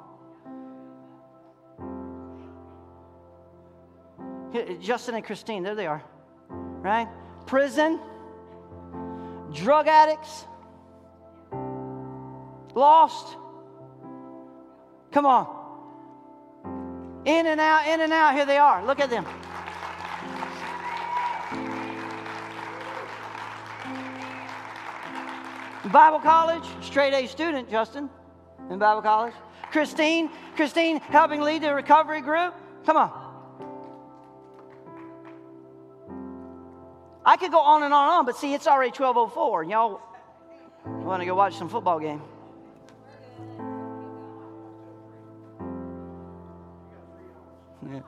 Justin 4.80 5.16
and 5.16 5.22
Christine, 5.22 5.62
there 5.62 5.74
they 5.74 5.86
are, 5.86 6.02
right? 6.48 7.06
Prison 7.44 8.00
drug 9.52 9.88
addicts, 9.88 10.46
lost. 12.74 13.36
Come 15.12 15.26
on. 15.26 15.46
In 17.26 17.46
and 17.46 17.60
out, 17.60 17.86
in 17.86 18.00
and 18.00 18.14
out. 18.14 18.32
Here 18.32 18.46
they 18.46 18.56
are. 18.56 18.82
Look 18.86 19.00
at 19.00 19.10
them. 19.10 19.26
Bible 25.88 26.20
college, 26.20 26.64
straight 26.82 27.14
A 27.14 27.26
student, 27.26 27.70
Justin, 27.70 28.10
in 28.70 28.78
Bible 28.78 29.02
college. 29.02 29.34
Christine, 29.70 30.30
Christine 30.56 30.98
helping 30.98 31.40
lead 31.40 31.62
the 31.62 31.74
recovery 31.74 32.20
group. 32.20 32.54
Come 32.86 32.96
on. 32.96 33.28
I 37.24 37.36
could 37.36 37.50
go 37.50 37.60
on 37.60 37.82
and 37.82 37.92
on 37.92 38.04
and 38.04 38.12
on, 38.20 38.26
but 38.26 38.36
see, 38.36 38.54
it's 38.54 38.66
already 38.66 38.90
1204. 38.90 39.62
And 39.62 39.70
y'all 39.70 40.00
want 40.86 41.20
to 41.20 41.26
go 41.26 41.34
watch 41.34 41.54
some 41.56 41.68
football 41.68 42.00
game. 42.00 42.22
Yeah. 47.90 48.00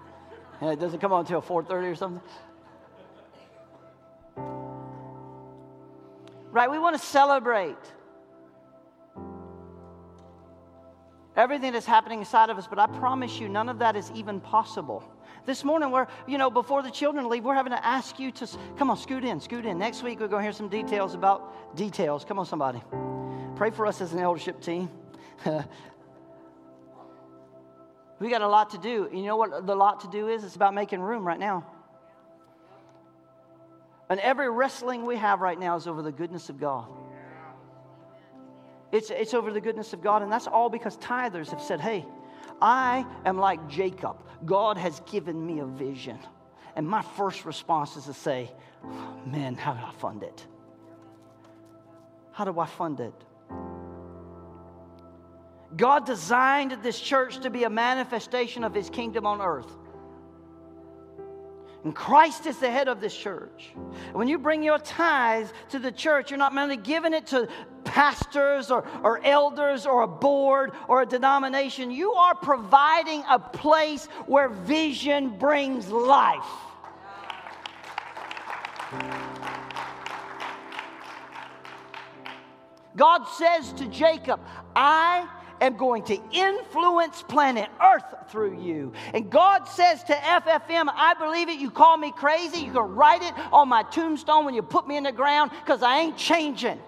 yeah, 0.63 0.73
it 0.73 0.81
doesn't 0.81 1.01
come 1.01 1.13
on 1.13 1.21
until 1.21 1.43
4.30 1.43 1.93
or 1.93 1.95
something. 1.95 2.23
Right, 6.51 6.71
we 6.71 6.79
want 6.79 7.01
to 7.01 7.07
celebrate 7.07 7.77
everything 11.37 11.73
that's 11.73 11.87
happening 11.87 12.19
inside 12.19 12.51
of 12.51 12.59
us, 12.59 12.67
but 12.67 12.79
I 12.79 12.87
promise 12.87 13.39
you, 13.39 13.49
none 13.49 13.69
of 13.69 13.79
that 13.79 13.97
is 13.97 14.11
even 14.15 14.41
possible 14.41 15.05
this 15.47 15.65
morning, 15.65 15.91
we're, 15.91 16.07
you 16.27 16.39
know, 16.39 16.51
before 16.51 16.83
the 16.83 16.91
children 16.91 17.29
leave, 17.29 17.45
we're 17.45 17.55
having 17.55 17.73
to 17.73 17.87
ask 17.87 18.19
you 18.19 18.31
to 18.33 18.49
come 18.77 18.91
on, 18.91 18.97
scoot 18.97 19.25
in, 19.25 19.41
scoot 19.41 19.65
in. 19.67 19.79
Next 19.79 20.03
week, 20.03 20.21
we're 20.21 20.29
going 20.29 20.41
to 20.41 20.45
hear 20.45 20.53
some 20.53 20.69
details 20.69 21.15
about 21.15 21.77
details. 21.77 22.25
Come 22.25 22.39
on, 22.39 22.47
somebody. 22.47 22.83
Pray 23.57 23.71
for 23.71 23.87
us 23.87 24.01
as 24.01 24.13
an 24.13 24.19
eldership 24.19 24.61
team. 24.61 24.89
we 28.21 28.31
got 28.31 28.43
a 28.43 28.49
lot 28.49 28.71
to 28.71 28.79
do. 28.79 29.09
You 29.13 29.23
know 29.23 29.37
what 29.37 29.67
the 29.67 29.75
lot 29.75 30.01
to 30.01 30.09
do 30.09 30.29
is? 30.29 30.45
It's 30.45 30.57
about 30.57 30.75
making 30.75 31.01
room 31.01 31.27
right 31.27 31.39
now. 31.39 31.67
And 34.11 34.19
every 34.21 34.51
wrestling 34.51 35.07
we 35.07 35.17
have 35.17 35.41
right 35.41 35.59
now 35.59 35.77
is 35.77 35.87
over 35.87 36.03
the 36.03 36.13
goodness 36.13 36.49
of 36.49 36.59
God. 36.59 36.89
It's, 38.91 39.11
it's 39.11 39.35
over 39.35 39.53
the 39.53 39.61
goodness 39.61 39.93
of 39.93 40.03
God, 40.03 40.23
and 40.23 40.33
that's 40.33 40.49
all 40.49 40.69
because 40.69 40.97
tithers 40.99 41.49
have 41.51 41.63
said, 41.63 41.81
hey, 41.81 42.05
I 42.61 43.07
am 43.25 43.39
like 43.39 43.69
Jacob. 43.69 44.17
God 44.45 44.77
has 44.77 45.01
given 45.11 45.47
me 45.47 45.61
a 45.61 45.65
vision. 45.65 46.19
And 46.75 46.89
my 46.89 47.03
first 47.03 47.45
response 47.45 47.97
is 47.97 48.05
to 48.07 48.15
say, 48.15 48.51
oh, 48.85 49.21
man, 49.25 49.55
how 49.55 49.75
do 49.75 49.81
I 49.81 49.93
fund 49.93 50.25
it? 50.25 50.45
How 52.33 52.45
do 52.45 52.59
I 52.59 52.67
fund 52.67 52.99
it? 52.99 53.15
God 55.77 56.05
designed 56.05 56.79
this 56.83 56.99
church 56.99 57.39
to 57.41 57.51
be 57.51 57.63
a 57.63 57.71
manifestation 57.71 58.65
of 58.65 58.75
his 58.75 58.91
kingdom 58.91 59.25
on 59.25 59.41
earth. 59.41 59.71
And 61.85 61.95
Christ 61.95 62.47
is 62.47 62.59
the 62.59 62.71
head 62.71 62.89
of 62.89 63.01
this 63.01 63.17
church. 63.17 63.73
When 64.13 64.29
you 64.29 64.39
bring 64.39 64.63
your 64.63 64.79
tithes 64.79 65.53
to 65.71 65.79
the 65.79 65.91
church, 65.91 66.31
you're 66.31 66.39
not 66.39 66.55
merely 66.55 66.77
giving 66.77 67.15
it 67.15 67.27
to 67.29 67.49
pastors 67.85 68.71
or, 68.71 68.87
or 69.03 69.25
elders 69.25 69.87
or 69.87 70.03
a 70.03 70.09
board 70.09 70.73
or 70.89 71.03
a 71.03 71.07
denomination. 71.07 71.91
You 71.91 72.13
are 72.13 72.35
providing 72.35 73.25
a 73.31 73.39
place 73.39 74.07
where 74.27 74.51
vision 74.51 75.39
brings 75.39 75.89
life. 75.89 76.45
God 82.97 83.25
says 83.25 83.73
to 83.75 83.87
Jacob, 83.87 84.41
I 84.77 85.27
am 85.61 85.77
going 85.77 86.05
to 86.05 86.19
influence 86.33 87.23
planet 87.23 87.69
Earth 87.83 88.31
through 88.31 88.61
you. 88.61 88.93
And 89.15 89.31
God 89.31 89.65
says 89.65 90.03
to 90.05 90.15
FFM, 90.15 90.89
I 90.95 91.15
believe 91.19 91.49
it. 91.49 91.59
You 91.59 91.71
call 91.71 91.97
me 91.97 92.13
crazy. 92.13 92.61
You 92.61 92.73
can 92.73 92.83
write 92.83 93.23
it 93.23 93.35
on 93.53 93.69
my 93.69 93.83
tombstone 93.85 94.45
when 94.45 94.55
you 94.55 94.63
put 94.63 94.87
me 94.87 94.97
in 94.97 95.05
the 95.05 95.13
ground 95.13 95.51
because 95.65 95.83
I 95.83 96.01
ain't 96.01 96.17
changing. 96.17 96.81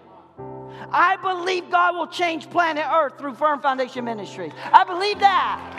I 0.90 1.16
believe 1.16 1.70
God 1.70 1.96
will 1.96 2.08
change 2.08 2.50
planet 2.50 2.84
Earth 2.90 3.18
through 3.18 3.34
Firm 3.34 3.60
Foundation 3.60 4.04
Ministries. 4.04 4.52
I 4.72 4.84
believe 4.84 5.18
that. 5.20 5.78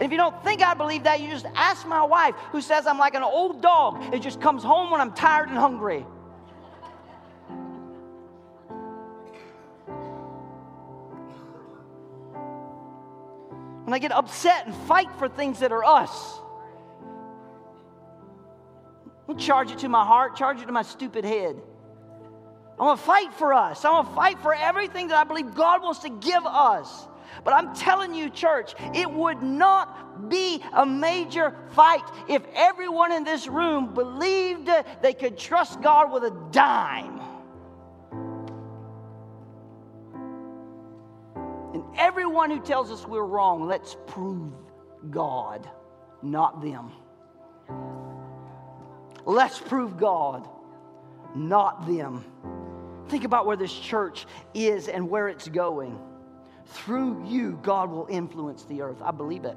if 0.00 0.10
you 0.10 0.16
don't 0.16 0.42
think 0.44 0.62
I 0.62 0.74
believe 0.74 1.04
that, 1.04 1.20
you 1.20 1.28
just 1.28 1.46
ask 1.54 1.86
my 1.86 2.04
wife, 2.04 2.34
who 2.52 2.60
says 2.60 2.86
I'm 2.86 2.98
like 2.98 3.14
an 3.14 3.22
old 3.22 3.60
dog. 3.62 4.14
It 4.14 4.20
just 4.20 4.40
comes 4.40 4.62
home 4.62 4.90
when 4.90 5.00
I'm 5.00 5.12
tired 5.12 5.48
and 5.48 5.58
hungry. 5.58 6.06
When 13.88 13.94
I 13.94 14.00
get 14.00 14.12
upset 14.12 14.66
and 14.66 14.74
fight 14.86 15.08
for 15.18 15.30
things 15.30 15.60
that 15.60 15.72
are 15.72 15.82
us. 15.82 16.40
I 19.26 19.32
charge 19.32 19.70
it 19.70 19.78
to 19.78 19.88
my 19.88 20.04
heart, 20.04 20.36
charge 20.36 20.60
it 20.60 20.66
to 20.66 20.72
my 20.72 20.82
stupid 20.82 21.24
head. 21.24 21.56
I'm 22.72 22.84
gonna 22.84 22.98
fight 22.98 23.32
for 23.32 23.54
us. 23.54 23.86
I'm 23.86 23.92
gonna 23.92 24.14
fight 24.14 24.40
for 24.40 24.52
everything 24.52 25.08
that 25.08 25.16
I 25.16 25.24
believe 25.24 25.54
God 25.54 25.82
wants 25.82 26.00
to 26.00 26.10
give 26.10 26.44
us. 26.44 27.08
But 27.44 27.54
I'm 27.54 27.74
telling 27.74 28.14
you, 28.14 28.28
church, 28.28 28.74
it 28.94 29.10
would 29.10 29.42
not 29.42 30.28
be 30.28 30.62
a 30.74 30.84
major 30.84 31.56
fight 31.70 32.04
if 32.28 32.42
everyone 32.54 33.10
in 33.10 33.24
this 33.24 33.46
room 33.46 33.94
believed 33.94 34.68
they 35.00 35.14
could 35.14 35.38
trust 35.38 35.80
God 35.80 36.12
with 36.12 36.24
a 36.24 36.48
dime. 36.50 37.17
Everyone 41.96 42.50
who 42.50 42.60
tells 42.60 42.90
us 42.90 43.06
we're 43.06 43.24
wrong, 43.24 43.66
let's 43.66 43.96
prove 44.06 44.52
God, 45.10 45.68
not 46.22 46.60
them. 46.60 46.92
Let's 49.24 49.58
prove 49.58 49.98
God, 49.98 50.48
not 51.34 51.86
them. 51.86 52.24
Think 53.08 53.24
about 53.24 53.46
where 53.46 53.56
this 53.56 53.72
church 53.72 54.26
is 54.54 54.88
and 54.88 55.08
where 55.08 55.28
it's 55.28 55.48
going. 55.48 55.98
Through 56.66 57.26
you, 57.26 57.58
God 57.62 57.90
will 57.90 58.06
influence 58.10 58.64
the 58.64 58.82
earth. 58.82 59.00
I 59.02 59.10
believe 59.10 59.44
it. 59.44 59.56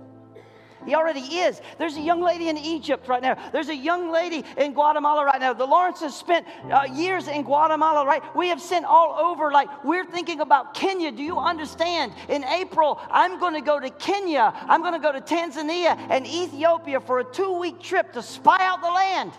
He 0.85 0.95
already 0.95 1.21
is. 1.21 1.61
There's 1.77 1.97
a 1.97 2.01
young 2.01 2.21
lady 2.21 2.49
in 2.49 2.57
Egypt 2.57 3.07
right 3.07 3.21
now. 3.21 3.37
There's 3.51 3.69
a 3.69 3.75
young 3.75 4.11
lady 4.11 4.43
in 4.57 4.73
Guatemala 4.73 5.25
right 5.25 5.39
now. 5.39 5.53
The 5.53 5.65
Lawrences 5.65 6.15
spent 6.15 6.45
uh, 6.71 6.83
years 6.91 7.27
in 7.27 7.43
Guatemala, 7.43 8.05
right? 8.05 8.23
We 8.35 8.47
have 8.47 8.61
sent 8.61 8.85
all 8.85 9.13
over. 9.19 9.51
Like, 9.51 9.83
we're 9.83 10.05
thinking 10.05 10.41
about 10.41 10.73
Kenya. 10.73 11.11
Do 11.11 11.23
you 11.23 11.37
understand? 11.37 12.13
In 12.29 12.43
April, 12.43 12.99
I'm 13.09 13.39
going 13.39 13.53
to 13.53 13.61
go 13.61 13.79
to 13.79 13.89
Kenya. 13.89 14.53
I'm 14.55 14.81
going 14.81 14.93
to 14.93 14.99
go 14.99 15.11
to 15.11 15.21
Tanzania 15.21 15.97
and 16.09 16.25
Ethiopia 16.25 16.99
for 16.99 17.19
a 17.19 17.23
two 17.23 17.53
week 17.59 17.81
trip 17.81 18.13
to 18.13 18.23
spy 18.23 18.57
out 18.61 18.81
the 18.81 18.87
land. 18.87 19.31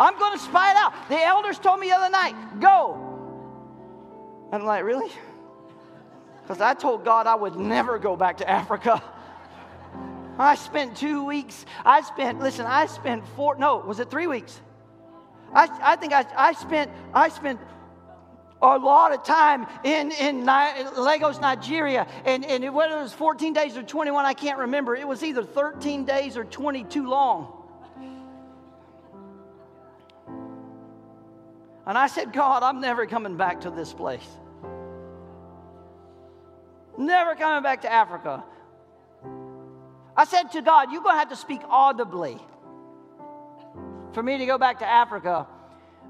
I'm 0.00 0.18
going 0.18 0.32
to 0.32 0.42
spy 0.42 0.70
it 0.70 0.76
out. 0.76 0.94
The 1.10 1.22
elders 1.22 1.58
told 1.58 1.78
me 1.78 1.88
the 1.88 1.96
other 1.96 2.10
night, 2.10 2.34
go. 2.58 3.06
I'm 4.50 4.64
like, 4.64 4.82
really? 4.82 5.10
Because 6.50 6.62
I 6.62 6.74
told 6.74 7.04
God 7.04 7.28
I 7.28 7.36
would 7.36 7.54
never 7.54 7.96
go 7.96 8.16
back 8.16 8.38
to 8.38 8.50
Africa. 8.50 9.00
I 10.36 10.56
spent 10.56 10.96
two 10.96 11.24
weeks. 11.24 11.64
I 11.84 12.00
spent, 12.00 12.40
listen, 12.40 12.66
I 12.66 12.86
spent 12.86 13.24
four, 13.36 13.54
no, 13.54 13.76
was 13.76 14.00
it 14.00 14.10
three 14.10 14.26
weeks? 14.26 14.60
I, 15.54 15.68
I 15.80 15.94
think 15.94 16.12
I, 16.12 16.26
I 16.36 16.54
spent, 16.54 16.90
I 17.14 17.28
spent 17.28 17.60
a 18.60 18.76
lot 18.78 19.12
of 19.12 19.22
time 19.22 19.68
in, 19.84 20.10
in 20.10 20.44
Lagos, 20.44 21.40
Nigeria. 21.40 22.08
And, 22.24 22.44
and 22.44 22.74
whether 22.74 22.98
it 22.98 23.02
was 23.02 23.12
14 23.12 23.52
days 23.52 23.76
or 23.76 23.84
21, 23.84 24.24
I 24.24 24.34
can't 24.34 24.58
remember. 24.58 24.96
It 24.96 25.06
was 25.06 25.22
either 25.22 25.44
13 25.44 26.04
days 26.04 26.36
or 26.36 26.42
22 26.42 27.08
long. 27.08 27.52
And 31.86 31.96
I 31.96 32.08
said, 32.08 32.32
God, 32.32 32.64
I'm 32.64 32.80
never 32.80 33.06
coming 33.06 33.36
back 33.36 33.60
to 33.60 33.70
this 33.70 33.92
place. 33.92 34.26
Never 37.00 37.34
coming 37.34 37.62
back 37.62 37.80
to 37.80 37.90
Africa. 37.90 38.44
I 40.14 40.26
said 40.26 40.52
to 40.52 40.60
God, 40.60 40.92
You're 40.92 41.02
going 41.02 41.14
to 41.14 41.18
have 41.18 41.30
to 41.30 41.36
speak 41.36 41.62
audibly 41.66 42.38
for 44.12 44.22
me 44.22 44.36
to 44.36 44.44
go 44.44 44.58
back 44.58 44.80
to 44.80 44.86
Africa. 44.86 45.46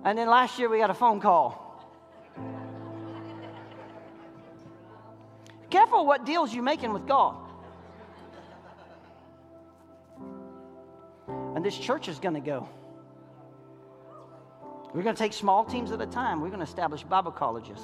And 0.04 0.18
then 0.18 0.28
last 0.28 0.58
year 0.58 0.68
we 0.68 0.78
got 0.78 0.90
a 0.90 0.94
phone 0.94 1.20
call. 1.20 1.68
Careful 5.70 6.06
what 6.06 6.26
deals 6.26 6.52
you're 6.52 6.64
making 6.64 6.92
with 6.92 7.06
God. 7.06 7.36
And 11.54 11.64
this 11.64 11.78
church 11.78 12.08
is 12.08 12.18
going 12.18 12.34
to 12.34 12.40
go. 12.40 12.68
We're 14.92 15.02
going 15.04 15.14
to 15.14 15.22
take 15.22 15.34
small 15.34 15.64
teams 15.64 15.92
at 15.92 16.00
a 16.00 16.06
time. 16.06 16.40
We're 16.40 16.48
going 16.48 16.58
to 16.58 16.66
establish 16.66 17.04
Bible 17.04 17.30
colleges. 17.30 17.78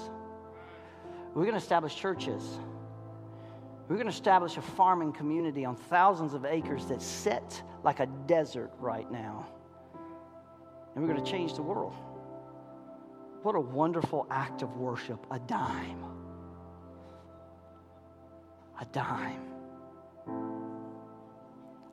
We're 1.34 1.44
going 1.44 1.52
to 1.52 1.58
establish 1.58 1.94
churches. 1.94 2.42
We're 3.88 3.96
going 3.96 4.08
to 4.08 4.12
establish 4.12 4.56
a 4.56 4.62
farming 4.62 5.12
community 5.12 5.64
on 5.64 5.76
thousands 5.76 6.34
of 6.34 6.44
acres 6.44 6.86
that 6.86 7.00
sit 7.00 7.62
like 7.84 8.00
a 8.00 8.06
desert 8.26 8.72
right 8.80 9.10
now. 9.10 9.46
And 10.94 11.04
we're 11.04 11.12
going 11.12 11.24
to 11.24 11.30
change 11.30 11.54
the 11.54 11.62
world. 11.62 11.94
What 13.42 13.54
a 13.54 13.60
wonderful 13.60 14.26
act 14.28 14.62
of 14.62 14.76
worship 14.76 15.24
a 15.30 15.38
dime. 15.38 16.02
A 18.80 18.84
dime. 18.86 19.42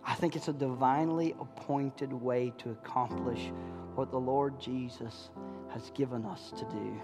I 0.03 0.15
think 0.15 0.35
it's 0.35 0.47
a 0.47 0.53
divinely 0.53 1.35
appointed 1.39 2.11
way 2.11 2.53
to 2.57 2.71
accomplish 2.71 3.51
what 3.93 4.09
the 4.09 4.19
Lord 4.19 4.59
Jesus 4.59 5.29
has 5.69 5.91
given 5.91 6.25
us 6.25 6.51
to 6.57 6.65
do. 6.65 7.01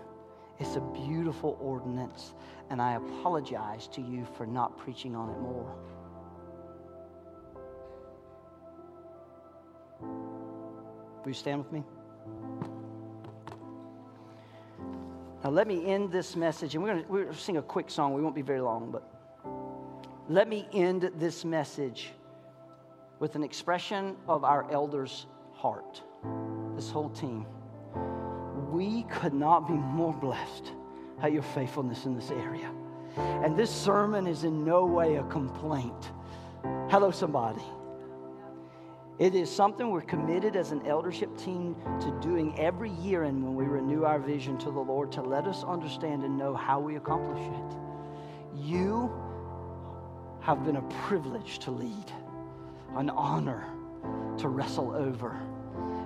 It's 0.59 0.75
a 0.75 0.81
beautiful 0.81 1.57
ordinance, 1.61 2.33
and 2.69 2.81
I 2.81 2.95
apologize 2.95 3.87
to 3.89 4.01
you 4.01 4.27
for 4.35 4.45
not 4.45 4.77
preaching 4.77 5.15
on 5.15 5.29
it 5.29 5.39
more. 5.39 5.73
Will 10.01 11.27
you 11.27 11.33
stand 11.33 11.63
with 11.63 11.71
me? 11.71 11.83
Now, 15.43 15.49
let 15.51 15.65
me 15.65 15.85
end 15.85 16.11
this 16.11 16.35
message, 16.35 16.75
and 16.75 16.83
we're 16.83 16.93
going 16.93 17.05
we're 17.07 17.25
to 17.25 17.33
sing 17.33 17.55
a 17.55 17.61
quick 17.61 17.89
song. 17.89 18.13
We 18.13 18.21
won't 18.21 18.35
be 18.35 18.41
very 18.41 18.59
long, 18.59 18.91
but 18.91 19.09
let 20.27 20.49
me 20.49 20.67
end 20.73 21.09
this 21.15 21.45
message 21.45 22.11
with 23.19 23.35
an 23.35 23.43
expression 23.43 24.17
of 24.27 24.43
our 24.43 24.69
elders' 24.69 25.25
heart, 25.53 26.01
this 26.75 26.91
whole 26.91 27.09
team 27.09 27.45
we 28.79 29.03
could 29.09 29.33
not 29.33 29.67
be 29.67 29.73
more 29.73 30.13
blessed 30.13 30.71
at 31.21 31.33
your 31.33 31.41
faithfulness 31.41 32.05
in 32.05 32.15
this 32.15 32.31
area. 32.31 32.71
And 33.17 33.57
this 33.57 33.69
sermon 33.69 34.25
is 34.25 34.45
in 34.45 34.63
no 34.63 34.85
way 34.85 35.17
a 35.17 35.23
complaint. 35.23 36.11
Hello, 36.89 37.11
somebody. 37.11 37.61
It 39.17 39.35
is 39.35 39.53
something 39.53 39.91
we're 39.91 39.99
committed 39.99 40.55
as 40.55 40.71
an 40.71 40.87
eldership 40.87 41.37
team 41.37 41.75
to 41.99 42.17
doing 42.21 42.57
every 42.57 42.91
year 42.91 43.23
and 43.23 43.43
when 43.43 43.53
we 43.53 43.65
renew 43.65 44.05
our 44.05 44.17
vision 44.17 44.57
to 44.59 44.71
the 44.71 44.79
Lord 44.79 45.11
to 45.11 45.21
let 45.21 45.45
us 45.45 45.65
understand 45.65 46.23
and 46.23 46.37
know 46.37 46.55
how 46.55 46.79
we 46.79 46.95
accomplish 46.95 47.45
it. 47.45 47.77
You 48.63 49.11
have 50.39 50.63
been 50.63 50.77
a 50.77 50.89
privilege 51.03 51.59
to 51.59 51.71
lead, 51.71 52.13
an 52.95 53.09
honor 53.09 53.65
to 54.37 54.47
wrestle 54.47 54.95
over 54.95 55.37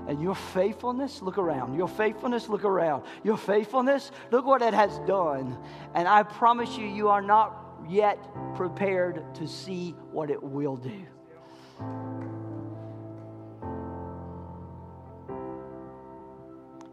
And 0.08 0.22
your 0.22 0.36
faithfulness, 0.36 1.22
look 1.22 1.38
around. 1.38 1.76
Your 1.76 1.88
faithfulness, 1.88 2.50
look 2.50 2.66
around. 2.66 3.04
Your 3.24 3.38
faithfulness, 3.38 4.12
look 4.32 4.46
what 4.46 4.62
it 4.62 4.74
has 4.74 5.00
done. 5.08 5.58
And 5.94 6.08
I 6.08 6.24
promise 6.24 6.78
you, 6.78 6.86
you 6.86 7.08
are 7.10 7.22
not 7.22 7.58
yet 7.88 8.18
prepared 8.56 9.24
to 9.36 9.48
see 9.48 9.92
what 10.12 10.30
it 10.30 10.42
will 10.42 10.76
do. 10.76 11.06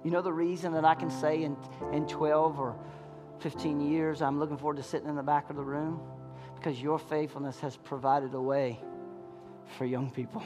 You 0.03 0.11
know 0.11 0.23
the 0.23 0.33
reason 0.33 0.73
that 0.73 0.85
I 0.85 0.95
can 0.95 1.11
say 1.11 1.43
in, 1.43 1.57
in 1.93 2.07
12 2.07 2.59
or 2.59 2.77
15 3.41 3.81
years, 3.81 4.23
I'm 4.23 4.39
looking 4.39 4.57
forward 4.57 4.77
to 4.77 4.83
sitting 4.83 5.09
in 5.09 5.17
the 5.17 5.23
back 5.23 5.51
of 5.51 5.57
the 5.57 5.65
room? 5.65 6.01
Because 6.55 6.81
your 6.81 6.99
faithfulness 6.99 7.59
has 7.61 7.77
provided 7.77 8.35
a 8.35 8.41
way 8.41 8.81
for 9.77 9.85
young 9.85 10.11
people 10.11 10.43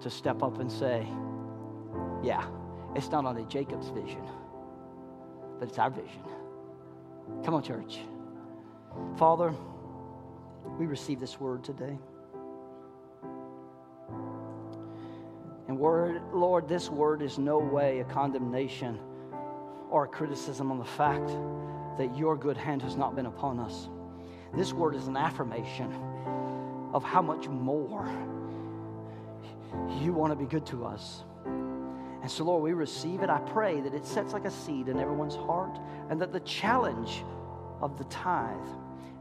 to 0.00 0.10
step 0.10 0.42
up 0.42 0.60
and 0.60 0.70
say, 0.70 1.06
Yeah, 2.22 2.46
it's 2.94 3.10
not 3.10 3.24
only 3.24 3.44
Jacob's 3.44 3.88
vision, 3.88 4.22
but 5.58 5.68
it's 5.68 5.78
our 5.78 5.90
vision. 5.90 6.22
Come 7.44 7.54
on, 7.54 7.62
church. 7.62 8.00
Father, 9.16 9.54
we 10.78 10.86
receive 10.86 11.20
this 11.20 11.40
word 11.40 11.64
today. 11.64 11.98
And 15.68 15.78
word, 15.78 16.22
Lord, 16.32 16.68
this 16.68 16.88
word 16.88 17.22
is 17.22 17.38
no 17.38 17.58
way 17.58 18.00
a 18.00 18.04
condemnation 18.04 18.98
or 19.90 20.04
a 20.04 20.08
criticism 20.08 20.70
on 20.70 20.78
the 20.78 20.84
fact 20.84 21.28
that 21.98 22.16
your 22.16 22.36
good 22.36 22.56
hand 22.56 22.82
has 22.82 22.96
not 22.96 23.16
been 23.16 23.26
upon 23.26 23.58
us. 23.58 23.88
This 24.54 24.72
word 24.72 24.94
is 24.94 25.06
an 25.06 25.16
affirmation 25.16 25.92
of 26.92 27.02
how 27.02 27.20
much 27.20 27.48
more 27.48 28.08
you 30.00 30.12
want 30.12 30.32
to 30.32 30.36
be 30.36 30.46
good 30.46 30.66
to 30.66 30.84
us. 30.84 31.22
And 31.44 32.30
so, 32.30 32.44
Lord, 32.44 32.62
we 32.62 32.72
receive 32.72 33.22
it. 33.22 33.30
I 33.30 33.38
pray 33.38 33.80
that 33.80 33.94
it 33.94 34.04
sets 34.04 34.32
like 34.32 34.44
a 34.46 34.50
seed 34.50 34.88
in 34.88 34.98
everyone's 34.98 35.36
heart 35.36 35.78
and 36.10 36.20
that 36.20 36.32
the 36.32 36.40
challenge 36.40 37.24
of 37.80 37.98
the 37.98 38.04
tithe 38.04 38.68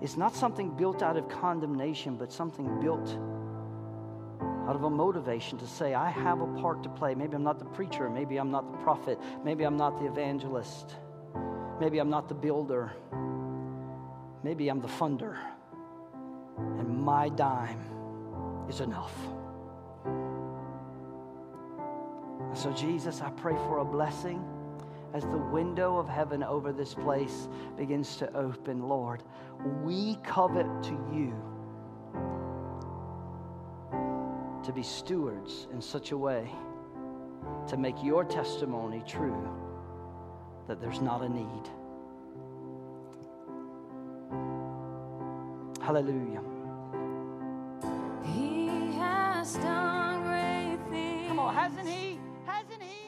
is 0.01 0.17
not 0.17 0.35
something 0.35 0.75
built 0.75 1.03
out 1.03 1.17
of 1.17 1.29
condemnation, 1.29 2.15
but 2.15 2.31
something 2.31 2.79
built 2.79 3.07
out 4.67 4.75
of 4.75 4.83
a 4.83 4.89
motivation 4.89 5.57
to 5.59 5.67
say, 5.67 5.93
I 5.93 6.09
have 6.09 6.41
a 6.41 6.47
part 6.59 6.81
to 6.83 6.89
play. 6.89 7.13
Maybe 7.13 7.35
I'm 7.35 7.43
not 7.43 7.59
the 7.59 7.65
preacher. 7.65 8.09
Maybe 8.09 8.37
I'm 8.37 8.49
not 8.49 8.71
the 8.71 8.77
prophet. 8.79 9.19
Maybe 9.43 9.63
I'm 9.63 9.77
not 9.77 9.99
the 9.99 10.07
evangelist. 10.07 10.95
Maybe 11.79 11.99
I'm 11.99 12.09
not 12.09 12.27
the 12.27 12.33
builder. 12.33 12.91
Maybe 14.43 14.69
I'm 14.69 14.81
the 14.81 14.87
funder. 14.87 15.37
And 16.57 17.01
my 17.01 17.29
dime 17.29 17.79
is 18.67 18.79
enough. 18.81 19.13
So, 22.55 22.71
Jesus, 22.71 23.21
I 23.21 23.29
pray 23.31 23.53
for 23.67 23.79
a 23.79 23.85
blessing 23.85 24.41
as 25.13 25.23
the 25.23 25.37
window 25.37 25.97
of 25.97 26.07
heaven 26.07 26.41
over 26.41 26.71
this 26.71 26.93
place 26.93 27.49
begins 27.77 28.15
to 28.17 28.33
open, 28.33 28.87
Lord. 28.87 29.23
We 29.83 30.15
covet 30.23 30.65
to 30.83 30.91
you 31.13 31.35
to 34.63 34.71
be 34.71 34.83
stewards 34.83 35.67
in 35.73 35.81
such 35.81 36.11
a 36.11 36.17
way 36.17 36.49
to 37.67 37.75
make 37.75 38.01
your 38.01 38.23
testimony 38.23 39.03
true 39.05 39.49
that 40.69 40.79
there's 40.79 41.01
not 41.01 41.21
a 41.23 41.29
need. 41.29 41.69
Hallelujah. 45.83 46.41
He 48.23 48.93
has 48.97 49.55
done 49.57 50.23
great 50.23 50.79
things. 50.89 51.27
Come 51.27 51.39
on, 51.39 51.53
hasn't 51.53 51.87
he? 51.87 52.17
Hasn't 52.45 52.83
He 52.83 53.05